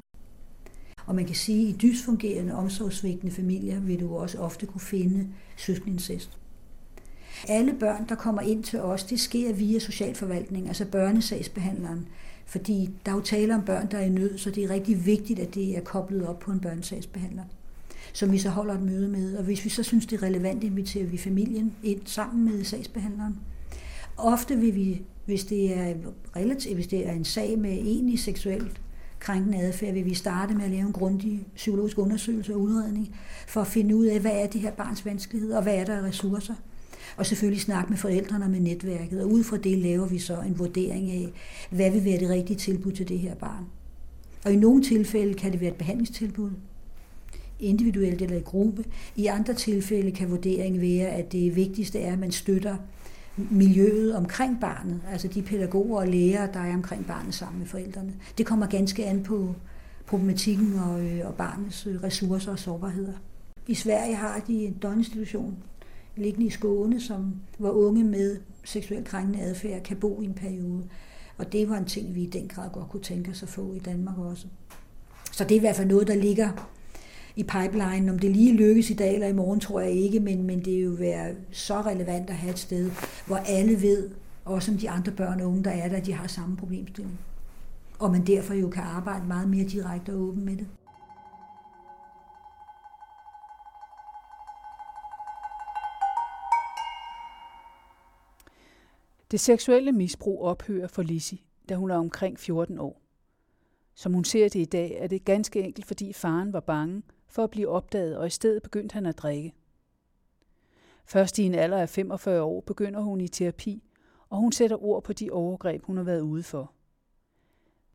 Og 1.06 1.14
man 1.14 1.26
kan 1.26 1.34
sige, 1.34 1.68
at 1.68 1.74
i 1.74 1.76
dysfungerende, 1.78 2.54
omsorgsvigtende 2.54 3.34
familier 3.34 3.80
vil 3.80 4.00
du 4.00 4.16
også 4.16 4.38
ofte 4.38 4.66
kunne 4.66 4.80
finde 4.80 5.28
søskenincest. 5.56 6.38
Alle 7.48 7.74
børn, 7.80 8.08
der 8.08 8.14
kommer 8.14 8.42
ind 8.42 8.64
til 8.64 8.80
os, 8.80 9.04
det 9.04 9.20
sker 9.20 9.52
via 9.52 9.78
socialforvaltning, 9.78 10.68
altså 10.68 10.84
børnesagsbehandleren. 10.84 12.08
Fordi 12.46 12.90
der 13.06 13.12
er 13.12 13.16
jo 13.16 13.22
tale 13.22 13.54
om 13.54 13.64
børn, 13.64 13.90
der 13.90 13.98
er 13.98 14.04
i 14.04 14.08
nød, 14.08 14.38
så 14.38 14.50
det 14.50 14.64
er 14.64 14.70
rigtig 14.70 15.06
vigtigt, 15.06 15.40
at 15.40 15.54
det 15.54 15.76
er 15.76 15.80
koblet 15.80 16.26
op 16.26 16.38
på 16.38 16.52
en 16.52 16.60
børnesagsbehandler 16.60 17.44
som 18.14 18.32
vi 18.32 18.38
så 18.38 18.48
holder 18.48 18.74
et 18.74 18.82
møde 18.82 19.08
med. 19.08 19.36
Og 19.36 19.44
hvis 19.44 19.64
vi 19.64 19.70
så 19.70 19.82
synes, 19.82 20.06
det 20.06 20.22
er 20.22 20.26
relevant, 20.26 20.64
inviterer 20.64 21.06
vi 21.06 21.16
familien 21.16 21.72
ind 21.82 22.00
sammen 22.04 22.44
med 22.44 22.64
sagsbehandleren. 22.64 23.38
Ofte 24.16 24.56
vil 24.56 24.74
vi, 24.74 25.02
hvis 25.24 25.44
det 25.44 25.78
er, 25.78 25.94
relativt, 26.36 26.74
hvis 26.74 26.86
det 26.86 27.08
er 27.08 27.12
en 27.12 27.24
sag 27.24 27.58
med 27.58 27.70
egentlig 27.70 28.18
seksuelt 28.18 28.80
krænkende 29.18 29.58
adfærd, 29.58 29.94
vil 29.94 30.04
vi 30.04 30.14
starte 30.14 30.54
med 30.54 30.64
at 30.64 30.70
lave 30.70 30.86
en 30.86 30.92
grundig 30.92 31.46
psykologisk 31.54 31.98
undersøgelse 31.98 32.54
og 32.54 32.60
udredning, 32.60 33.16
for 33.48 33.60
at 33.60 33.66
finde 33.66 33.96
ud 33.96 34.06
af, 34.06 34.20
hvad 34.20 34.32
er 34.32 34.46
det 34.46 34.60
her 34.60 34.70
barns 34.70 35.04
vanskelighed, 35.04 35.52
og 35.52 35.62
hvad 35.62 35.74
er 35.74 35.84
der 35.84 35.96
af 35.96 36.02
ressourcer. 36.02 36.54
Og 37.16 37.26
selvfølgelig 37.26 37.60
snakke 37.60 37.90
med 37.90 37.98
forældrene 37.98 38.44
og 38.44 38.50
med 38.50 38.60
netværket, 38.60 39.22
og 39.22 39.32
ud 39.32 39.44
fra 39.44 39.56
det 39.56 39.78
laver 39.78 40.06
vi 40.06 40.18
så 40.18 40.40
en 40.40 40.58
vurdering 40.58 41.10
af, 41.10 41.32
hvad 41.70 41.90
vil 41.90 42.04
være 42.04 42.18
det 42.18 42.28
rigtige 42.28 42.56
tilbud 42.56 42.92
til 42.92 43.08
det 43.08 43.18
her 43.18 43.34
barn. 43.34 43.64
Og 44.44 44.52
i 44.52 44.56
nogle 44.56 44.82
tilfælde 44.82 45.34
kan 45.34 45.52
det 45.52 45.60
være 45.60 45.70
et 45.70 45.76
behandlingstilbud, 45.76 46.50
individuelt 47.64 48.22
eller 48.22 48.36
i 48.36 48.40
gruppe. 48.40 48.84
I 49.16 49.26
andre 49.26 49.54
tilfælde 49.54 50.10
kan 50.10 50.30
vurderingen 50.30 50.80
være, 50.80 51.08
at 51.08 51.32
det 51.32 51.56
vigtigste 51.56 52.00
er, 52.00 52.12
at 52.12 52.18
man 52.18 52.32
støtter 52.32 52.76
miljøet 53.36 54.16
omkring 54.16 54.60
barnet, 54.60 55.00
altså 55.10 55.28
de 55.28 55.42
pædagoger 55.42 56.00
og 56.00 56.08
lærere, 56.08 56.48
der 56.52 56.60
er 56.60 56.74
omkring 56.74 57.06
barnet 57.06 57.34
sammen 57.34 57.58
med 57.58 57.66
forældrene. 57.66 58.14
Det 58.38 58.46
kommer 58.46 58.66
ganske 58.66 59.04
an 59.04 59.22
på 59.22 59.54
problematikken 60.06 60.78
og, 60.78 61.04
øh, 61.04 61.26
og 61.26 61.34
barnets 61.34 61.86
øh, 61.86 62.02
ressourcer 62.02 62.52
og 62.52 62.58
sårbarheder. 62.58 63.12
I 63.66 63.74
Sverige 63.74 64.14
har 64.14 64.40
de 64.46 64.64
en 64.64 64.72
døgninstitution 64.72 65.56
liggende 66.16 66.46
i 66.46 66.50
Skåne, 66.50 67.00
som, 67.00 67.34
hvor 67.58 67.70
unge 67.70 68.04
med 68.04 68.36
seksuelt 68.64 69.06
krænkende 69.06 69.40
adfærd 69.40 69.82
kan 69.82 69.96
bo 69.96 70.22
i 70.22 70.24
en 70.24 70.34
periode. 70.34 70.84
Og 71.38 71.52
det 71.52 71.68
var 71.68 71.76
en 71.76 71.84
ting, 71.84 72.14
vi 72.14 72.22
i 72.22 72.30
den 72.30 72.48
grad 72.48 72.70
godt 72.72 72.88
kunne 72.88 73.02
tænke 73.02 73.30
os 73.30 73.42
at 73.42 73.48
få 73.48 73.72
i 73.72 73.78
Danmark 73.78 74.18
også. 74.18 74.46
Så 75.32 75.44
det 75.44 75.52
er 75.52 75.56
i 75.56 75.60
hvert 75.60 75.76
fald 75.76 75.88
noget, 75.88 76.06
der 76.06 76.14
ligger 76.14 76.70
i 77.36 77.42
pipeline. 77.42 78.10
Om 78.10 78.18
det 78.18 78.30
lige 78.30 78.52
lykkes 78.56 78.90
i 78.90 78.94
dag 78.94 79.14
eller 79.14 79.26
i 79.28 79.32
morgen, 79.32 79.60
tror 79.60 79.80
jeg 79.80 79.90
ikke, 79.90 80.20
men, 80.20 80.42
men 80.42 80.64
det 80.64 80.74
er 80.74 80.82
jo 80.82 80.90
være 80.90 81.34
så 81.50 81.80
relevant 81.80 82.30
at 82.30 82.36
have 82.36 82.52
et 82.52 82.58
sted, 82.58 82.90
hvor 83.26 83.36
alle 83.36 83.82
ved, 83.82 84.10
også 84.44 84.72
om 84.72 84.78
de 84.78 84.90
andre 84.90 85.12
børn 85.12 85.40
og 85.40 85.48
unge, 85.48 85.64
der 85.64 85.70
er 85.70 85.88
der, 85.88 86.00
de 86.00 86.12
har 86.12 86.26
samme 86.26 86.56
problemstilling. 86.56 87.18
Og 87.98 88.10
man 88.10 88.26
derfor 88.26 88.54
jo 88.54 88.68
kan 88.68 88.82
arbejde 88.82 89.26
meget 89.26 89.48
mere 89.48 89.64
direkte 89.64 90.10
og 90.10 90.18
åbent 90.18 90.44
med 90.44 90.56
det. 90.56 90.66
Det 99.30 99.40
seksuelle 99.40 99.92
misbrug 99.92 100.42
ophører 100.42 100.86
for 100.88 101.02
Lissi, 101.02 101.44
da 101.68 101.74
hun 101.74 101.90
er 101.90 101.96
omkring 101.96 102.38
14 102.38 102.78
år. 102.78 103.00
Som 103.94 104.12
hun 104.14 104.24
ser 104.24 104.48
det 104.48 104.60
i 104.60 104.64
dag, 104.64 104.96
er 105.00 105.06
det 105.06 105.24
ganske 105.24 105.60
enkelt, 105.60 105.86
fordi 105.86 106.12
faren 106.12 106.52
var 106.52 106.60
bange 106.60 107.02
for 107.34 107.44
at 107.44 107.50
blive 107.50 107.68
opdaget, 107.68 108.16
og 108.16 108.26
i 108.26 108.30
stedet 108.30 108.62
begyndte 108.62 108.92
han 108.92 109.06
at 109.06 109.18
drikke. 109.18 109.54
Først 111.04 111.38
i 111.38 111.42
en 111.42 111.54
alder 111.54 111.78
af 111.78 111.88
45 111.88 112.42
år 112.42 112.60
begynder 112.60 113.00
hun 113.00 113.20
i 113.20 113.28
terapi, 113.28 113.82
og 114.28 114.38
hun 114.38 114.52
sætter 114.52 114.84
ord 114.84 115.04
på 115.04 115.12
de 115.12 115.30
overgreb, 115.30 115.84
hun 115.84 115.96
har 115.96 116.04
været 116.04 116.20
ude 116.20 116.42
for. 116.42 116.72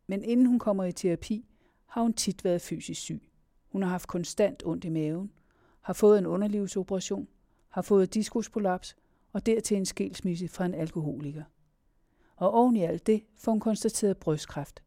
Men 0.08 0.24
inden 0.24 0.46
hun 0.46 0.60
kommer 0.60 0.84
i 0.84 0.92
terapi, 0.92 1.46
har 1.86 2.02
hun 2.02 2.14
tit 2.14 2.44
været 2.44 2.62
fysisk 2.62 3.02
syg. 3.02 3.32
Hun 3.68 3.84
har 3.84 3.90
haft 3.90 4.08
konstant 4.08 4.64
ondt 4.66 4.86
i 4.86 4.90
maven, 4.90 5.32
har 5.82 5.94
fået 5.94 6.20
en 6.20 6.26
underlivsoperation, 6.26 7.28
har 7.70 7.82
fået 7.82 8.14
diskusprolaps 8.14 8.96
og 9.34 9.46
dertil 9.46 9.78
en 9.78 9.86
skilsmisse 9.86 10.48
fra 10.48 10.66
en 10.66 10.74
alkoholiker. 10.74 11.44
Og 12.36 12.52
oven 12.52 12.76
i 12.76 12.84
alt 12.84 13.08
det 13.08 13.24
får 13.38 13.52
hun 13.52 13.60
konstateret 13.60 14.18
brystkræft. 14.18 14.84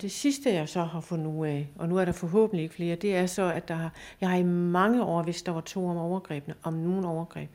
Det 0.00 0.10
sidste, 0.12 0.52
jeg 0.52 0.68
så 0.68 0.84
har 0.84 1.00
fundet 1.00 1.26
ud 1.26 1.46
af, 1.46 1.72
og 1.76 1.88
nu 1.88 1.98
er 1.98 2.04
der 2.04 2.12
forhåbentlig 2.12 2.62
ikke 2.62 2.74
flere, 2.74 2.96
det 2.96 3.16
er 3.16 3.26
så, 3.26 3.52
at 3.52 3.68
der 3.68 3.74
har, 3.74 3.92
jeg 4.20 4.28
har 4.30 4.36
i 4.36 4.42
mange 4.42 5.04
år, 5.04 5.22
hvis 5.22 5.42
der 5.42 5.52
var 5.52 5.60
to 5.60 5.86
om 5.86 5.96
overgrebene, 5.96 6.54
om 6.62 6.74
nogen 6.74 7.04
overgreb. 7.04 7.50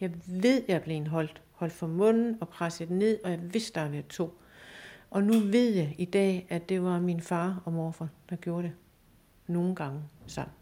Jeg 0.00 0.10
ved, 0.26 0.62
jeg 0.68 0.74
er 0.74 0.80
blevet 0.80 1.08
holdt, 1.08 1.42
holdt 1.52 1.72
for 1.72 1.86
munden 1.86 2.36
og 2.40 2.48
presset 2.48 2.90
ned, 2.90 3.18
og 3.24 3.30
jeg 3.30 3.52
vidste, 3.52 3.80
der 3.80 3.88
været 3.88 4.06
to. 4.06 4.38
Og 5.10 5.22
nu 5.22 5.32
ved 5.32 5.74
jeg 5.74 5.94
i 5.98 6.04
dag, 6.04 6.46
at 6.48 6.68
det 6.68 6.82
var 6.82 7.00
min 7.00 7.20
far 7.20 7.62
og 7.64 7.72
morfar, 7.72 8.08
der 8.30 8.36
gjorde 8.36 8.62
det. 8.62 8.72
Nogle 9.46 9.74
gange 9.74 10.00
sammen. 10.26 10.54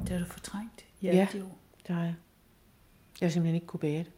Det 0.00 0.08
har 0.08 0.18
du 0.18 0.24
fortrængt 0.24 0.86
i 1.00 1.06
Ja. 1.06 1.10
alle 1.10 1.28
de 1.32 1.44
år. 1.44 1.58
Det 1.86 1.94
har 1.94 2.02
jeg. 2.02 2.14
Jeg 3.20 3.26
har 3.26 3.30
simpelthen 3.30 3.54
ikke 3.54 3.66
kunne 3.66 3.80
bære 3.80 3.98
det. 3.98 4.12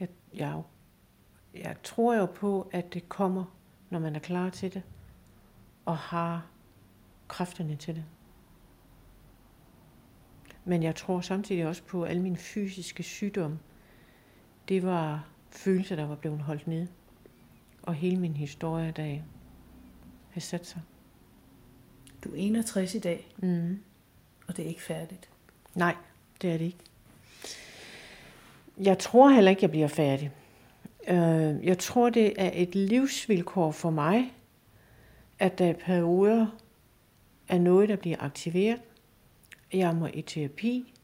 Jeg, 0.00 0.08
jeg, 0.34 0.50
er 0.50 0.62
jeg 1.54 1.76
tror 1.82 2.14
jo 2.14 2.26
på, 2.26 2.68
at 2.72 2.94
det 2.94 3.08
kommer, 3.08 3.44
når 3.92 3.98
man 3.98 4.16
er 4.16 4.20
klar 4.20 4.50
til 4.50 4.74
det, 4.74 4.82
og 5.84 5.96
har 5.96 6.46
kræfterne 7.28 7.76
til 7.76 7.94
det. 7.94 8.04
Men 10.64 10.82
jeg 10.82 10.96
tror 10.96 11.20
samtidig 11.20 11.66
også 11.66 11.82
på, 11.82 12.04
alle 12.04 12.22
mine 12.22 12.36
fysiske 12.36 13.02
sygdomme, 13.02 13.58
det 14.68 14.82
var 14.82 15.28
følelser, 15.50 15.96
der 15.96 16.06
var 16.06 16.14
blevet 16.14 16.38
holdt 16.38 16.66
nede. 16.66 16.88
Og 17.82 17.94
hele 17.94 18.20
min 18.20 18.36
historie, 18.36 18.90
der 18.90 19.18
har 20.30 20.40
sat 20.40 20.66
sig. 20.66 20.82
Du 22.24 22.32
er 22.32 22.36
61 22.36 22.94
i 22.94 22.98
dag. 22.98 23.34
Mm. 23.36 23.82
og 24.46 24.56
det 24.56 24.64
er 24.64 24.68
ikke 24.68 24.82
færdigt. 24.82 25.30
Nej, 25.74 25.96
det 26.42 26.52
er 26.52 26.58
det 26.58 26.64
ikke. 26.64 26.78
Jeg 28.78 28.98
tror 28.98 29.30
heller 29.30 29.50
ikke, 29.50 29.62
jeg 29.62 29.70
bliver 29.70 29.88
færdig. 29.88 30.30
Øh, 31.08 31.66
jeg 31.66 31.78
tror, 31.78 32.10
det 32.10 32.32
er 32.36 32.50
et 32.54 32.74
livsvilkår 32.74 33.70
for 33.70 33.90
mig, 33.90 34.32
at 35.38 35.58
der 35.58 35.66
er 35.66 35.72
perioder 35.72 36.46
af 37.48 37.60
noget, 37.60 37.88
der 37.88 37.96
bliver 37.96 38.16
aktiveret. 38.20 38.80
Jeg 39.72 39.96
må 39.96 40.08
i 40.14 40.22
terapi. 40.22 40.94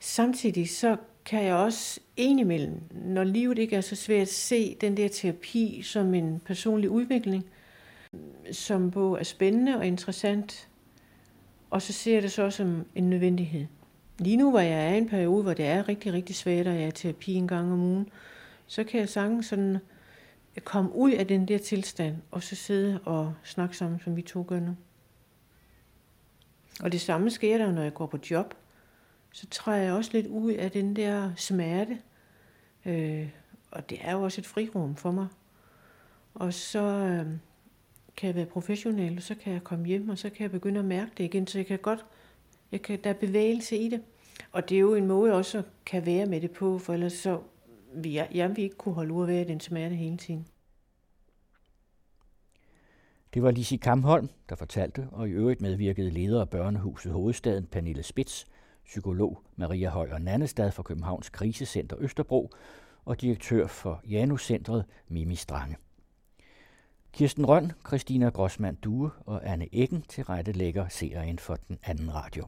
Samtidig 0.00 0.70
så 0.70 0.96
kan 1.24 1.44
jeg 1.44 1.54
også 1.54 2.00
indimellem, 2.16 2.80
når 2.90 3.24
livet 3.24 3.58
ikke 3.58 3.76
er 3.76 3.80
så 3.80 3.96
svært, 3.96 4.28
se 4.28 4.76
den 4.80 4.96
der 4.96 5.08
terapi 5.08 5.82
som 5.82 6.14
en 6.14 6.40
personlig 6.46 6.90
udvikling, 6.90 7.44
som 8.52 8.90
både 8.90 9.20
er 9.20 9.24
spændende 9.24 9.76
og 9.76 9.86
interessant, 9.86 10.68
og 11.70 11.82
så 11.82 11.92
ser 11.92 12.12
jeg 12.12 12.22
det 12.22 12.32
så 12.32 12.50
som 12.50 12.84
en 12.94 13.10
nødvendighed. 13.10 13.66
Lige 14.18 14.36
nu, 14.36 14.50
hvor 14.50 14.60
jeg 14.60 14.88
er 14.88 14.94
i 14.94 14.98
en 14.98 15.08
periode, 15.08 15.42
hvor 15.42 15.54
det 15.54 15.66
er 15.66 15.88
rigtig, 15.88 16.12
rigtig 16.12 16.36
svært, 16.36 16.66
og 16.66 16.74
jeg 16.74 16.82
er 16.82 16.88
i 16.88 16.92
terapi 16.92 17.34
en 17.34 17.48
gang 17.48 17.72
om 17.72 17.80
ugen, 17.80 18.08
så 18.66 18.84
kan 18.84 19.00
jeg 19.00 19.08
sagtens 19.08 19.46
sådan 19.46 19.78
øh, 20.56 20.62
komme 20.62 20.94
ud 20.94 21.12
af 21.12 21.26
den 21.26 21.48
der 21.48 21.58
tilstand, 21.58 22.16
og 22.30 22.42
så 22.42 22.56
sidde 22.56 23.00
og 23.04 23.34
snakke 23.44 23.76
sammen, 23.76 24.00
som 24.00 24.16
vi 24.16 24.22
to 24.22 24.44
gør 24.48 24.60
nu. 24.60 24.76
Og 26.80 26.92
det 26.92 27.00
samme 27.00 27.30
sker 27.30 27.58
der, 27.58 27.72
når 27.72 27.82
jeg 27.82 27.94
går 27.94 28.06
på 28.06 28.18
job. 28.30 28.54
Så 29.32 29.46
træder 29.50 29.82
jeg 29.82 29.92
også 29.92 30.10
lidt 30.12 30.26
ud 30.26 30.52
af 30.52 30.70
den 30.70 30.96
der 30.96 31.32
smerte. 31.36 31.98
Øh, 32.84 33.28
og 33.70 33.90
det 33.90 33.98
er 34.00 34.12
jo 34.12 34.22
også 34.22 34.40
et 34.40 34.46
frirum 34.46 34.96
for 34.96 35.10
mig. 35.10 35.26
Og 36.34 36.54
så 36.54 36.82
øh, 36.82 37.26
kan 38.16 38.26
jeg 38.26 38.34
være 38.34 38.46
professionel, 38.46 39.16
og 39.16 39.22
så 39.22 39.34
kan 39.34 39.52
jeg 39.52 39.64
komme 39.64 39.86
hjem, 39.86 40.08
og 40.08 40.18
så 40.18 40.30
kan 40.30 40.42
jeg 40.42 40.50
begynde 40.50 40.78
at 40.78 40.84
mærke 40.84 41.10
det 41.18 41.24
igen, 41.24 41.46
så 41.46 41.58
jeg 41.58 41.66
kan 41.66 41.78
godt, 41.78 42.04
jeg 42.72 42.82
kan, 42.82 42.98
der 43.04 43.10
er 43.10 43.14
bevægelse 43.14 43.76
i 43.76 43.88
det. 43.88 44.02
Og 44.52 44.68
det 44.68 44.74
er 44.74 44.80
jo 44.80 44.94
en 44.94 45.06
måde 45.06 45.32
også 45.32 45.62
kan 45.86 46.06
være 46.06 46.26
med 46.26 46.40
det 46.40 46.50
på, 46.50 46.78
for 46.78 46.94
ellers 46.94 47.12
så 47.12 47.40
jeg, 48.04 48.28
jeg 48.34 48.48
vil 48.48 48.64
ikke 48.64 48.76
kunne 48.76 48.94
holde 48.94 49.12
ud 49.12 49.22
at 49.22 49.28
være 49.28 49.40
i 49.40 49.44
den 49.44 49.60
smerte 49.60 49.94
hele 49.94 50.16
tiden. 50.16 50.46
Det 53.34 53.42
var 53.42 53.50
Lisi 53.50 53.76
Kamholm, 53.76 54.28
der 54.48 54.56
fortalte, 54.56 55.08
og 55.12 55.28
i 55.28 55.32
øvrigt 55.32 55.60
medvirkede 55.60 56.10
leder 56.10 56.40
af 56.40 56.48
børnehuset 56.50 57.12
Hovedstaden, 57.12 57.66
Pernille 57.66 58.02
Spitz, 58.02 58.44
psykolog 58.84 59.42
Maria 59.56 59.90
Højer 59.90 60.18
Nannestad 60.18 60.72
fra 60.72 60.82
Københavns 60.82 61.30
Krisecenter 61.30 61.96
Østerbro 62.00 62.50
og 63.04 63.20
direktør 63.20 63.66
for 63.66 64.00
Januscentret 64.04 64.84
Mimi 65.08 65.34
Strange. 65.34 65.76
Kirsten 67.12 67.46
Røn, 67.48 67.72
Christina 67.86 68.28
Grossmann 68.28 68.76
Due 68.76 69.10
og 69.26 69.50
Anne 69.50 69.68
Eggen 69.72 70.02
til 70.02 70.24
rette 70.24 70.52
lægger 70.52 70.88
serien 70.88 71.38
for 71.38 71.56
den 71.56 71.78
anden 71.84 72.14
radio. 72.14 72.46